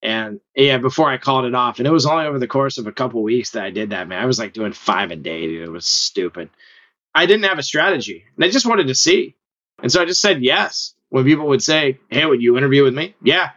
and 0.03 0.41
yeah, 0.53 0.79
before 0.79 1.09
I 1.09 1.17
called 1.17 1.45
it 1.45 1.55
off, 1.55 1.79
and 1.79 1.87
it 1.87 1.91
was 1.91 2.05
only 2.05 2.25
over 2.25 2.37
the 2.37 2.45
course 2.45 2.77
of 2.77 2.87
a 2.87 2.91
couple 2.91 3.23
weeks 3.23 3.51
that 3.51 3.63
I 3.63 3.69
did 3.69 3.91
that, 3.91 4.09
man. 4.09 4.21
I 4.21 4.25
was 4.25 4.37
like 4.37 4.51
doing 4.51 4.73
five 4.73 5.11
a 5.11 5.15
day, 5.15 5.47
dude. 5.47 5.61
It 5.61 5.71
was 5.71 5.85
stupid. 5.85 6.49
I 7.15 7.25
didn't 7.25 7.45
have 7.45 7.57
a 7.57 7.63
strategy, 7.63 8.25
and 8.35 8.43
I 8.43 8.49
just 8.49 8.65
wanted 8.65 8.87
to 8.87 8.95
see. 8.95 9.37
And 9.81 9.89
so 9.89 10.01
I 10.01 10.05
just 10.05 10.19
said 10.19 10.43
yes. 10.43 10.93
When 11.07 11.23
people 11.23 11.47
would 11.47 11.63
say, 11.63 11.99
Hey, 12.09 12.25
would 12.25 12.41
you 12.41 12.57
interview 12.57 12.83
with 12.83 12.93
me? 12.93 13.15
Yeah. 13.21 13.51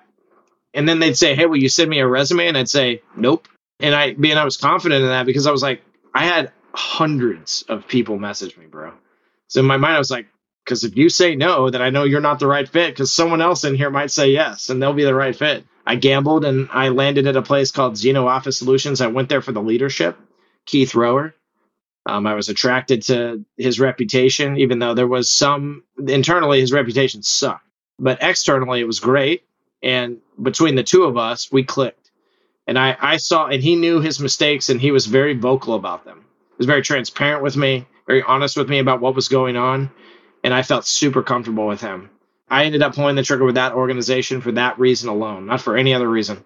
And 0.73 0.89
then 0.89 1.01
they'd 1.01 1.17
say, 1.17 1.35
Hey, 1.35 1.47
will 1.47 1.57
you 1.57 1.69
send 1.69 1.91
me 1.91 1.99
a 1.99 2.07
resume? 2.07 2.47
And 2.47 2.57
I'd 2.57 2.69
say, 2.69 3.03
Nope. 3.17 3.49
And 3.81 3.95
I 3.95 4.13
being 4.13 4.37
I 4.37 4.45
was 4.45 4.57
confident 4.57 5.03
in 5.03 5.09
that 5.09 5.27
because 5.27 5.47
I 5.47 5.53
was 5.53 5.63
like, 5.63 5.83
I 6.15 6.27
had 6.27 6.53
hundreds 6.73 7.63
of 7.63 7.89
people 7.89 8.19
message 8.19 8.57
me, 8.57 8.67
bro. 8.67 8.93
So 9.49 9.61
in 9.61 9.67
my 9.67 9.79
mind, 9.79 9.95
I 9.95 9.99
was 9.99 10.11
like, 10.11 10.27
because 10.67 10.83
if 10.83 10.97
you 10.97 11.09
say 11.09 11.37
no, 11.37 11.71
then 11.71 11.81
I 11.81 11.91
know 11.91 12.03
you're 12.03 12.21
not 12.21 12.41
the 12.41 12.49
right 12.49 12.69
fit 12.69 12.91
because 12.91 13.13
someone 13.13 13.41
else 13.41 13.63
in 13.63 13.77
here 13.77 13.89
might 13.89 14.11
say 14.11 14.31
yes 14.31 14.69
and 14.69 14.83
they'll 14.83 14.93
be 14.93 15.05
the 15.05 15.15
right 15.15 15.35
fit. 15.35 15.65
I 15.87 15.95
gambled 15.95 16.45
and 16.45 16.69
I 16.73 16.89
landed 16.89 17.29
at 17.29 17.37
a 17.37 17.43
place 17.43 17.71
called 17.71 17.97
Zeno 17.97 18.27
Office 18.27 18.59
Solutions. 18.59 19.01
I 19.01 19.07
went 19.07 19.29
there 19.29 19.41
for 19.41 19.53
the 19.53 19.63
leadership, 19.63 20.19
Keith 20.65 20.97
Rower. 20.97 21.37
Um, 22.05 22.27
I 22.27 22.35
was 22.35 22.49
attracted 22.49 23.03
to 23.03 23.45
his 23.57 23.79
reputation, 23.79 24.57
even 24.57 24.81
though 24.81 24.95
there 24.95 25.07
was 25.07 25.29
some 25.29 25.85
internally 26.05 26.61
his 26.61 26.73
reputation 26.73 27.23
sucked, 27.23 27.65
but 28.01 28.19
externally 28.21 28.81
it 28.81 28.87
was 28.89 28.99
great. 28.99 29.45
And 29.85 30.19
between 30.41 30.75
the 30.75 30.83
two 30.83 31.05
of 31.05 31.17
us, 31.17 31.51
we 31.53 31.63
clicked. 31.63 32.11
And 32.67 32.77
I, 32.77 32.97
I 33.01 33.17
saw, 33.19 33.47
and 33.47 33.63
he 33.63 33.77
knew 33.77 34.01
his 34.01 34.19
mistakes, 34.19 34.69
and 34.69 34.81
he 34.81 34.91
was 34.91 35.07
very 35.07 35.35
vocal 35.35 35.75
about 35.75 36.05
them. 36.05 36.19
He 36.19 36.55
was 36.59 36.67
very 36.67 36.83
transparent 36.83 37.45
with 37.45 37.57
me, 37.57 37.87
very 38.09 38.23
honest 38.23 38.57
with 38.57 38.69
me 38.69 38.81
about 38.81 39.01
what 39.01 39.15
was 39.15 39.29
going 39.29 39.57
on, 39.57 39.91
and 40.45 40.55
I 40.55 40.63
felt 40.63 40.87
super 40.87 41.23
comfortable 41.23 41.67
with 41.67 41.81
him. 41.81 42.11
I 42.49 42.65
ended 42.65 42.83
up 42.83 42.95
pulling 42.95 43.17
the 43.17 43.23
trigger 43.23 43.45
with 43.45 43.57
that 43.57 43.73
organization 43.73 44.41
for 44.41 44.53
that 44.53 44.79
reason 44.79 45.09
alone, 45.09 45.47
not 45.47 45.61
for 45.61 45.77
any 45.77 45.95
other 45.95 46.09
reason 46.09 46.45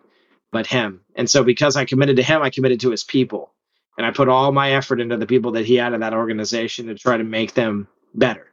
but 0.53 0.66
him. 0.66 1.00
And 1.14 1.31
so 1.31 1.44
because 1.44 1.76
I 1.76 1.85
committed 1.85 2.16
to 2.16 2.22
him, 2.22 2.42
I 2.42 2.50
committed 2.50 2.81
to 2.81 2.90
his 2.90 3.05
people. 3.05 3.53
And 3.96 4.07
I 4.07 4.12
put 4.12 4.29
all 4.29 4.53
my 4.53 4.72
effort 4.72 5.00
into 5.00 5.16
the 5.16 5.26
people 5.26 5.53
that 5.53 5.66
he 5.66 5.76
had 5.76 5.92
in 5.92 6.00
that 6.00 6.14
organization 6.14 6.87
to 6.87 6.94
try 6.94 7.16
to 7.16 7.24
make 7.24 7.55
them 7.55 7.88
better. 8.14 8.46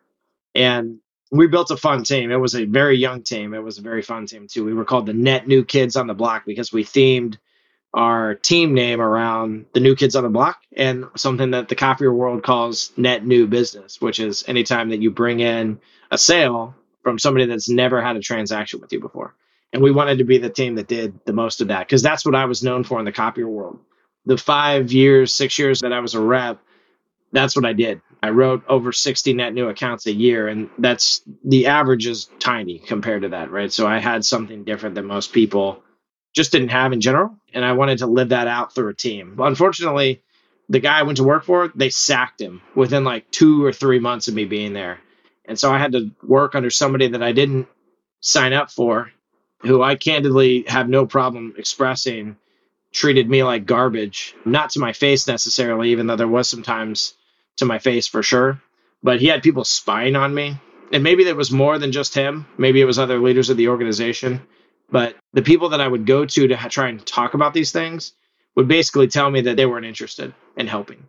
And 0.53 0.99
we 1.31 1.47
built 1.47 1.71
a 1.71 1.77
fun 1.77 2.03
team. 2.03 2.31
It 2.31 2.37
was 2.37 2.55
a 2.55 2.65
very 2.65 2.97
young 2.97 3.23
team. 3.23 3.53
It 3.53 3.63
was 3.63 3.77
a 3.77 3.81
very 3.81 4.01
fun 4.01 4.25
team 4.25 4.47
too. 4.47 4.65
We 4.65 4.73
were 4.73 4.85
called 4.85 5.05
the 5.05 5.13
Net 5.13 5.47
New 5.47 5.63
Kids 5.63 5.95
on 5.95 6.07
the 6.07 6.13
Block 6.13 6.45
because 6.45 6.73
we 6.73 6.83
themed 6.83 7.37
our 7.93 8.35
team 8.35 8.73
name 8.73 9.01
around 9.01 9.65
the 9.73 9.79
new 9.79 9.95
kids 9.95 10.15
on 10.15 10.23
the 10.23 10.29
block 10.29 10.61
and 10.75 11.05
something 11.15 11.51
that 11.51 11.69
the 11.69 11.75
copier 11.75 12.13
world 12.13 12.43
calls 12.43 12.91
net 12.97 13.25
new 13.25 13.47
business, 13.47 14.01
which 14.01 14.19
is 14.19 14.43
anytime 14.47 14.89
that 14.89 15.01
you 15.01 15.09
bring 15.09 15.39
in 15.39 15.79
a 16.11 16.17
sale 16.17 16.75
from 17.03 17.17
somebody 17.17 17.45
that's 17.45 17.69
never 17.69 18.01
had 18.01 18.15
a 18.15 18.21
transaction 18.21 18.81
with 18.81 18.91
you 18.91 18.99
before. 18.99 19.33
And 19.73 19.81
we 19.81 19.91
wanted 19.91 20.19
to 20.19 20.23
be 20.23 20.37
the 20.37 20.49
team 20.49 20.75
that 20.75 20.87
did 20.87 21.19
the 21.25 21.33
most 21.33 21.61
of 21.61 21.69
that 21.69 21.87
because 21.87 22.01
that's 22.01 22.25
what 22.25 22.35
I 22.35 22.45
was 22.45 22.63
known 22.63 22.83
for 22.83 22.99
in 22.99 23.05
the 23.05 23.11
copier 23.11 23.47
world. 23.47 23.79
The 24.25 24.37
five 24.37 24.91
years, 24.91 25.31
six 25.31 25.57
years 25.57 25.81
that 25.81 25.93
I 25.93 25.99
was 25.99 26.15
a 26.15 26.19
rep, 26.19 26.59
that's 27.31 27.55
what 27.55 27.65
I 27.65 27.73
did. 27.73 28.01
I 28.21 28.29
wrote 28.29 28.63
over 28.67 28.91
60 28.91 29.33
net 29.33 29.53
new 29.53 29.69
accounts 29.69 30.05
a 30.07 30.13
year, 30.13 30.47
and 30.47 30.69
that's 30.77 31.21
the 31.43 31.67
average 31.67 32.07
is 32.07 32.29
tiny 32.39 32.79
compared 32.79 33.21
to 33.23 33.29
that, 33.29 33.51
right? 33.51 33.71
So 33.71 33.85
I 33.87 33.99
had 33.99 34.25
something 34.25 34.63
different 34.63 34.95
than 34.95 35.05
most 35.05 35.33
people 35.33 35.83
just 36.37 36.51
didn't 36.51 36.69
have 36.69 36.93
in 36.93 37.01
general. 37.01 37.35
And 37.51 37.65
I 37.65 37.73
wanted 37.73 37.97
to 37.97 38.07
live 38.07 38.29
that 38.29 38.47
out 38.47 38.73
through 38.73 38.89
a 38.89 38.93
team. 38.93 39.37
Unfortunately, 39.39 40.21
the 40.69 40.79
guy 40.79 40.99
I 40.99 41.03
went 41.03 41.17
to 41.17 41.23
work 41.23 41.45
for, 41.45 41.71
they 41.73 41.89
sacked 41.89 42.39
him 42.39 42.61
within 42.75 43.03
like 43.03 43.31
two 43.31 43.65
or 43.65 43.73
three 43.73 43.99
months 43.99 44.27
of 44.27 44.35
me 44.35 44.45
being 44.45 44.73
there. 44.73 44.99
And 45.45 45.57
so 45.57 45.73
I 45.73 45.79
had 45.79 45.93
to 45.93 46.11
work 46.21 46.53
under 46.53 46.69
somebody 46.69 47.07
that 47.07 47.23
I 47.23 47.31
didn't 47.31 47.67
sign 48.21 48.53
up 48.53 48.69
for, 48.69 49.11
who 49.61 49.81
I 49.81 49.95
candidly 49.95 50.65
have 50.67 50.87
no 50.87 51.07
problem 51.07 51.55
expressing 51.57 52.37
treated 52.91 53.29
me 53.29 53.43
like 53.43 53.65
garbage, 53.65 54.35
not 54.45 54.69
to 54.71 54.79
my 54.79 54.93
face 54.93 55.27
necessarily, 55.27 55.91
even 55.91 56.07
though 56.07 56.15
there 56.15 56.27
was 56.27 56.47
sometimes 56.47 57.15
to 57.57 57.65
my 57.65 57.79
face 57.79 58.07
for 58.07 58.21
sure. 58.21 58.61
But 59.01 59.19
he 59.19 59.27
had 59.27 59.43
people 59.43 59.63
spying 59.63 60.15
on 60.15 60.33
me. 60.33 60.57
And 60.91 61.03
maybe 61.03 61.23
there 61.23 61.35
was 61.35 61.51
more 61.51 61.79
than 61.79 61.91
just 61.91 62.13
him. 62.13 62.45
Maybe 62.57 62.79
it 62.79 62.85
was 62.85 62.99
other 62.99 63.19
leaders 63.19 63.49
of 63.49 63.57
the 63.57 63.67
organization. 63.69 64.41
But 64.89 65.15
the 65.33 65.41
people 65.41 65.69
that 65.69 65.81
I 65.81 65.87
would 65.87 66.05
go 66.05 66.25
to 66.25 66.47
to 66.47 66.55
try 66.69 66.89
and 66.89 67.05
talk 67.05 67.33
about 67.33 67.53
these 67.53 67.71
things 67.71 68.13
would 68.55 68.67
basically 68.67 69.07
tell 69.07 69.29
me 69.29 69.41
that 69.41 69.57
they 69.57 69.65
weren't 69.65 69.85
interested 69.85 70.33
in 70.55 70.67
helping. 70.67 71.05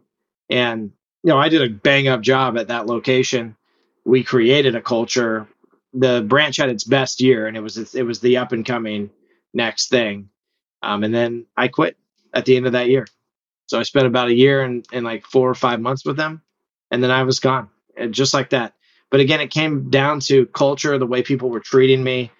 And, 0.50 0.92
you 1.22 1.30
know, 1.30 1.38
I 1.38 1.48
did 1.48 1.62
a 1.62 1.72
bang 1.72 2.08
up 2.08 2.20
job 2.20 2.58
at 2.58 2.68
that 2.68 2.86
location. 2.86 3.56
We 4.04 4.24
created 4.24 4.74
a 4.74 4.82
culture. 4.82 5.46
The 5.94 6.24
branch 6.26 6.56
had 6.56 6.68
its 6.68 6.84
best 6.84 7.20
year 7.20 7.46
and 7.46 7.56
it 7.56 7.60
was, 7.60 7.94
it 7.94 8.02
was 8.02 8.20
the 8.20 8.38
up 8.38 8.52
and 8.52 8.66
coming 8.66 9.10
next 9.54 9.88
thing. 9.88 10.28
Um, 10.82 11.04
and 11.04 11.14
then 11.14 11.46
I 11.56 11.68
quit 11.68 11.96
at 12.34 12.44
the 12.44 12.56
end 12.56 12.66
of 12.66 12.72
that 12.72 12.88
year. 12.88 13.06
So 13.66 13.78
I 13.78 13.82
spent 13.82 14.06
about 14.06 14.28
a 14.28 14.34
year 14.34 14.62
and, 14.62 14.86
and 14.92 15.04
like 15.04 15.24
four 15.24 15.48
or 15.48 15.54
five 15.54 15.80
months 15.80 16.04
with 16.04 16.16
them. 16.16 16.42
And 16.90 17.02
then 17.02 17.10
I 17.10 17.22
was 17.22 17.40
gone 17.40 17.68
and 17.96 18.12
just 18.12 18.34
like 18.34 18.50
that. 18.50 18.74
But 19.10 19.20
again, 19.20 19.40
it 19.40 19.50
came 19.50 19.90
down 19.90 20.20
to 20.20 20.46
culture, 20.46 20.98
the 20.98 21.06
way 21.06 21.22
people 21.22 21.50
were 21.50 21.60
treating 21.60 22.02
me, 22.02 22.30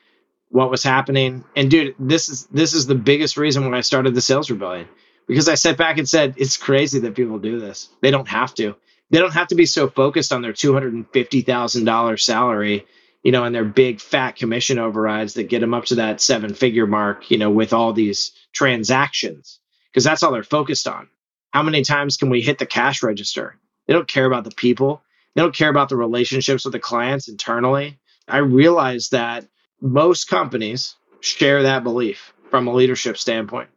what 0.50 0.70
was 0.70 0.82
happening. 0.82 1.44
And 1.56 1.70
dude, 1.70 1.94
this 1.98 2.28
is 2.28 2.46
this 2.46 2.74
is 2.74 2.86
the 2.86 2.94
biggest 2.94 3.36
reason 3.36 3.70
why 3.70 3.78
I 3.78 3.82
started 3.82 4.14
the 4.14 4.20
sales 4.20 4.50
rebellion. 4.50 4.88
Because 5.26 5.48
I 5.48 5.56
sat 5.56 5.76
back 5.76 5.98
and 5.98 6.08
said, 6.08 6.34
it's 6.38 6.56
crazy 6.56 7.00
that 7.00 7.14
people 7.14 7.38
do 7.38 7.60
this. 7.60 7.90
They 8.00 8.10
don't 8.10 8.28
have 8.28 8.54
to. 8.54 8.76
They 9.10 9.18
don't 9.18 9.34
have 9.34 9.48
to 9.48 9.54
be 9.54 9.66
so 9.66 9.88
focused 9.88 10.32
on 10.32 10.42
their 10.42 10.52
two 10.52 10.72
hundred 10.72 10.94
and 10.94 11.06
fifty 11.12 11.42
thousand 11.42 11.84
dollars 11.84 12.24
salary, 12.24 12.86
you 13.22 13.32
know, 13.32 13.44
and 13.44 13.54
their 13.54 13.64
big 13.64 14.00
fat 14.00 14.36
commission 14.36 14.78
overrides 14.78 15.34
that 15.34 15.48
get 15.48 15.60
them 15.60 15.74
up 15.74 15.86
to 15.86 15.96
that 15.96 16.20
seven 16.20 16.54
figure 16.54 16.86
mark, 16.86 17.30
you 17.30 17.38
know, 17.38 17.50
with 17.50 17.72
all 17.72 17.92
these 17.92 18.32
transactions. 18.52 19.60
Because 19.90 20.04
that's 20.04 20.22
all 20.22 20.32
they're 20.32 20.42
focused 20.42 20.88
on. 20.88 21.08
How 21.50 21.62
many 21.62 21.82
times 21.82 22.16
can 22.18 22.30
we 22.30 22.42
hit 22.42 22.58
the 22.58 22.66
cash 22.66 23.02
register? 23.02 23.56
They 23.86 23.94
don't 23.94 24.08
care 24.08 24.26
about 24.26 24.44
the 24.44 24.50
people. 24.50 25.02
They 25.34 25.42
don't 25.42 25.54
care 25.54 25.70
about 25.70 25.88
the 25.88 25.96
relationships 25.96 26.64
with 26.64 26.72
the 26.72 26.78
clients 26.78 27.28
internally. 27.28 27.98
I 28.26 28.38
realized 28.38 29.12
that 29.12 29.46
most 29.80 30.28
companies 30.28 30.96
share 31.20 31.64
that 31.64 31.84
belief 31.84 32.32
from 32.50 32.66
a 32.66 32.74
leadership 32.74 33.18
standpoint. 33.18 33.68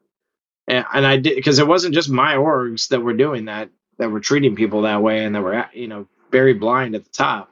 And, 0.67 0.85
and 0.93 1.05
I 1.05 1.17
did 1.17 1.35
because 1.35 1.59
it 1.59 1.67
wasn't 1.67 1.93
just 1.93 2.09
my 2.09 2.35
orgs 2.35 2.89
that 2.89 3.01
were 3.01 3.13
doing 3.13 3.45
that, 3.45 3.69
that 3.97 4.11
were 4.11 4.19
treating 4.19 4.55
people 4.55 4.83
that 4.83 5.01
way 5.01 5.23
and 5.23 5.35
that 5.35 5.41
were, 5.41 5.65
you 5.73 5.87
know, 5.87 6.07
very 6.31 6.53
blind 6.53 6.95
at 6.95 7.03
the 7.03 7.11
top. 7.11 7.49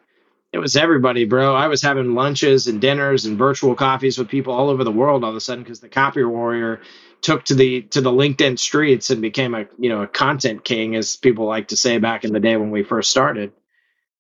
It 0.52 0.58
was 0.58 0.76
everybody, 0.76 1.26
bro. 1.26 1.54
I 1.54 1.68
was 1.68 1.82
having 1.82 2.16
lunches 2.16 2.68
and 2.68 2.82
dinners 2.82 3.26
and 3.26 3.38
virtual 3.38 3.76
coffees 3.76 4.18
with 4.18 4.30
people 4.30 4.54
all 4.54 4.70
over 4.70 4.84
the 4.84 4.92
world 4.92 5.24
all 5.24 5.30
of 5.30 5.36
a 5.36 5.42
sudden 5.42 5.64
because 5.64 5.80
the 5.80 5.90
copy 5.90 6.24
warrior 6.24 6.82
took 7.22 7.46
to 7.46 7.56
the 7.56 7.84
to 7.84 8.02
the 8.02 8.12
LinkedIn 8.12 8.58
streets 8.58 9.12
and 9.12 9.22
became 9.22 9.54
a 9.54 9.66
you 9.78 9.90
know 9.90 10.02
a 10.02 10.08
content 10.08 10.64
king, 10.64 10.96
as 10.96 11.18
people 11.18 11.46
like 11.46 11.68
to 11.68 11.78
say 11.78 12.00
back 12.00 12.24
in 12.24 12.34
the 12.34 12.40
day 12.40 12.58
when 12.58 12.72
we 12.72 12.84
first 12.84 13.12
started 13.12 13.52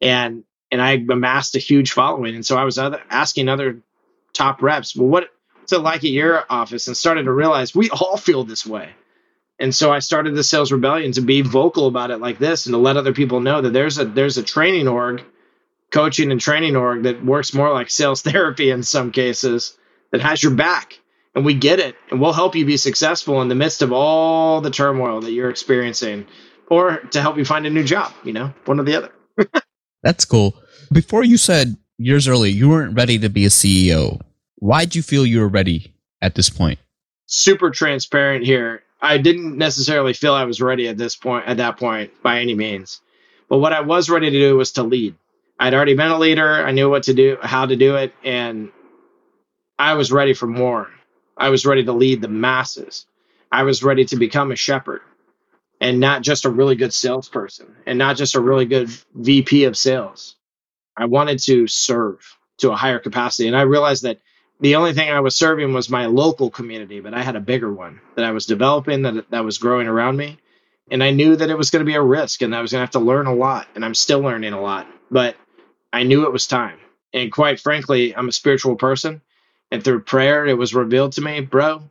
and 0.01 0.43
and 0.71 0.81
I 0.81 1.03
amassed 1.09 1.55
a 1.55 1.59
huge 1.59 1.91
following. 1.93 2.35
And 2.35 2.45
so 2.45 2.57
I 2.57 2.63
was 2.63 2.77
other, 2.77 3.01
asking 3.09 3.49
other 3.49 3.81
top 4.33 4.61
reps, 4.61 4.95
well, 4.95 5.07
what, 5.07 5.29
what's 5.55 5.73
it 5.73 5.79
like 5.79 6.03
at 6.03 6.11
your 6.11 6.45
office? 6.49 6.87
And 6.87 6.95
started 6.95 7.23
to 7.23 7.31
realize 7.31 7.75
we 7.75 7.89
all 7.89 8.17
feel 8.17 8.43
this 8.43 8.65
way. 8.65 8.89
And 9.59 9.75
so 9.75 9.91
I 9.91 9.99
started 9.99 10.35
the 10.35 10.43
sales 10.43 10.71
rebellion 10.71 11.11
to 11.13 11.21
be 11.21 11.41
vocal 11.41 11.87
about 11.87 12.11
it 12.11 12.21
like 12.21 12.39
this 12.39 12.65
and 12.65 12.73
to 12.73 12.77
let 12.77 12.95
other 12.95 13.13
people 13.13 13.41
know 13.41 13.61
that 13.61 13.73
there's 13.73 13.97
a 13.97 14.05
there's 14.05 14.37
a 14.37 14.43
training 14.43 14.87
org, 14.87 15.21
coaching 15.91 16.31
and 16.31 16.39
training 16.39 16.77
org 16.77 17.03
that 17.03 17.23
works 17.23 17.53
more 17.53 17.73
like 17.73 17.89
sales 17.89 18.21
therapy 18.23 18.71
in 18.71 18.83
some 18.83 19.11
cases 19.11 19.77
that 20.11 20.21
has 20.21 20.41
your 20.41 20.53
back. 20.53 20.99
And 21.35 21.45
we 21.45 21.53
get 21.53 21.79
it. 21.79 21.95
And 22.09 22.19
we'll 22.19 22.33
help 22.33 22.55
you 22.55 22.65
be 22.65 22.77
successful 22.77 23.41
in 23.41 23.49
the 23.49 23.55
midst 23.55 23.81
of 23.81 23.91
all 23.91 24.61
the 24.61 24.71
turmoil 24.71 25.21
that 25.21 25.31
you're 25.31 25.49
experiencing 25.49 26.25
or 26.69 26.97
to 26.97 27.21
help 27.21 27.37
you 27.37 27.45
find 27.45 27.65
a 27.65 27.69
new 27.69 27.83
job, 27.83 28.13
you 28.23 28.33
know, 28.33 28.53
one 28.65 28.79
or 28.79 28.83
the 28.83 28.95
other. 28.95 29.11
That's 30.03 30.25
cool. 30.25 30.59
Before 30.91 31.23
you 31.23 31.37
said 31.37 31.77
years 31.99 32.27
early 32.27 32.49
you 32.49 32.69
weren't 32.69 32.95
ready 32.95 33.19
to 33.19 33.29
be 33.29 33.45
a 33.45 33.49
CEO. 33.49 34.21
Why 34.55 34.85
did 34.85 34.95
you 34.95 35.03
feel 35.03 35.25
you 35.25 35.41
were 35.41 35.47
ready 35.47 35.93
at 36.21 36.35
this 36.35 36.49
point? 36.49 36.79
Super 37.27 37.69
transparent 37.69 38.45
here. 38.45 38.83
I 39.01 39.17
didn't 39.17 39.57
necessarily 39.57 40.13
feel 40.13 40.33
I 40.33 40.45
was 40.45 40.61
ready 40.61 40.87
at 40.87 40.97
this 40.97 41.15
point 41.15 41.45
at 41.47 41.57
that 41.57 41.77
point 41.77 42.11
by 42.23 42.39
any 42.39 42.55
means. 42.55 43.01
But 43.47 43.59
what 43.59 43.73
I 43.73 43.81
was 43.81 44.09
ready 44.09 44.29
to 44.29 44.39
do 44.39 44.57
was 44.57 44.73
to 44.73 44.83
lead. 44.83 45.15
I'd 45.59 45.73
already 45.73 45.95
been 45.95 46.11
a 46.11 46.17
leader. 46.17 46.65
I 46.65 46.71
knew 46.71 46.89
what 46.89 47.03
to 47.03 47.13
do, 47.13 47.37
how 47.41 47.65
to 47.65 47.75
do 47.75 47.95
it, 47.97 48.13
and 48.23 48.71
I 49.77 49.93
was 49.93 50.11
ready 50.11 50.33
for 50.33 50.47
more. 50.47 50.89
I 51.37 51.49
was 51.49 51.65
ready 51.65 51.83
to 51.85 51.93
lead 51.93 52.21
the 52.21 52.27
masses. 52.27 53.05
I 53.51 53.63
was 53.63 53.83
ready 53.83 54.05
to 54.05 54.15
become 54.15 54.51
a 54.51 54.55
shepherd 54.55 55.01
and 55.81 55.99
not 55.99 56.21
just 56.21 56.45
a 56.45 56.49
really 56.49 56.75
good 56.75 56.93
salesperson 56.93 57.75
and 57.85 57.97
not 57.97 58.17
just 58.17 58.35
a 58.35 58.41
really 58.41 58.65
good 58.65 58.89
VP 59.15 59.65
of 59.65 59.77
sales. 59.77 60.35
I 60.99 61.05
wanted 61.05 61.39
to 61.43 61.67
serve 61.67 62.37
to 62.57 62.71
a 62.71 62.75
higher 62.75 62.99
capacity. 62.99 63.47
And 63.47 63.55
I 63.57 63.61
realized 63.61 64.03
that 64.03 64.19
the 64.59 64.75
only 64.75 64.93
thing 64.93 65.09
I 65.09 65.21
was 65.21 65.35
serving 65.35 65.73
was 65.73 65.89
my 65.89 66.07
local 66.07 66.49
community, 66.49 66.99
but 66.99 67.13
I 67.13 67.23
had 67.23 67.37
a 67.37 67.41
bigger 67.41 67.71
one 67.71 68.01
that 68.15 68.25
I 68.25 68.31
was 68.31 68.45
developing 68.45 69.03
that, 69.03 69.31
that 69.31 69.45
was 69.45 69.57
growing 69.57 69.87
around 69.87 70.17
me. 70.17 70.37
And 70.91 71.03
I 71.03 71.11
knew 71.11 71.35
that 71.35 71.49
it 71.49 71.57
was 71.57 71.71
going 71.71 71.81
to 71.81 71.89
be 71.89 71.95
a 71.95 72.01
risk 72.01 72.41
and 72.41 72.53
I 72.53 72.61
was 72.61 72.71
going 72.71 72.79
to 72.79 72.83
have 72.83 72.91
to 72.91 72.99
learn 72.99 73.27
a 73.27 73.33
lot. 73.33 73.67
And 73.75 73.85
I'm 73.85 73.95
still 73.95 74.19
learning 74.19 74.53
a 74.53 74.61
lot, 74.61 74.87
but 75.09 75.37
I 75.93 76.03
knew 76.03 76.25
it 76.25 76.33
was 76.33 76.47
time. 76.47 76.79
And 77.13 77.31
quite 77.31 77.59
frankly, 77.59 78.15
I'm 78.15 78.27
a 78.27 78.33
spiritual 78.33 78.75
person. 78.75 79.21
And 79.71 79.83
through 79.83 80.01
prayer, 80.01 80.45
it 80.45 80.57
was 80.57 80.75
revealed 80.75 81.13
to 81.13 81.21
me, 81.21 81.41
bro, 81.41 81.83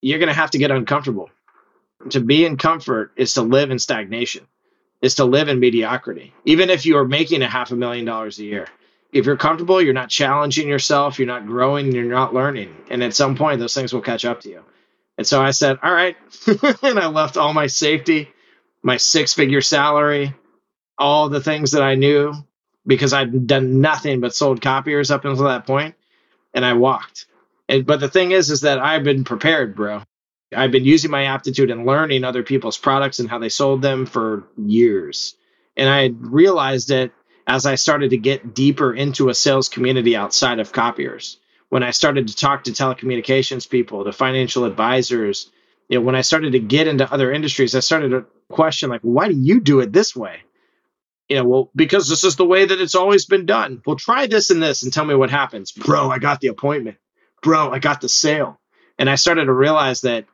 you're 0.00 0.18
going 0.18 0.28
to 0.28 0.34
have 0.34 0.52
to 0.52 0.58
get 0.58 0.70
uncomfortable 0.70 1.30
to 2.10 2.20
be 2.20 2.44
in 2.44 2.56
comfort 2.56 3.12
is 3.16 3.34
to 3.34 3.42
live 3.42 3.70
in 3.70 3.78
stagnation, 3.78 4.46
is 5.04 5.16
to 5.16 5.24
live 5.26 5.48
in 5.48 5.60
mediocrity. 5.60 6.32
Even 6.46 6.70
if 6.70 6.86
you 6.86 6.96
are 6.96 7.06
making 7.06 7.42
a 7.42 7.48
half 7.48 7.70
a 7.72 7.76
million 7.76 8.06
dollars 8.06 8.38
a 8.38 8.44
year, 8.44 8.66
if 9.12 9.26
you're 9.26 9.36
comfortable, 9.36 9.82
you're 9.82 9.92
not 9.92 10.08
challenging 10.08 10.66
yourself, 10.66 11.18
you're 11.18 11.28
not 11.28 11.46
growing, 11.46 11.92
you're 11.92 12.04
not 12.04 12.32
learning. 12.32 12.74
And 12.88 13.02
at 13.02 13.14
some 13.14 13.36
point, 13.36 13.60
those 13.60 13.74
things 13.74 13.92
will 13.92 14.00
catch 14.00 14.24
up 14.24 14.40
to 14.40 14.48
you. 14.48 14.64
And 15.18 15.26
so 15.26 15.42
I 15.42 15.50
said, 15.50 15.78
all 15.82 15.92
right. 15.92 16.16
and 16.82 16.98
I 16.98 17.08
left 17.08 17.36
all 17.36 17.52
my 17.52 17.66
safety, 17.66 18.30
my 18.82 18.96
six 18.96 19.34
figure 19.34 19.60
salary, 19.60 20.34
all 20.96 21.28
the 21.28 21.42
things 21.42 21.72
that 21.72 21.82
I 21.82 21.96
knew 21.96 22.32
because 22.86 23.12
I'd 23.12 23.46
done 23.46 23.82
nothing 23.82 24.20
but 24.20 24.34
sold 24.34 24.62
copiers 24.62 25.10
up 25.10 25.26
until 25.26 25.44
that 25.44 25.66
point, 25.66 25.96
and 26.54 26.64
I 26.64 26.72
walked. 26.72 27.26
And, 27.68 27.84
but 27.84 28.00
the 28.00 28.08
thing 28.08 28.30
is, 28.30 28.50
is 28.50 28.62
that 28.62 28.78
I've 28.78 29.04
been 29.04 29.24
prepared, 29.24 29.76
bro. 29.76 30.02
I've 30.54 30.72
been 30.72 30.84
using 30.84 31.10
my 31.10 31.24
aptitude 31.26 31.70
and 31.70 31.86
learning 31.86 32.24
other 32.24 32.42
people's 32.42 32.78
products 32.78 33.18
and 33.18 33.28
how 33.28 33.38
they 33.38 33.48
sold 33.48 33.82
them 33.82 34.06
for 34.06 34.44
years. 34.56 35.36
And 35.76 35.88
I 35.88 36.12
realized 36.16 36.90
it 36.90 37.12
as 37.46 37.66
I 37.66 37.74
started 37.74 38.10
to 38.10 38.16
get 38.16 38.54
deeper 38.54 38.94
into 38.94 39.28
a 39.28 39.34
sales 39.34 39.68
community 39.68 40.16
outside 40.16 40.60
of 40.60 40.72
copiers. 40.72 41.38
When 41.68 41.82
I 41.82 41.90
started 41.90 42.28
to 42.28 42.36
talk 42.36 42.64
to 42.64 42.70
telecommunications 42.70 43.68
people, 43.68 44.04
to 44.04 44.12
financial 44.12 44.64
advisors, 44.64 45.50
you 45.88 45.98
know, 45.98 46.04
when 46.04 46.14
I 46.14 46.22
started 46.22 46.52
to 46.52 46.60
get 46.60 46.86
into 46.86 47.12
other 47.12 47.32
industries, 47.32 47.74
I 47.74 47.80
started 47.80 48.10
to 48.10 48.26
question 48.48 48.90
like, 48.90 49.02
why 49.02 49.28
do 49.28 49.34
you 49.34 49.60
do 49.60 49.80
it 49.80 49.92
this 49.92 50.14
way? 50.14 50.40
You 51.28 51.36
know, 51.36 51.44
well, 51.44 51.70
because 51.74 52.08
this 52.08 52.24
is 52.24 52.36
the 52.36 52.44
way 52.44 52.64
that 52.64 52.80
it's 52.80 52.94
always 52.94 53.26
been 53.26 53.46
done. 53.46 53.82
Well, 53.84 53.96
try 53.96 54.26
this 54.26 54.50
and 54.50 54.62
this 54.62 54.82
and 54.82 54.92
tell 54.92 55.04
me 55.04 55.14
what 55.14 55.30
happens. 55.30 55.72
Bro, 55.72 56.10
I 56.10 56.18
got 56.18 56.40
the 56.40 56.48
appointment. 56.48 56.98
Bro, 57.42 57.72
I 57.72 57.78
got 57.78 58.00
the 58.00 58.08
sale. 58.08 58.60
And 58.98 59.10
I 59.10 59.16
started 59.16 59.46
to 59.46 59.52
realize 59.52 60.02
that 60.02 60.26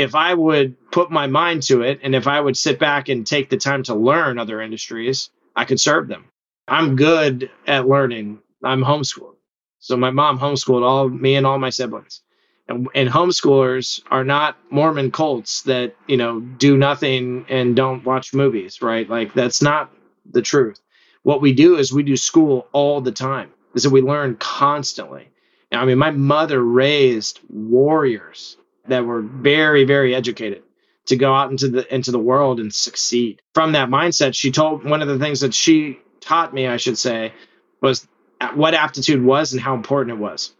if 0.00 0.14
I 0.14 0.32
would 0.32 0.90
put 0.90 1.10
my 1.10 1.26
mind 1.26 1.62
to 1.64 1.82
it 1.82 2.00
and 2.02 2.14
if 2.14 2.26
I 2.26 2.40
would 2.40 2.56
sit 2.56 2.78
back 2.78 3.08
and 3.08 3.26
take 3.26 3.50
the 3.50 3.56
time 3.56 3.82
to 3.84 3.94
learn 3.94 4.38
other 4.38 4.60
industries, 4.60 5.30
I 5.54 5.64
could 5.64 5.80
serve 5.80 6.08
them. 6.08 6.24
I'm 6.66 6.96
good 6.96 7.50
at 7.66 7.86
learning. 7.86 8.38
I'm 8.64 8.82
homeschooled. 8.82 9.36
So 9.78 9.96
my 9.96 10.10
mom 10.10 10.38
homeschooled 10.38 10.82
all 10.82 11.08
me 11.08 11.36
and 11.36 11.46
all 11.46 11.58
my 11.58 11.70
siblings. 11.70 12.22
And, 12.68 12.88
and 12.94 13.08
homeschoolers 13.08 14.00
are 14.10 14.24
not 14.24 14.56
Mormon 14.70 15.10
cults 15.10 15.62
that, 15.62 15.96
you 16.06 16.16
know, 16.16 16.40
do 16.40 16.76
nothing 16.76 17.44
and 17.48 17.74
don't 17.76 18.04
watch 18.04 18.32
movies, 18.32 18.80
right? 18.80 19.08
Like 19.08 19.34
that's 19.34 19.60
not 19.60 19.90
the 20.30 20.42
truth. 20.42 20.80
What 21.22 21.42
we 21.42 21.52
do 21.52 21.76
is 21.76 21.92
we 21.92 22.04
do 22.04 22.16
school 22.16 22.68
all 22.72 23.00
the 23.00 23.12
time. 23.12 23.50
Is 23.74 23.84
that 23.84 23.90
we 23.90 24.00
learn 24.00 24.36
constantly. 24.36 25.28
Now, 25.70 25.82
I 25.82 25.84
mean, 25.84 25.98
my 25.98 26.10
mother 26.10 26.62
raised 26.62 27.40
warriors 27.48 28.56
that 28.90 29.04
were 29.04 29.22
very, 29.22 29.84
very 29.84 30.14
educated 30.14 30.62
to 31.06 31.16
go 31.16 31.34
out 31.34 31.50
into 31.50 31.68
the 31.68 31.94
into 31.94 32.12
the 32.12 32.18
world 32.18 32.60
and 32.60 32.72
succeed. 32.72 33.42
From 33.54 33.72
that 33.72 33.88
mindset, 33.88 34.34
she 34.34 34.50
told 34.50 34.84
one 34.84 35.02
of 35.02 35.08
the 35.08 35.18
things 35.18 35.40
that 35.40 35.54
she 35.54 35.98
taught 36.20 36.54
me, 36.54 36.66
I 36.66 36.76
should 36.76 36.98
say, 36.98 37.32
was 37.80 38.06
what 38.54 38.74
aptitude 38.74 39.22
was 39.22 39.52
and 39.52 39.60
how 39.60 39.74
important 39.74 40.16
it 40.16 40.20
was. 40.20 40.54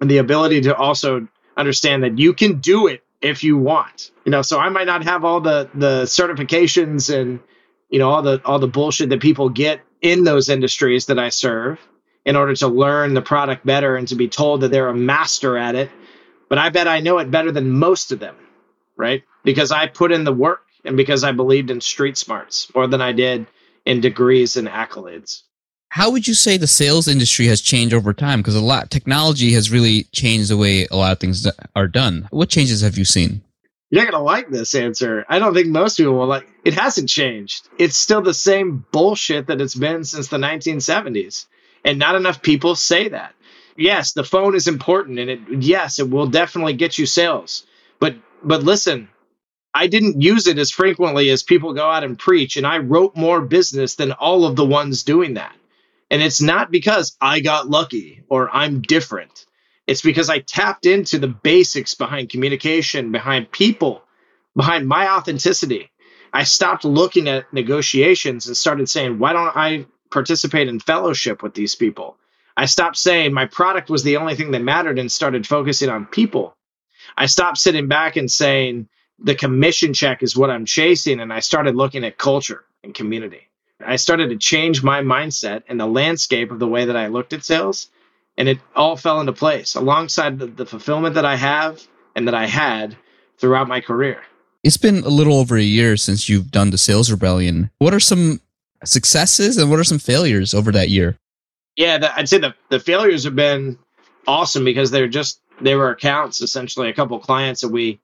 And 0.00 0.10
the 0.10 0.18
ability 0.18 0.62
to 0.62 0.76
also 0.76 1.28
understand 1.56 2.04
that 2.04 2.18
you 2.18 2.32
can 2.32 2.60
do 2.60 2.86
it 2.86 3.04
if 3.20 3.44
you 3.44 3.56
want. 3.56 4.10
You 4.24 4.30
know, 4.32 4.42
so 4.42 4.58
I 4.58 4.68
might 4.68 4.86
not 4.86 5.04
have 5.04 5.24
all 5.24 5.40
the 5.40 5.68
the 5.74 6.02
certifications 6.04 7.14
and 7.14 7.40
you 7.88 7.98
know 7.98 8.10
all 8.10 8.22
the 8.22 8.40
all 8.44 8.58
the 8.58 8.68
bullshit 8.68 9.10
that 9.10 9.20
people 9.20 9.48
get 9.48 9.80
in 10.00 10.24
those 10.24 10.48
industries 10.48 11.06
that 11.06 11.18
I 11.18 11.28
serve 11.28 11.80
in 12.24 12.36
order 12.36 12.54
to 12.54 12.68
learn 12.68 13.14
the 13.14 13.22
product 13.22 13.64
better 13.64 13.96
and 13.96 14.06
to 14.08 14.14
be 14.14 14.28
told 14.28 14.60
that 14.60 14.70
they're 14.70 14.88
a 14.88 14.94
master 14.94 15.56
at 15.56 15.74
it 15.74 15.90
but 16.48 16.58
I 16.58 16.70
bet 16.70 16.88
I 16.88 17.00
know 17.00 17.18
it 17.18 17.30
better 17.30 17.52
than 17.52 17.70
most 17.70 18.12
of 18.12 18.18
them, 18.18 18.36
right? 18.96 19.22
Because 19.44 19.72
I 19.72 19.86
put 19.86 20.12
in 20.12 20.24
the 20.24 20.32
work 20.32 20.62
and 20.84 20.96
because 20.96 21.24
I 21.24 21.32
believed 21.32 21.70
in 21.70 21.80
street 21.80 22.16
smarts 22.16 22.72
more 22.74 22.86
than 22.86 23.00
I 23.00 23.12
did 23.12 23.46
in 23.84 24.00
degrees 24.00 24.56
and 24.56 24.68
accolades. 24.68 25.42
How 25.90 26.10
would 26.10 26.28
you 26.28 26.34
say 26.34 26.56
the 26.56 26.66
sales 26.66 27.08
industry 27.08 27.46
has 27.46 27.62
changed 27.62 27.94
over 27.94 28.12
time? 28.12 28.40
Because 28.40 28.54
a 28.54 28.60
lot 28.60 28.90
technology 28.90 29.52
has 29.52 29.70
really 29.70 30.04
changed 30.12 30.50
the 30.50 30.56
way 30.56 30.86
a 30.90 30.96
lot 30.96 31.12
of 31.12 31.18
things 31.18 31.46
are 31.74 31.88
done. 31.88 32.28
What 32.30 32.50
changes 32.50 32.82
have 32.82 32.98
you 32.98 33.06
seen? 33.06 33.42
You're 33.90 34.04
not 34.04 34.12
going 34.12 34.20
to 34.20 34.24
like 34.24 34.50
this 34.50 34.74
answer. 34.74 35.24
I 35.30 35.38
don't 35.38 35.54
think 35.54 35.68
most 35.68 35.96
people 35.96 36.12
will 36.12 36.26
like 36.26 36.46
it. 36.62 36.74
Hasn't 36.74 37.08
changed. 37.08 37.68
It's 37.78 37.96
still 37.96 38.20
the 38.20 38.34
same 38.34 38.84
bullshit 38.92 39.46
that 39.46 39.62
it's 39.62 39.74
been 39.74 40.04
since 40.04 40.28
the 40.28 40.36
1970s. 40.36 41.46
And 41.84 41.98
not 41.98 42.16
enough 42.16 42.42
people 42.42 42.74
say 42.74 43.08
that. 43.08 43.34
Yes, 43.78 44.12
the 44.12 44.24
phone 44.24 44.56
is 44.56 44.66
important 44.66 45.20
and 45.20 45.30
it 45.30 45.40
yes, 45.62 46.00
it 46.00 46.10
will 46.10 46.26
definitely 46.26 46.72
get 46.74 46.98
you 46.98 47.06
sales. 47.06 47.64
But 48.00 48.16
but 48.42 48.64
listen, 48.64 49.08
I 49.72 49.86
didn't 49.86 50.20
use 50.20 50.48
it 50.48 50.58
as 50.58 50.72
frequently 50.72 51.30
as 51.30 51.44
people 51.44 51.74
go 51.74 51.88
out 51.88 52.02
and 52.02 52.18
preach 52.18 52.56
and 52.56 52.66
I 52.66 52.78
wrote 52.78 53.16
more 53.16 53.40
business 53.40 53.94
than 53.94 54.10
all 54.12 54.44
of 54.46 54.56
the 54.56 54.66
ones 54.66 55.04
doing 55.04 55.34
that. 55.34 55.54
And 56.10 56.20
it's 56.20 56.40
not 56.40 56.72
because 56.72 57.16
I 57.20 57.38
got 57.38 57.70
lucky 57.70 58.24
or 58.28 58.50
I'm 58.50 58.82
different. 58.82 59.46
It's 59.86 60.02
because 60.02 60.28
I 60.28 60.40
tapped 60.40 60.84
into 60.84 61.20
the 61.20 61.28
basics 61.28 61.94
behind 61.94 62.30
communication, 62.30 63.12
behind 63.12 63.52
people, 63.52 64.02
behind 64.56 64.88
my 64.88 65.08
authenticity. 65.08 65.90
I 66.32 66.42
stopped 66.44 66.84
looking 66.84 67.28
at 67.28 67.52
negotiations 67.52 68.48
and 68.48 68.56
started 68.56 68.88
saying, 68.88 69.20
why 69.20 69.32
don't 69.34 69.56
I 69.56 69.86
participate 70.10 70.68
in 70.68 70.80
fellowship 70.80 71.44
with 71.44 71.54
these 71.54 71.76
people? 71.76 72.16
I 72.58 72.66
stopped 72.66 72.96
saying 72.96 73.32
my 73.32 73.46
product 73.46 73.88
was 73.88 74.02
the 74.02 74.16
only 74.16 74.34
thing 74.34 74.50
that 74.50 74.62
mattered 74.62 74.98
and 74.98 75.12
started 75.12 75.46
focusing 75.46 75.88
on 75.88 76.06
people. 76.06 76.56
I 77.16 77.26
stopped 77.26 77.58
sitting 77.58 77.86
back 77.86 78.16
and 78.16 78.28
saying 78.28 78.88
the 79.20 79.36
commission 79.36 79.94
check 79.94 80.24
is 80.24 80.36
what 80.36 80.50
I'm 80.50 80.64
chasing. 80.64 81.20
And 81.20 81.32
I 81.32 81.38
started 81.38 81.76
looking 81.76 82.02
at 82.02 82.18
culture 82.18 82.64
and 82.82 82.92
community. 82.92 83.42
I 83.80 83.94
started 83.94 84.30
to 84.30 84.36
change 84.36 84.82
my 84.82 85.02
mindset 85.02 85.62
and 85.68 85.78
the 85.78 85.86
landscape 85.86 86.50
of 86.50 86.58
the 86.58 86.66
way 86.66 86.84
that 86.86 86.96
I 86.96 87.06
looked 87.06 87.32
at 87.32 87.44
sales 87.44 87.90
and 88.36 88.48
it 88.48 88.58
all 88.74 88.96
fell 88.96 89.20
into 89.20 89.32
place 89.32 89.76
alongside 89.76 90.40
the, 90.40 90.46
the 90.46 90.66
fulfillment 90.66 91.14
that 91.14 91.24
I 91.24 91.36
have 91.36 91.80
and 92.16 92.26
that 92.26 92.34
I 92.34 92.46
had 92.46 92.96
throughout 93.38 93.68
my 93.68 93.80
career. 93.80 94.20
It's 94.64 94.76
been 94.76 95.04
a 95.04 95.08
little 95.08 95.38
over 95.38 95.56
a 95.56 95.62
year 95.62 95.96
since 95.96 96.28
you've 96.28 96.50
done 96.50 96.70
the 96.70 96.78
Sales 96.78 97.08
Rebellion. 97.08 97.70
What 97.78 97.94
are 97.94 98.00
some 98.00 98.40
successes 98.84 99.58
and 99.58 99.70
what 99.70 99.78
are 99.78 99.84
some 99.84 100.00
failures 100.00 100.54
over 100.54 100.72
that 100.72 100.88
year? 100.88 101.18
Yeah, 101.78 101.98
the, 101.98 102.14
I'd 102.16 102.28
say 102.28 102.38
the, 102.38 102.54
the 102.70 102.80
failures 102.80 103.24
have 103.24 103.36
been 103.36 103.78
awesome 104.26 104.64
because 104.64 104.90
they're 104.90 105.08
just 105.08 105.40
they 105.62 105.76
were 105.76 105.90
accounts 105.90 106.42
essentially 106.42 106.90
a 106.90 106.94
couple 106.94 107.18
clients 107.20 107.62
that 107.62 107.70
we 107.70 108.00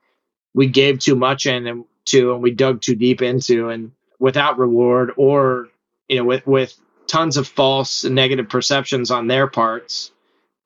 we 0.54 0.68
gave 0.68 1.00
too 1.00 1.16
much 1.16 1.46
in 1.46 1.66
and 1.66 1.84
to 2.06 2.34
and 2.34 2.42
we 2.42 2.52
dug 2.52 2.80
too 2.80 2.96
deep 2.96 3.22
into 3.22 3.70
and 3.70 3.92
without 4.20 4.58
reward 4.58 5.12
or 5.18 5.68
you 6.08 6.16
know 6.16 6.24
with 6.24 6.46
with 6.46 6.74
tons 7.08 7.36
of 7.36 7.48
false 7.48 8.04
and 8.04 8.14
negative 8.14 8.48
perceptions 8.48 9.10
on 9.10 9.28
their 9.28 9.48
parts 9.48 10.12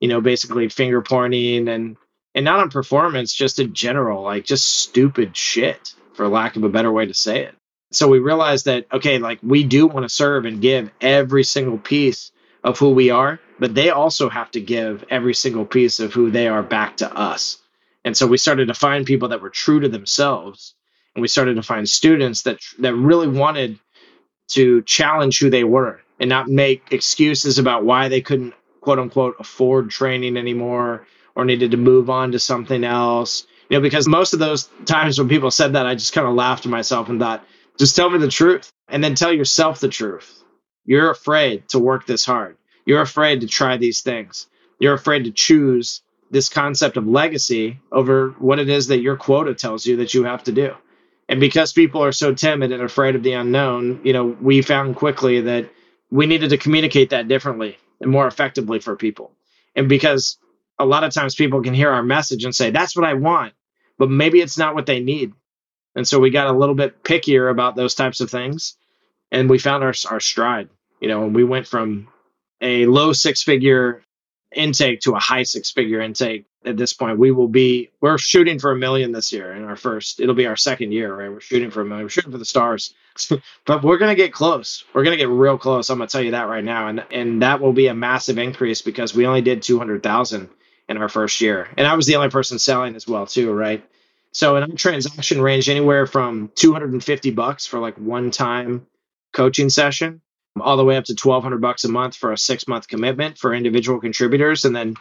you 0.00 0.08
know, 0.08 0.20
basically 0.20 0.68
finger 0.68 1.02
pointing 1.02 1.68
and 1.68 1.96
and 2.34 2.44
not 2.44 2.60
on 2.60 2.70
performance, 2.70 3.34
just 3.34 3.60
in 3.60 3.74
general, 3.74 4.22
like 4.22 4.44
just 4.44 4.66
stupid 4.66 5.36
shit, 5.36 5.94
for 6.14 6.28
lack 6.28 6.56
of 6.56 6.64
a 6.64 6.70
better 6.70 6.92
way 6.92 7.06
to 7.06 7.14
say 7.14 7.44
it. 7.44 7.54
So 7.92 8.08
we 8.08 8.20
realized 8.20 8.66
that 8.66 8.86
okay, 8.92 9.18
like 9.18 9.40
we 9.42 9.64
do 9.64 9.88
want 9.88 10.04
to 10.04 10.08
serve 10.14 10.44
and 10.44 10.60
give 10.62 10.90
every 11.00 11.44
single 11.44 11.78
piece 11.78 12.32
of 12.64 12.78
who 12.78 12.90
we 12.90 13.10
are, 13.10 13.40
but 13.58 13.74
they 13.74 13.90
also 13.90 14.28
have 14.28 14.50
to 14.52 14.60
give 14.60 15.04
every 15.10 15.34
single 15.34 15.64
piece 15.64 16.00
of 16.00 16.12
who 16.12 16.30
they 16.30 16.48
are 16.48 16.62
back 16.62 16.96
to 16.98 17.12
us. 17.12 17.58
And 18.04 18.16
so 18.16 18.26
we 18.26 18.38
started 18.38 18.68
to 18.68 18.74
find 18.74 19.06
people 19.06 19.28
that 19.28 19.42
were 19.42 19.50
true 19.50 19.80
to 19.80 19.88
themselves, 19.88 20.74
and 21.14 21.22
we 21.22 21.28
started 21.28 21.56
to 21.56 21.62
find 21.62 21.88
students 21.88 22.42
that 22.42 22.58
that 22.78 22.94
really 22.94 23.28
wanted 23.28 23.78
to 24.48 24.82
challenge 24.82 25.38
who 25.38 25.50
they 25.50 25.64
were 25.64 26.00
and 26.18 26.28
not 26.28 26.48
make 26.48 26.92
excuses 26.92 27.58
about 27.58 27.84
why 27.84 28.08
they 28.08 28.20
couldn't 28.20 28.54
quote 28.80 28.98
unquote 28.98 29.36
afford 29.38 29.90
training 29.90 30.36
anymore 30.36 31.06
or 31.34 31.44
needed 31.44 31.72
to 31.72 31.76
move 31.76 32.10
on 32.10 32.32
to 32.32 32.38
something 32.38 32.84
else. 32.84 33.46
You 33.68 33.76
know, 33.76 33.82
because 33.82 34.08
most 34.08 34.32
of 34.32 34.38
those 34.38 34.70
times 34.86 35.18
when 35.18 35.28
people 35.28 35.50
said 35.50 35.74
that, 35.74 35.86
I 35.86 35.94
just 35.94 36.14
kind 36.14 36.26
of 36.26 36.34
laughed 36.34 36.62
to 36.62 36.68
myself 36.70 37.08
and 37.08 37.20
thought, 37.20 37.44
just 37.78 37.94
tell 37.94 38.08
me 38.08 38.18
the 38.18 38.28
truth 38.28 38.72
and 38.88 39.04
then 39.04 39.14
tell 39.14 39.32
yourself 39.32 39.80
the 39.80 39.88
truth. 39.88 40.37
You're 40.88 41.10
afraid 41.10 41.68
to 41.68 41.78
work 41.78 42.06
this 42.06 42.24
hard. 42.24 42.56
You're 42.86 43.02
afraid 43.02 43.42
to 43.42 43.46
try 43.46 43.76
these 43.76 44.00
things. 44.00 44.46
You're 44.78 44.94
afraid 44.94 45.24
to 45.24 45.30
choose 45.30 46.00
this 46.30 46.48
concept 46.48 46.96
of 46.96 47.06
legacy 47.06 47.78
over 47.92 48.30
what 48.38 48.58
it 48.58 48.70
is 48.70 48.86
that 48.86 49.02
your 49.02 49.14
quota 49.18 49.52
tells 49.52 49.84
you 49.84 49.98
that 49.98 50.14
you 50.14 50.24
have 50.24 50.44
to 50.44 50.52
do. 50.52 50.74
And 51.28 51.40
because 51.40 51.74
people 51.74 52.02
are 52.02 52.12
so 52.12 52.32
timid 52.32 52.72
and 52.72 52.82
afraid 52.82 53.16
of 53.16 53.22
the 53.22 53.34
unknown, 53.34 54.00
you 54.02 54.14
know, 54.14 54.24
we 54.40 54.62
found 54.62 54.96
quickly 54.96 55.42
that 55.42 55.68
we 56.10 56.24
needed 56.24 56.48
to 56.50 56.56
communicate 56.56 57.10
that 57.10 57.28
differently 57.28 57.76
and 58.00 58.10
more 58.10 58.26
effectively 58.26 58.78
for 58.78 58.96
people. 58.96 59.30
And 59.76 59.90
because 59.90 60.38
a 60.78 60.86
lot 60.86 61.04
of 61.04 61.12
times 61.12 61.34
people 61.34 61.60
can 61.60 61.74
hear 61.74 61.90
our 61.90 62.02
message 62.02 62.44
and 62.44 62.56
say, 62.56 62.70
that's 62.70 62.96
what 62.96 63.04
I 63.04 63.12
want, 63.12 63.52
but 63.98 64.08
maybe 64.08 64.40
it's 64.40 64.56
not 64.56 64.74
what 64.74 64.86
they 64.86 65.00
need. 65.00 65.34
And 65.94 66.08
so 66.08 66.18
we 66.18 66.30
got 66.30 66.46
a 66.46 66.58
little 66.58 66.74
bit 66.74 67.04
pickier 67.04 67.50
about 67.50 67.76
those 67.76 67.94
types 67.94 68.22
of 68.22 68.30
things. 68.30 68.74
And 69.30 69.50
we 69.50 69.58
found 69.58 69.84
our, 69.84 69.92
our 70.10 70.20
stride, 70.20 70.70
you 71.00 71.08
know, 71.08 71.26
we 71.26 71.44
went 71.44 71.66
from 71.66 72.08
a 72.60 72.86
low 72.86 73.12
six 73.12 73.42
figure 73.42 74.02
intake 74.54 75.00
to 75.00 75.14
a 75.14 75.18
high 75.18 75.42
six 75.42 75.70
figure 75.70 76.00
intake 76.00 76.46
at 76.64 76.76
this 76.76 76.92
point. 76.92 77.18
We 77.18 77.30
will 77.30 77.48
be, 77.48 77.90
we're 78.00 78.18
shooting 78.18 78.58
for 78.58 78.72
a 78.72 78.76
million 78.76 79.12
this 79.12 79.32
year 79.32 79.52
in 79.52 79.64
our 79.64 79.76
first, 79.76 80.20
it'll 80.20 80.34
be 80.34 80.46
our 80.46 80.56
second 80.56 80.92
year, 80.92 81.14
right? 81.14 81.30
We're 81.30 81.40
shooting 81.40 81.70
for 81.70 81.82
a 81.82 81.84
million, 81.84 82.04
we're 82.04 82.10
shooting 82.10 82.32
for 82.32 82.38
the 82.38 82.44
stars. 82.44 82.94
but 83.66 83.82
we're 83.82 83.98
to 83.98 84.14
get 84.14 84.32
close. 84.32 84.84
We're 84.94 85.04
to 85.04 85.16
get 85.16 85.28
real 85.28 85.58
close. 85.58 85.90
I'm 85.90 85.98
to 85.98 86.06
tell 86.06 86.22
you 86.22 86.32
that 86.32 86.48
right 86.48 86.64
now. 86.64 86.88
And, 86.88 87.04
and 87.10 87.42
that 87.42 87.60
will 87.60 87.72
be 87.72 87.88
a 87.88 87.94
massive 87.94 88.38
increase 88.38 88.82
because 88.82 89.14
we 89.14 89.26
only 89.26 89.42
did 89.42 89.62
200,000 89.62 90.48
in 90.88 90.96
our 90.96 91.08
first 91.08 91.40
year. 91.40 91.68
And 91.76 91.86
I 91.86 91.94
was 91.94 92.06
the 92.06 92.16
only 92.16 92.30
person 92.30 92.58
selling 92.58 92.96
as 92.96 93.06
well, 93.06 93.26
too, 93.26 93.52
right? 93.52 93.84
So 94.32 94.56
in 94.56 94.62
our 94.62 94.76
transaction 94.76 95.40
range 95.40 95.68
anywhere 95.68 96.06
from 96.06 96.50
250 96.54 97.30
bucks 97.32 97.66
for 97.66 97.80
like 97.80 97.96
one 97.96 98.30
time 98.30 98.86
coaching 99.32 99.68
session 99.68 100.20
all 100.60 100.76
the 100.76 100.84
way 100.84 100.96
up 100.96 101.04
to 101.04 101.12
1200 101.12 101.60
bucks 101.60 101.84
a 101.84 101.88
month 101.88 102.16
for 102.16 102.32
a 102.32 102.38
6 102.38 102.68
month 102.68 102.88
commitment 102.88 103.38
for 103.38 103.54
individual 103.54 104.00
contributors 104.00 104.64
and 104.64 104.74
then 104.74 104.96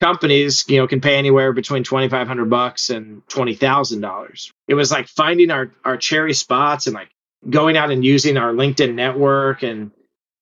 companies, 0.00 0.64
you 0.68 0.78
know, 0.78 0.86
can 0.86 1.00
pay 1.00 1.16
anywhere 1.16 1.52
between 1.52 1.84
2500 1.84 2.48
bucks 2.48 2.90
and 2.90 3.26
$20,000. 3.26 4.50
It 4.68 4.74
was 4.74 4.90
like 4.90 5.08
finding 5.08 5.50
our 5.50 5.72
our 5.84 5.96
cherry 5.96 6.34
spots 6.34 6.86
and 6.86 6.94
like 6.94 7.08
going 7.48 7.76
out 7.76 7.90
and 7.90 8.04
using 8.04 8.36
our 8.36 8.52
LinkedIn 8.52 8.94
network 8.94 9.62
and 9.62 9.90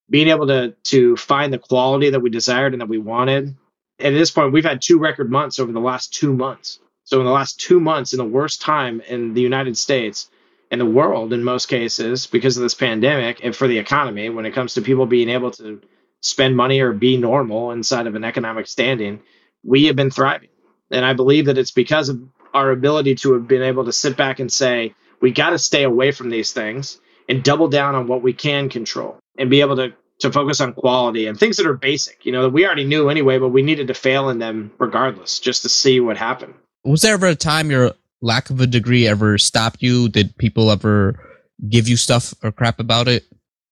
being 0.08 0.28
able 0.28 0.46
to 0.48 0.74
to 0.84 1.16
find 1.16 1.52
the 1.52 1.58
quality 1.58 2.10
that 2.10 2.20
we 2.20 2.30
desired 2.30 2.74
and 2.74 2.80
that 2.80 2.88
we 2.88 2.98
wanted. 2.98 3.56
And 3.98 4.14
at 4.14 4.18
this 4.18 4.30
point, 4.30 4.52
we've 4.52 4.64
had 4.64 4.82
two 4.82 4.98
record 4.98 5.30
months 5.30 5.58
over 5.58 5.72
the 5.72 5.80
last 5.80 6.12
two 6.12 6.34
months. 6.34 6.78
So 7.04 7.20
in 7.20 7.26
the 7.26 7.32
last 7.32 7.60
two 7.60 7.80
months, 7.80 8.12
in 8.12 8.18
the 8.18 8.24
worst 8.24 8.60
time 8.60 9.00
in 9.00 9.32
the 9.32 9.40
United 9.40 9.78
States 9.78 10.28
and 10.70 10.80
the 10.80 10.86
world, 10.86 11.32
in 11.32 11.44
most 11.44 11.66
cases, 11.66 12.26
because 12.26 12.56
of 12.56 12.62
this 12.62 12.74
pandemic 12.74 13.40
and 13.42 13.54
for 13.54 13.68
the 13.68 13.78
economy, 13.78 14.28
when 14.28 14.46
it 14.46 14.54
comes 14.54 14.74
to 14.74 14.82
people 14.82 15.06
being 15.06 15.28
able 15.28 15.50
to 15.52 15.80
spend 16.22 16.56
money 16.56 16.80
or 16.80 16.92
be 16.92 17.16
normal 17.16 17.70
inside 17.70 18.06
of 18.06 18.14
an 18.14 18.24
economic 18.24 18.66
standing, 18.66 19.20
we 19.64 19.84
have 19.84 19.96
been 19.96 20.10
thriving. 20.10 20.48
And 20.90 21.04
I 21.04 21.12
believe 21.12 21.46
that 21.46 21.58
it's 21.58 21.70
because 21.70 22.08
of 22.08 22.20
our 22.54 22.70
ability 22.70 23.16
to 23.16 23.34
have 23.34 23.46
been 23.46 23.62
able 23.62 23.84
to 23.84 23.92
sit 23.92 24.16
back 24.16 24.40
and 24.40 24.52
say, 24.52 24.94
we 25.20 25.30
got 25.30 25.50
to 25.50 25.58
stay 25.58 25.84
away 25.84 26.12
from 26.12 26.30
these 26.30 26.52
things 26.52 26.98
and 27.28 27.42
double 27.42 27.68
down 27.68 27.94
on 27.94 28.06
what 28.06 28.22
we 28.22 28.32
can 28.32 28.68
control 28.68 29.18
and 29.38 29.50
be 29.50 29.60
able 29.60 29.76
to 29.76 29.92
to 30.18 30.32
focus 30.32 30.62
on 30.62 30.72
quality 30.72 31.26
and 31.26 31.38
things 31.38 31.58
that 31.58 31.66
are 31.66 31.74
basic, 31.74 32.24
you 32.24 32.32
know, 32.32 32.42
that 32.42 32.50
we 32.50 32.64
already 32.64 32.84
knew 32.84 33.10
anyway, 33.10 33.38
but 33.38 33.50
we 33.50 33.60
needed 33.60 33.88
to 33.88 33.94
fail 33.94 34.30
in 34.30 34.38
them 34.38 34.72
regardless, 34.78 35.38
just 35.40 35.62
to 35.62 35.68
see 35.68 36.00
what 36.00 36.16
happened. 36.16 36.54
Was 36.84 37.02
there 37.02 37.12
ever 37.12 37.26
a 37.26 37.34
time 37.34 37.70
your 37.70 37.92
lack 38.22 38.50
of 38.50 38.60
a 38.60 38.66
degree 38.66 39.06
ever 39.06 39.38
stop 39.38 39.76
you? 39.80 40.08
Did 40.08 40.36
people 40.36 40.70
ever 40.70 41.20
give 41.68 41.88
you 41.88 41.96
stuff 41.96 42.34
or 42.42 42.52
crap 42.52 42.80
about 42.80 43.08
it? 43.08 43.24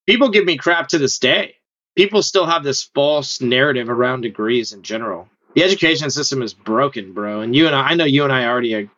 People 0.07 0.30
give 0.30 0.45
me 0.45 0.57
crap 0.57 0.88
to 0.88 0.99
this 0.99 1.18
day. 1.18 1.57
People 1.97 2.22
still 2.22 2.47
have 2.47 2.64
this 2.64 2.82
false 2.82 3.40
narrative 3.40 3.88
around 3.88 4.22
degrees 4.22 4.72
in 4.72 4.82
general. 4.82 5.28
The 5.55 5.62
education 5.62 6.11
system 6.11 6.42
is 6.42 6.53
broken, 6.53 7.12
bro. 7.12 7.40
And 7.40 7.55
you 7.55 7.66
and 7.66 7.76
I, 7.76 7.90
I 7.90 7.95
know 7.95 8.05
you 8.05 8.24
and 8.24 8.32
I 8.32 8.47
already 8.47 8.90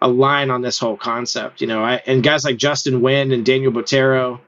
align 0.00 0.50
on 0.50 0.62
this 0.62 0.78
whole 0.78 0.96
concept. 0.96 1.60
You 1.60 1.66
know, 1.66 1.84
I, 1.84 1.96
and 2.06 2.22
guys 2.22 2.44
like 2.44 2.56
Justin 2.56 3.02
Wynn 3.02 3.32
and 3.32 3.44
Daniel 3.44 3.72
Botero, 3.72 4.40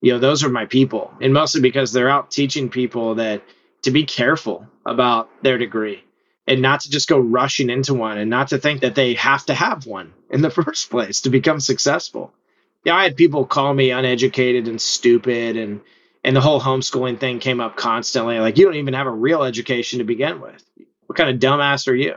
you 0.00 0.12
know, 0.12 0.18
those 0.18 0.44
are 0.44 0.48
my 0.48 0.66
people, 0.66 1.12
and 1.20 1.32
mostly 1.32 1.60
because 1.60 1.92
they're 1.92 2.10
out 2.10 2.30
teaching 2.30 2.68
people 2.68 3.14
that 3.14 3.42
to 3.82 3.90
be 3.90 4.04
careful 4.04 4.66
about 4.84 5.30
their 5.42 5.58
degree 5.58 6.02
and 6.46 6.62
not 6.62 6.80
to 6.80 6.90
just 6.90 7.08
go 7.08 7.18
rushing 7.18 7.70
into 7.70 7.94
one 7.94 8.18
and 8.18 8.30
not 8.30 8.48
to 8.48 8.58
think 8.58 8.82
that 8.82 8.94
they 8.94 9.14
have 9.14 9.44
to 9.46 9.54
have 9.54 9.86
one 9.86 10.12
in 10.30 10.42
the 10.42 10.50
first 10.62 10.90
place 10.90 11.22
to 11.22 11.30
become 11.30 11.60
successful. 11.60 12.32
Yeah, 12.84 12.94
I 12.94 13.04
had 13.04 13.16
people 13.16 13.46
call 13.46 13.74
me 13.74 13.90
uneducated 13.90 14.68
and 14.68 14.80
stupid 14.80 15.56
and 15.56 15.80
and 16.22 16.34
the 16.34 16.40
whole 16.40 16.60
homeschooling 16.60 17.20
thing 17.20 17.38
came 17.38 17.60
up 17.60 17.76
constantly 17.76 18.38
like 18.40 18.58
you 18.58 18.64
don't 18.64 18.76
even 18.76 18.94
have 18.94 19.06
a 19.06 19.10
real 19.10 19.44
education 19.44 19.98
to 19.98 20.04
begin 20.04 20.40
with. 20.40 20.64
What 21.06 21.16
kind 21.16 21.30
of 21.30 21.40
dumbass 21.40 21.86
are 21.88 21.94
you? 21.94 22.16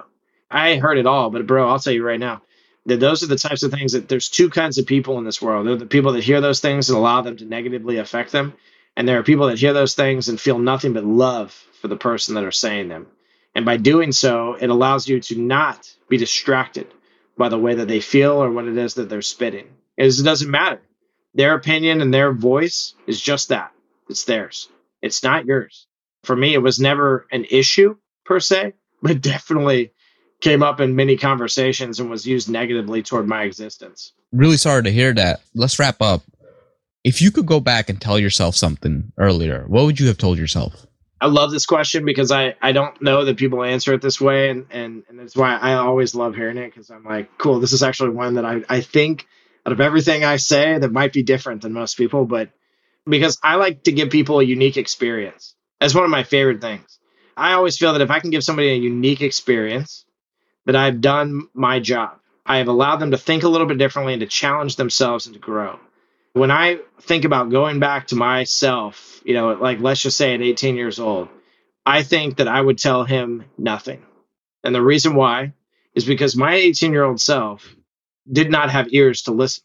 I 0.49 0.77
heard 0.77 0.97
it 0.97 1.05
all, 1.05 1.29
but 1.29 1.45
bro, 1.45 1.69
I'll 1.69 1.79
tell 1.79 1.93
you 1.93 2.03
right 2.03 2.19
now, 2.19 2.41
that 2.85 2.99
those 2.99 3.23
are 3.23 3.27
the 3.27 3.35
types 3.35 3.63
of 3.63 3.71
things 3.71 3.93
that 3.93 4.07
there's 4.07 4.29
two 4.29 4.49
kinds 4.49 4.77
of 4.77 4.85
people 4.85 5.17
in 5.17 5.23
this 5.23 5.41
world. 5.41 5.65
There 5.67 5.73
are 5.73 5.77
the 5.77 5.85
people 5.85 6.13
that 6.13 6.23
hear 6.23 6.41
those 6.41 6.59
things 6.59 6.89
and 6.89 6.97
allow 6.97 7.21
them 7.21 7.37
to 7.37 7.45
negatively 7.45 7.97
affect 7.97 8.31
them. 8.31 8.53
And 8.95 9.07
there 9.07 9.19
are 9.19 9.23
people 9.23 9.47
that 9.47 9.59
hear 9.59 9.73
those 9.73 9.93
things 9.93 10.27
and 10.27 10.39
feel 10.39 10.59
nothing 10.59 10.93
but 10.93 11.05
love 11.05 11.51
for 11.81 11.87
the 11.87 11.95
person 11.95 12.35
that 12.35 12.43
are 12.43 12.51
saying 12.51 12.89
them. 12.89 13.07
And 13.55 13.65
by 13.65 13.77
doing 13.77 14.11
so, 14.11 14.53
it 14.53 14.69
allows 14.69 15.07
you 15.07 15.19
to 15.21 15.39
not 15.39 15.93
be 16.07 16.17
distracted 16.17 16.87
by 17.37 17.49
the 17.49 17.57
way 17.57 17.75
that 17.75 17.87
they 17.87 17.99
feel 17.99 18.43
or 18.43 18.51
what 18.51 18.67
it 18.67 18.77
is 18.77 18.95
that 18.95 19.09
they're 19.09 19.21
spitting. 19.21 19.67
It 19.97 20.11
doesn't 20.23 20.49
matter. 20.49 20.81
Their 21.33 21.55
opinion 21.55 22.01
and 22.01 22.13
their 22.13 22.31
voice 22.31 22.95
is 23.07 23.21
just 23.21 23.49
that. 23.49 23.71
It's 24.09 24.23
theirs. 24.23 24.69
It's 25.01 25.23
not 25.23 25.45
yours. 25.45 25.87
For 26.23 26.35
me, 26.35 26.53
it 26.53 26.61
was 26.61 26.79
never 26.79 27.27
an 27.31 27.45
issue 27.49 27.95
per 28.25 28.39
se, 28.39 28.73
but 29.01 29.21
definitely 29.21 29.93
came 30.41 30.63
up 30.63 30.79
in 30.79 30.95
many 30.95 31.17
conversations 31.17 31.99
and 31.99 32.09
was 32.09 32.25
used 32.25 32.49
negatively 32.49 33.03
toward 33.03 33.27
my 33.27 33.43
existence. 33.43 34.13
Really 34.31 34.57
sorry 34.57 34.83
to 34.83 34.91
hear 34.91 35.13
that. 35.13 35.41
Let's 35.53 35.79
wrap 35.79 36.01
up. 36.01 36.23
If 37.03 37.21
you 37.21 37.31
could 37.31 37.45
go 37.45 37.59
back 37.59 37.89
and 37.89 37.99
tell 37.99 38.19
yourself 38.19 38.55
something 38.55 39.11
earlier, 39.17 39.65
what 39.67 39.85
would 39.85 39.99
you 39.99 40.07
have 40.07 40.17
told 40.17 40.37
yourself? 40.37 40.85
I 41.21 41.27
love 41.27 41.51
this 41.51 41.65
question 41.65 42.05
because 42.05 42.31
I, 42.31 42.55
I 42.61 42.71
don't 42.71 43.01
know 43.01 43.25
that 43.25 43.37
people 43.37 43.63
answer 43.63 43.93
it 43.93 44.01
this 44.01 44.21
way. 44.21 44.49
And, 44.49 44.65
and, 44.71 45.03
and 45.09 45.19
that's 45.19 45.35
why 45.35 45.57
I 45.57 45.73
always 45.73 46.15
love 46.15 46.35
hearing 46.35 46.57
it 46.57 46.67
because 46.73 46.89
I'm 46.89 47.03
like, 47.03 47.37
cool, 47.37 47.59
this 47.59 47.73
is 47.73 47.83
actually 47.83 48.11
one 48.11 48.35
that 48.35 48.45
I, 48.45 48.61
I 48.69 48.81
think 48.81 49.27
out 49.65 49.73
of 49.73 49.81
everything 49.81 50.23
I 50.23 50.37
say 50.37 50.77
that 50.77 50.91
might 50.91 51.11
be 51.13 51.23
different 51.23 51.61
than 51.61 51.73
most 51.73 51.97
people, 51.97 52.25
but 52.25 52.49
because 53.05 53.37
I 53.43 53.55
like 53.55 53.83
to 53.83 53.91
give 53.91 54.09
people 54.09 54.39
a 54.39 54.43
unique 54.43 54.77
experience. 54.77 55.55
That's 55.79 55.95
one 55.95 56.05
of 56.05 56.09
my 56.09 56.23
favorite 56.23 56.61
things. 56.61 56.99
I 57.35 57.53
always 57.53 57.77
feel 57.77 57.93
that 57.93 58.01
if 58.01 58.11
I 58.11 58.19
can 58.19 58.29
give 58.31 58.43
somebody 58.43 58.69
a 58.69 58.75
unique 58.75 59.21
experience, 59.21 60.05
that 60.65 60.75
I've 60.75 61.01
done 61.01 61.47
my 61.53 61.79
job. 61.79 62.19
I 62.45 62.57
have 62.57 62.67
allowed 62.67 62.97
them 62.97 63.11
to 63.11 63.17
think 63.17 63.43
a 63.43 63.49
little 63.49 63.67
bit 63.67 63.77
differently 63.77 64.13
and 64.13 64.19
to 64.19 64.27
challenge 64.27 64.75
themselves 64.75 65.25
and 65.25 65.33
to 65.33 65.39
grow. 65.39 65.79
When 66.33 66.51
I 66.51 66.79
think 67.01 67.25
about 67.25 67.49
going 67.49 67.79
back 67.79 68.07
to 68.07 68.15
myself, 68.15 69.21
you 69.25 69.33
know, 69.33 69.53
like 69.53 69.79
let's 69.79 70.01
just 70.01 70.17
say 70.17 70.33
at 70.33 70.41
18 70.41 70.75
years 70.75 70.99
old, 70.99 71.29
I 71.85 72.03
think 72.03 72.37
that 72.37 72.47
I 72.47 72.61
would 72.61 72.77
tell 72.77 73.03
him 73.03 73.45
nothing. 73.57 74.03
And 74.63 74.75
the 74.75 74.81
reason 74.81 75.15
why 75.15 75.53
is 75.95 76.05
because 76.05 76.35
my 76.35 76.55
18 76.55 76.91
year 76.91 77.03
old 77.03 77.19
self 77.19 77.75
did 78.31 78.51
not 78.51 78.69
have 78.69 78.93
ears 78.93 79.23
to 79.23 79.31
listen 79.31 79.63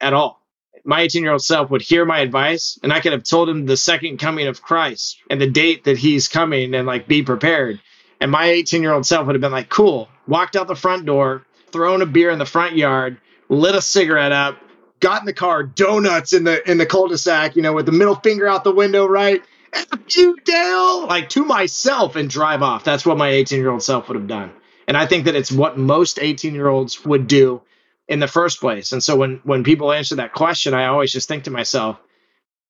at 0.00 0.14
all. 0.14 0.40
My 0.84 1.02
18 1.02 1.22
year 1.22 1.32
old 1.32 1.42
self 1.42 1.70
would 1.70 1.82
hear 1.82 2.04
my 2.04 2.20
advice, 2.20 2.78
and 2.82 2.92
I 2.92 3.00
could 3.00 3.12
have 3.12 3.24
told 3.24 3.48
him 3.48 3.66
the 3.66 3.76
second 3.76 4.18
coming 4.18 4.46
of 4.46 4.62
Christ 4.62 5.18
and 5.28 5.40
the 5.40 5.50
date 5.50 5.84
that 5.84 5.98
he's 5.98 6.28
coming 6.28 6.74
and 6.74 6.86
like 6.86 7.08
be 7.08 7.22
prepared. 7.22 7.80
And 8.20 8.30
my 8.30 8.46
18 8.46 8.82
year 8.82 8.92
old 8.92 9.04
self 9.04 9.26
would 9.26 9.34
have 9.34 9.42
been 9.42 9.52
like, 9.52 9.68
cool, 9.68 10.08
walked 10.26 10.56
out 10.56 10.68
the 10.68 10.74
front 10.74 11.04
door, 11.04 11.44
thrown 11.72 12.02
a 12.02 12.06
beer 12.06 12.30
in 12.30 12.38
the 12.38 12.46
front 12.46 12.76
yard, 12.76 13.18
lit 13.48 13.74
a 13.74 13.82
cigarette 13.82 14.32
up, 14.32 14.56
got 15.00 15.20
in 15.22 15.26
the 15.26 15.32
car, 15.32 15.62
donuts 15.62 16.32
in 16.32 16.44
the 16.44 16.68
in 16.68 16.78
the 16.78 16.86
cul-de-sac, 16.86 17.56
you 17.56 17.62
know, 17.62 17.72
with 17.72 17.86
the 17.86 17.92
middle 17.92 18.14
finger 18.16 18.46
out 18.46 18.64
the 18.64 18.72
window, 18.74 19.06
right? 19.06 19.42
F 19.72 20.16
you, 20.16 20.36
Dale, 20.44 21.06
like 21.06 21.28
to 21.30 21.44
myself 21.44 22.16
and 22.16 22.30
drive 22.30 22.62
off. 22.62 22.84
That's 22.84 23.04
what 23.04 23.18
my 23.18 23.28
18 23.30 23.58
year 23.58 23.70
old 23.70 23.82
self 23.82 24.08
would 24.08 24.16
have 24.16 24.28
done. 24.28 24.52
And 24.88 24.96
I 24.96 25.06
think 25.06 25.24
that 25.24 25.34
it's 25.34 25.52
what 25.52 25.78
most 25.78 26.18
18 26.20 26.54
year 26.54 26.68
olds 26.68 27.04
would 27.04 27.26
do 27.26 27.62
in 28.08 28.20
the 28.20 28.28
first 28.28 28.60
place. 28.60 28.92
And 28.92 29.02
so 29.02 29.16
when 29.16 29.40
when 29.44 29.64
people 29.64 29.92
answer 29.92 30.16
that 30.16 30.32
question, 30.32 30.74
I 30.74 30.86
always 30.86 31.12
just 31.12 31.28
think 31.28 31.44
to 31.44 31.50
myself, 31.50 31.98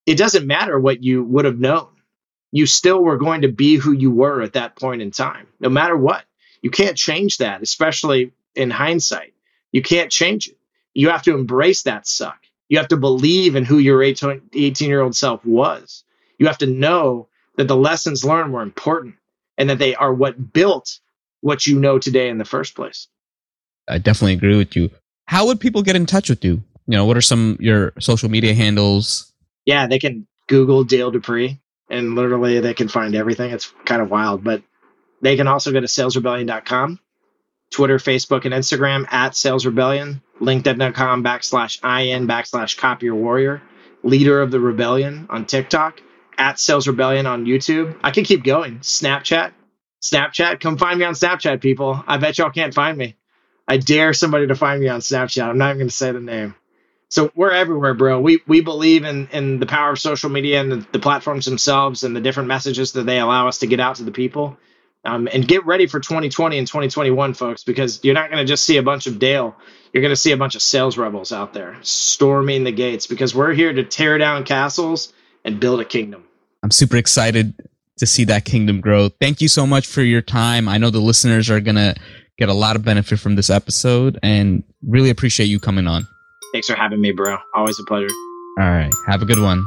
it 0.07 0.17
doesn't 0.17 0.47
matter 0.47 0.79
what 0.79 1.03
you 1.03 1.23
would 1.25 1.45
have 1.45 1.59
known. 1.59 1.89
You 2.53 2.67
still 2.67 3.03
were 3.03 3.19
going 3.19 3.43
to 3.43 3.49
be 3.49 3.77
who 3.77 3.93
you 3.93 4.11
were 4.11 4.41
at 4.41 4.55
that 4.55 4.77
point 4.77 5.03
in 5.03 5.11
time, 5.11 5.47
no 5.61 5.69
matter 5.69 5.97
what. 5.97 6.25
You 6.63 6.71
can't 6.71 6.97
change 6.97 7.39
that, 7.39 7.63
especially 7.63 8.33
in 8.55 8.71
hindsight. 8.71 9.35
You 9.73 9.83
can't 9.83 10.11
change 10.11 10.49
it. 10.49 10.56
You 10.97 11.11
have 11.11 11.23
to 11.25 11.35
embrace 11.35 11.83
that 11.83 12.07
suck. 12.07 12.39
You 12.69 12.79
have 12.79 12.89
to 12.89 12.97
believe 12.97 13.55
in 13.55 13.65
who 13.65 13.79
your 13.79 14.03
18 14.03 14.41
year 14.81 15.03
old 15.03 15.15
self 15.15 15.45
was. 15.45 16.05
You 16.39 16.47
have 16.47 16.59
to 16.59 16.67
know 16.67 17.29
that 17.57 17.69
the 17.69 17.77
lessons 17.77 18.25
learned 18.25 18.53
were 18.53 18.63
important 18.63 19.17
and 19.59 19.69
that 19.71 19.79
they 19.79 19.95
are 19.95 20.13
what 20.13 20.53
built 20.53 20.99
what 21.43 21.67
you 21.67 21.79
know 21.79 21.99
today 21.99 22.29
in 22.29 22.39
the 22.39 22.45
first 22.45 22.75
place. 22.75 23.09
I 23.87 23.99
definitely 23.99 24.35
agree 24.35 24.57
with 24.57 24.75
you. 24.75 24.91
How 25.27 25.47
would 25.47 25.61
people 25.61 25.83
get 25.83 25.97
in 25.97 26.07
touch 26.07 26.31
with 26.31 26.45
you? 26.45 26.63
You 26.87 26.97
know, 26.97 27.05
what 27.05 27.17
are 27.17 27.23
some 27.23 27.59
your 27.61 27.93
social 28.01 28.31
media 28.31 28.55
handles? 28.55 29.33
Yeah, 29.67 29.87
they 29.87 29.99
can 29.99 30.27
Google 30.49 30.83
Dale 30.83 31.11
Dupree 31.11 31.61
and 31.91 32.15
literally 32.15 32.61
they 32.61 32.75
can 32.75 32.89
find 32.89 33.15
everything. 33.15 33.51
It's 33.51 33.73
kind 33.85 34.01
of 34.01 34.11
wild, 34.11 34.43
but 34.43 34.63
they 35.21 35.37
can 35.37 35.47
also 35.47 35.73
go 35.73 35.81
to 35.81 35.87
salesrebellion.com, 35.87 37.01
Twitter, 37.71 37.99
Facebook, 37.99 38.47
and 38.47 38.55
Instagram 38.55 39.07
at 39.13 39.37
Sales 39.37 39.67
Rebellion, 39.67 40.23
LinkedIn.com 40.41 41.25
backslash 41.25 41.79
IN 41.83 42.27
backslash 42.27 42.77
Copier 42.77 43.15
Warrior, 43.15 43.63
Leader 44.03 44.41
of 44.41 44.51
the 44.51 44.61
Rebellion 44.61 45.27
on 45.31 45.47
TikTok, 45.47 46.01
at 46.39 46.61
Sales 46.61 46.87
Rebellion 46.87 47.27
on 47.27 47.47
YouTube. 47.47 47.99
I 48.03 48.11
can 48.11 48.25
keep 48.25 48.45
going. 48.45 48.81
Snapchat, 48.81 49.53
Snapchat, 50.03 50.61
come 50.61 50.77
find 50.77 50.99
me 50.99 51.05
on 51.05 51.15
Snapchat, 51.15 51.61
people. 51.61 52.03
I 52.07 52.19
bet 52.19 52.39
y'all 52.39 52.51
can't 52.51 52.75
find 52.75 52.97
me. 52.97 53.17
I 53.67 53.79
dare 53.79 54.13
somebody 54.13 54.47
to 54.47 54.55
find 54.55 54.81
me 54.81 54.89
on 54.89 55.01
Snapchat. 55.01 55.43
I'm 55.49 55.59
not 55.59 55.71
even 55.71 55.79
going 55.79 55.89
to 55.89 55.95
say 55.95 56.13
the 56.13 56.21
name. 56.21 56.55
So 57.09 57.31
we're 57.35 57.53
everywhere, 57.53 57.95
bro. 57.95 58.21
We 58.21 58.43
we 58.47 58.61
believe 58.61 59.05
in 59.05 59.29
in 59.33 59.61
the 59.61 59.67
power 59.67 59.93
of 59.93 59.99
social 59.99 60.29
media 60.29 60.61
and 60.61 60.73
the, 60.73 60.87
the 60.93 60.99
platforms 60.99 61.45
themselves 61.45 62.03
and 62.03 62.17
the 62.17 62.21
different 62.21 62.49
messages 62.49 62.93
that 62.93 63.07
they 63.07 63.21
allow 63.21 63.49
us 63.49 63.59
to 63.59 63.67
get 63.67 63.81
out 63.81 63.97
to 63.97 64.03
the 64.03 64.11
people. 64.11 64.59
Um, 65.07 65.29
and 65.33 65.47
get 65.47 65.65
ready 65.65 65.87
for 65.87 66.01
2020 66.01 66.59
and 66.59 66.67
2021, 66.67 67.35
folks, 67.35 67.63
because 67.63 68.01
you're 68.03 68.15
not 68.15 68.29
going 68.29 68.45
to 68.45 68.47
just 68.47 68.65
see 68.65 68.77
a 68.77 68.83
bunch 68.83 69.07
of 69.07 69.21
Dale. 69.21 69.55
You're 69.93 70.03
going 70.03 70.13
to 70.13 70.17
see 70.17 70.33
a 70.33 70.37
bunch 70.37 70.57
of 70.57 70.63
sales 70.63 70.99
rebels 70.99 71.33
out 71.33 71.55
there 71.55 71.77
storming 71.83 72.65
the 72.65 72.73
gates 72.73 73.07
because 73.07 73.35
we're 73.35 73.55
here 73.55 73.73
to 73.73 73.85
tear 73.85 74.19
down 74.19 74.45
castles 74.45 75.13
and 75.45 75.61
build 75.61 75.81
a 75.81 75.85
kingdom. 75.85 76.25
I'm 76.63 76.73
super 76.73 76.97
excited 76.97 77.55
to 77.99 78.07
see 78.07 78.25
that 78.25 78.45
kingdom 78.45 78.81
grow. 78.81 79.09
Thank 79.09 79.41
you 79.41 79.49
so 79.49 79.65
much 79.65 79.87
for 79.87 80.03
your 80.03 80.23
time. 80.23 80.69
I 80.69 80.79
know 80.79 80.91
the 80.91 81.01
listeners 81.01 81.49
are 81.51 81.61
going 81.61 81.77
to 81.77 81.95
get 82.37 82.49
a 82.49 82.55
lot 82.55 82.75
of 82.75 82.85
benefit 82.85 83.21
from 83.21 83.37
this 83.37 83.49
episode 83.49 84.19
and 84.25 84.65
really 84.83 85.11
appreciate 85.11 85.47
you 85.47 85.61
coming 85.61 85.87
on. 85.87 86.07
Thanks 86.53 86.67
for 86.67 86.75
having 86.75 87.01
me, 87.01 87.13
bro. 87.13 87.39
Always 87.55 87.79
a 87.79 87.85
pleasure. 87.85 88.09
All 88.59 88.69
right. 88.69 88.93
Have 89.07 89.23
a 89.23 89.25
good 89.25 89.39
one. 89.39 89.65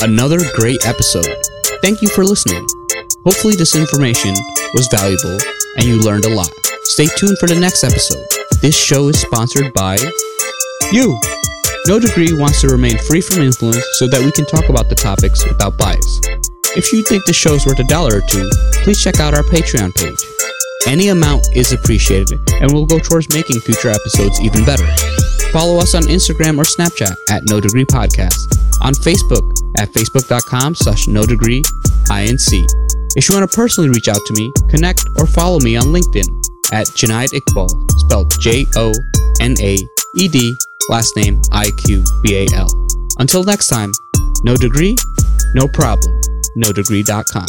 Another 0.00 0.38
great 0.54 0.78
episode. 0.86 1.26
Thank 1.82 2.02
you 2.02 2.08
for 2.08 2.24
listening. 2.24 2.66
Hopefully, 3.24 3.54
this 3.54 3.76
information 3.76 4.34
was 4.74 4.88
valuable 4.90 5.38
and 5.76 5.84
you 5.84 6.00
learned 6.00 6.24
a 6.24 6.34
lot. 6.34 6.50
Stay 6.82 7.06
tuned 7.16 7.38
for 7.38 7.46
the 7.46 7.58
next 7.58 7.84
episode. 7.84 8.24
This 8.60 8.76
show 8.76 9.08
is 9.08 9.20
sponsored 9.20 9.72
by 9.74 9.96
you. 10.92 11.18
No 11.86 11.98
Degree 12.00 12.32
wants 12.32 12.60
to 12.62 12.68
remain 12.68 12.98
free 12.98 13.20
from 13.20 13.42
influence 13.42 13.84
so 13.92 14.06
that 14.08 14.20
we 14.20 14.32
can 14.32 14.44
talk 14.44 14.68
about 14.68 14.88
the 14.88 14.94
topics 14.94 15.46
without 15.46 15.78
bias. 15.78 16.20
If 16.76 16.92
you 16.92 17.02
think 17.02 17.24
the 17.24 17.32
show 17.32 17.54
is 17.54 17.64
worth 17.64 17.78
a 17.78 17.84
dollar 17.84 18.18
or 18.18 18.22
two, 18.28 18.50
please 18.82 19.02
check 19.02 19.20
out 19.20 19.34
our 19.34 19.44
Patreon 19.44 19.94
page. 19.94 20.18
Any 20.86 21.08
amount 21.08 21.46
is 21.54 21.72
appreciated 21.72 22.40
and 22.60 22.72
will 22.72 22.86
go 22.86 22.98
towards 22.98 23.32
making 23.32 23.60
future 23.60 23.90
episodes 23.90 24.40
even 24.40 24.64
better. 24.64 24.86
Follow 25.52 25.78
us 25.78 25.94
on 25.94 26.02
Instagram 26.04 26.58
or 26.58 26.64
Snapchat 26.64 27.16
at 27.30 27.44
No 27.44 27.60
Degree 27.60 27.84
Podcast, 27.84 28.36
on 28.82 28.92
Facebook 28.94 29.56
at 29.78 29.88
facebook.com 29.92 30.74
slash 30.74 31.08
no 31.08 31.24
degree 31.24 31.62
inc. 32.10 32.66
If 33.16 33.28
you 33.28 33.34
want 33.36 33.50
to 33.50 33.56
personally 33.56 33.90
reach 33.90 34.08
out 34.08 34.20
to 34.26 34.34
me, 34.34 34.52
connect 34.68 35.04
or 35.16 35.26
follow 35.26 35.58
me 35.60 35.76
on 35.76 35.86
LinkedIn 35.86 36.28
at 36.72 36.86
Jonaed 36.94 37.30
Iqbal, 37.30 37.90
spelled 37.98 38.32
J 38.40 38.66
O 38.76 38.92
N 39.40 39.56
A 39.60 39.76
E 40.16 40.28
D, 40.28 40.54
last 40.90 41.16
name 41.16 41.40
I 41.52 41.70
Q 41.84 42.04
B 42.22 42.36
A 42.36 42.46
L. 42.54 42.68
Until 43.18 43.42
next 43.42 43.68
time, 43.68 43.92
no 44.44 44.56
degree, 44.56 44.96
no 45.54 45.66
problem. 45.68 46.20
NoDegree.com. 46.56 47.46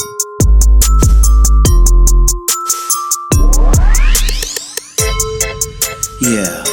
Yeah. 6.21 6.63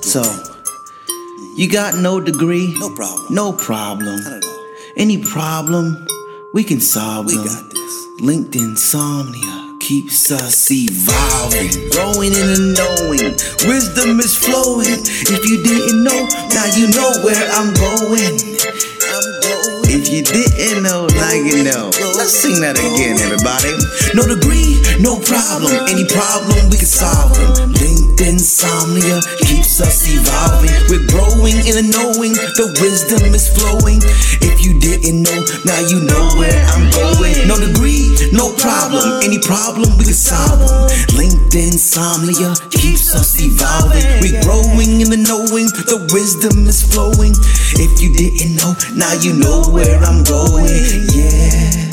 So, 0.00 0.53
you 1.56 1.70
got 1.70 1.96
no 1.96 2.20
degree? 2.20 2.74
No 2.78 2.90
problem. 2.94 3.34
No 3.34 3.52
problem. 3.52 4.16
Not 4.22 4.32
at 4.32 4.44
all. 4.44 4.64
Any 4.96 5.22
problem, 5.22 6.06
we 6.52 6.64
can 6.64 6.80
solve 6.80 7.26
We 7.26 7.36
them. 7.36 7.46
got 7.46 7.70
this. 7.70 8.06
Linked 8.20 8.54
insomnia 8.56 9.76
keeps 9.80 10.30
us 10.30 10.70
evolving, 10.70 11.68
growing 11.90 12.32
in 12.32 12.46
the 12.54 12.62
knowing. 12.78 13.34
Wisdom 13.68 14.18
is 14.20 14.34
flowing. 14.36 15.02
If 15.28 15.44
you 15.50 15.62
didn't 15.62 16.04
know, 16.04 16.24
now 16.54 16.66
you 16.74 16.88
know 16.94 17.10
where 17.22 17.42
I'm 17.52 17.74
going. 17.74 18.38
I'm 19.12 19.26
going. 19.44 19.84
If 19.90 20.08
you 20.10 20.22
didn't 20.22 20.82
know, 20.82 21.06
now 21.06 21.32
you 21.34 21.64
know. 21.64 21.90
Let's 22.16 22.32
sing 22.32 22.60
that 22.62 22.78
again, 22.78 23.18
everybody. 23.20 23.74
No 24.14 24.24
degree, 24.26 24.80
no 25.02 25.18
problem. 25.20 25.74
Any 25.90 26.06
problem, 26.08 26.70
we 26.70 26.78
can 26.78 26.86
solve 26.88 27.34
them. 27.36 28.03
Linked 28.14 28.30
insomnia 28.30 29.20
keeps 29.42 29.80
us 29.80 30.06
evolving. 30.06 30.70
We're 30.86 31.02
growing 31.10 31.58
in 31.66 31.74
the 31.74 31.82
knowing. 31.82 32.30
The 32.54 32.70
wisdom 32.78 33.34
is 33.34 33.50
flowing. 33.50 33.98
If 34.38 34.62
you 34.62 34.78
didn't 34.78 35.26
know, 35.26 35.42
now 35.66 35.82
you 35.90 35.98
know 35.98 36.30
where 36.38 36.62
I'm 36.70 36.94
going. 36.94 37.34
No 37.50 37.58
degree, 37.58 38.14
no 38.30 38.54
problem. 38.54 39.18
Any 39.18 39.42
problem, 39.42 39.98
we 39.98 40.04
can 40.04 40.14
solve 40.14 40.62
them. 40.62 40.86
Linked 41.18 41.58
insomnia 41.58 42.54
keeps 42.70 43.10
us 43.18 43.34
evolving. 43.42 44.06
We're 44.22 44.38
growing 44.46 45.02
in 45.02 45.10
the 45.10 45.18
knowing. 45.18 45.66
The 45.90 46.06
wisdom 46.14 46.70
is 46.70 46.86
flowing. 46.86 47.34
If 47.82 47.98
you 47.98 48.14
didn't 48.14 48.54
know, 48.54 48.78
now 48.94 49.10
you 49.18 49.34
know 49.34 49.66
where 49.74 49.98
I'm 49.98 50.22
going. 50.22 50.70
Yeah. 51.10 51.83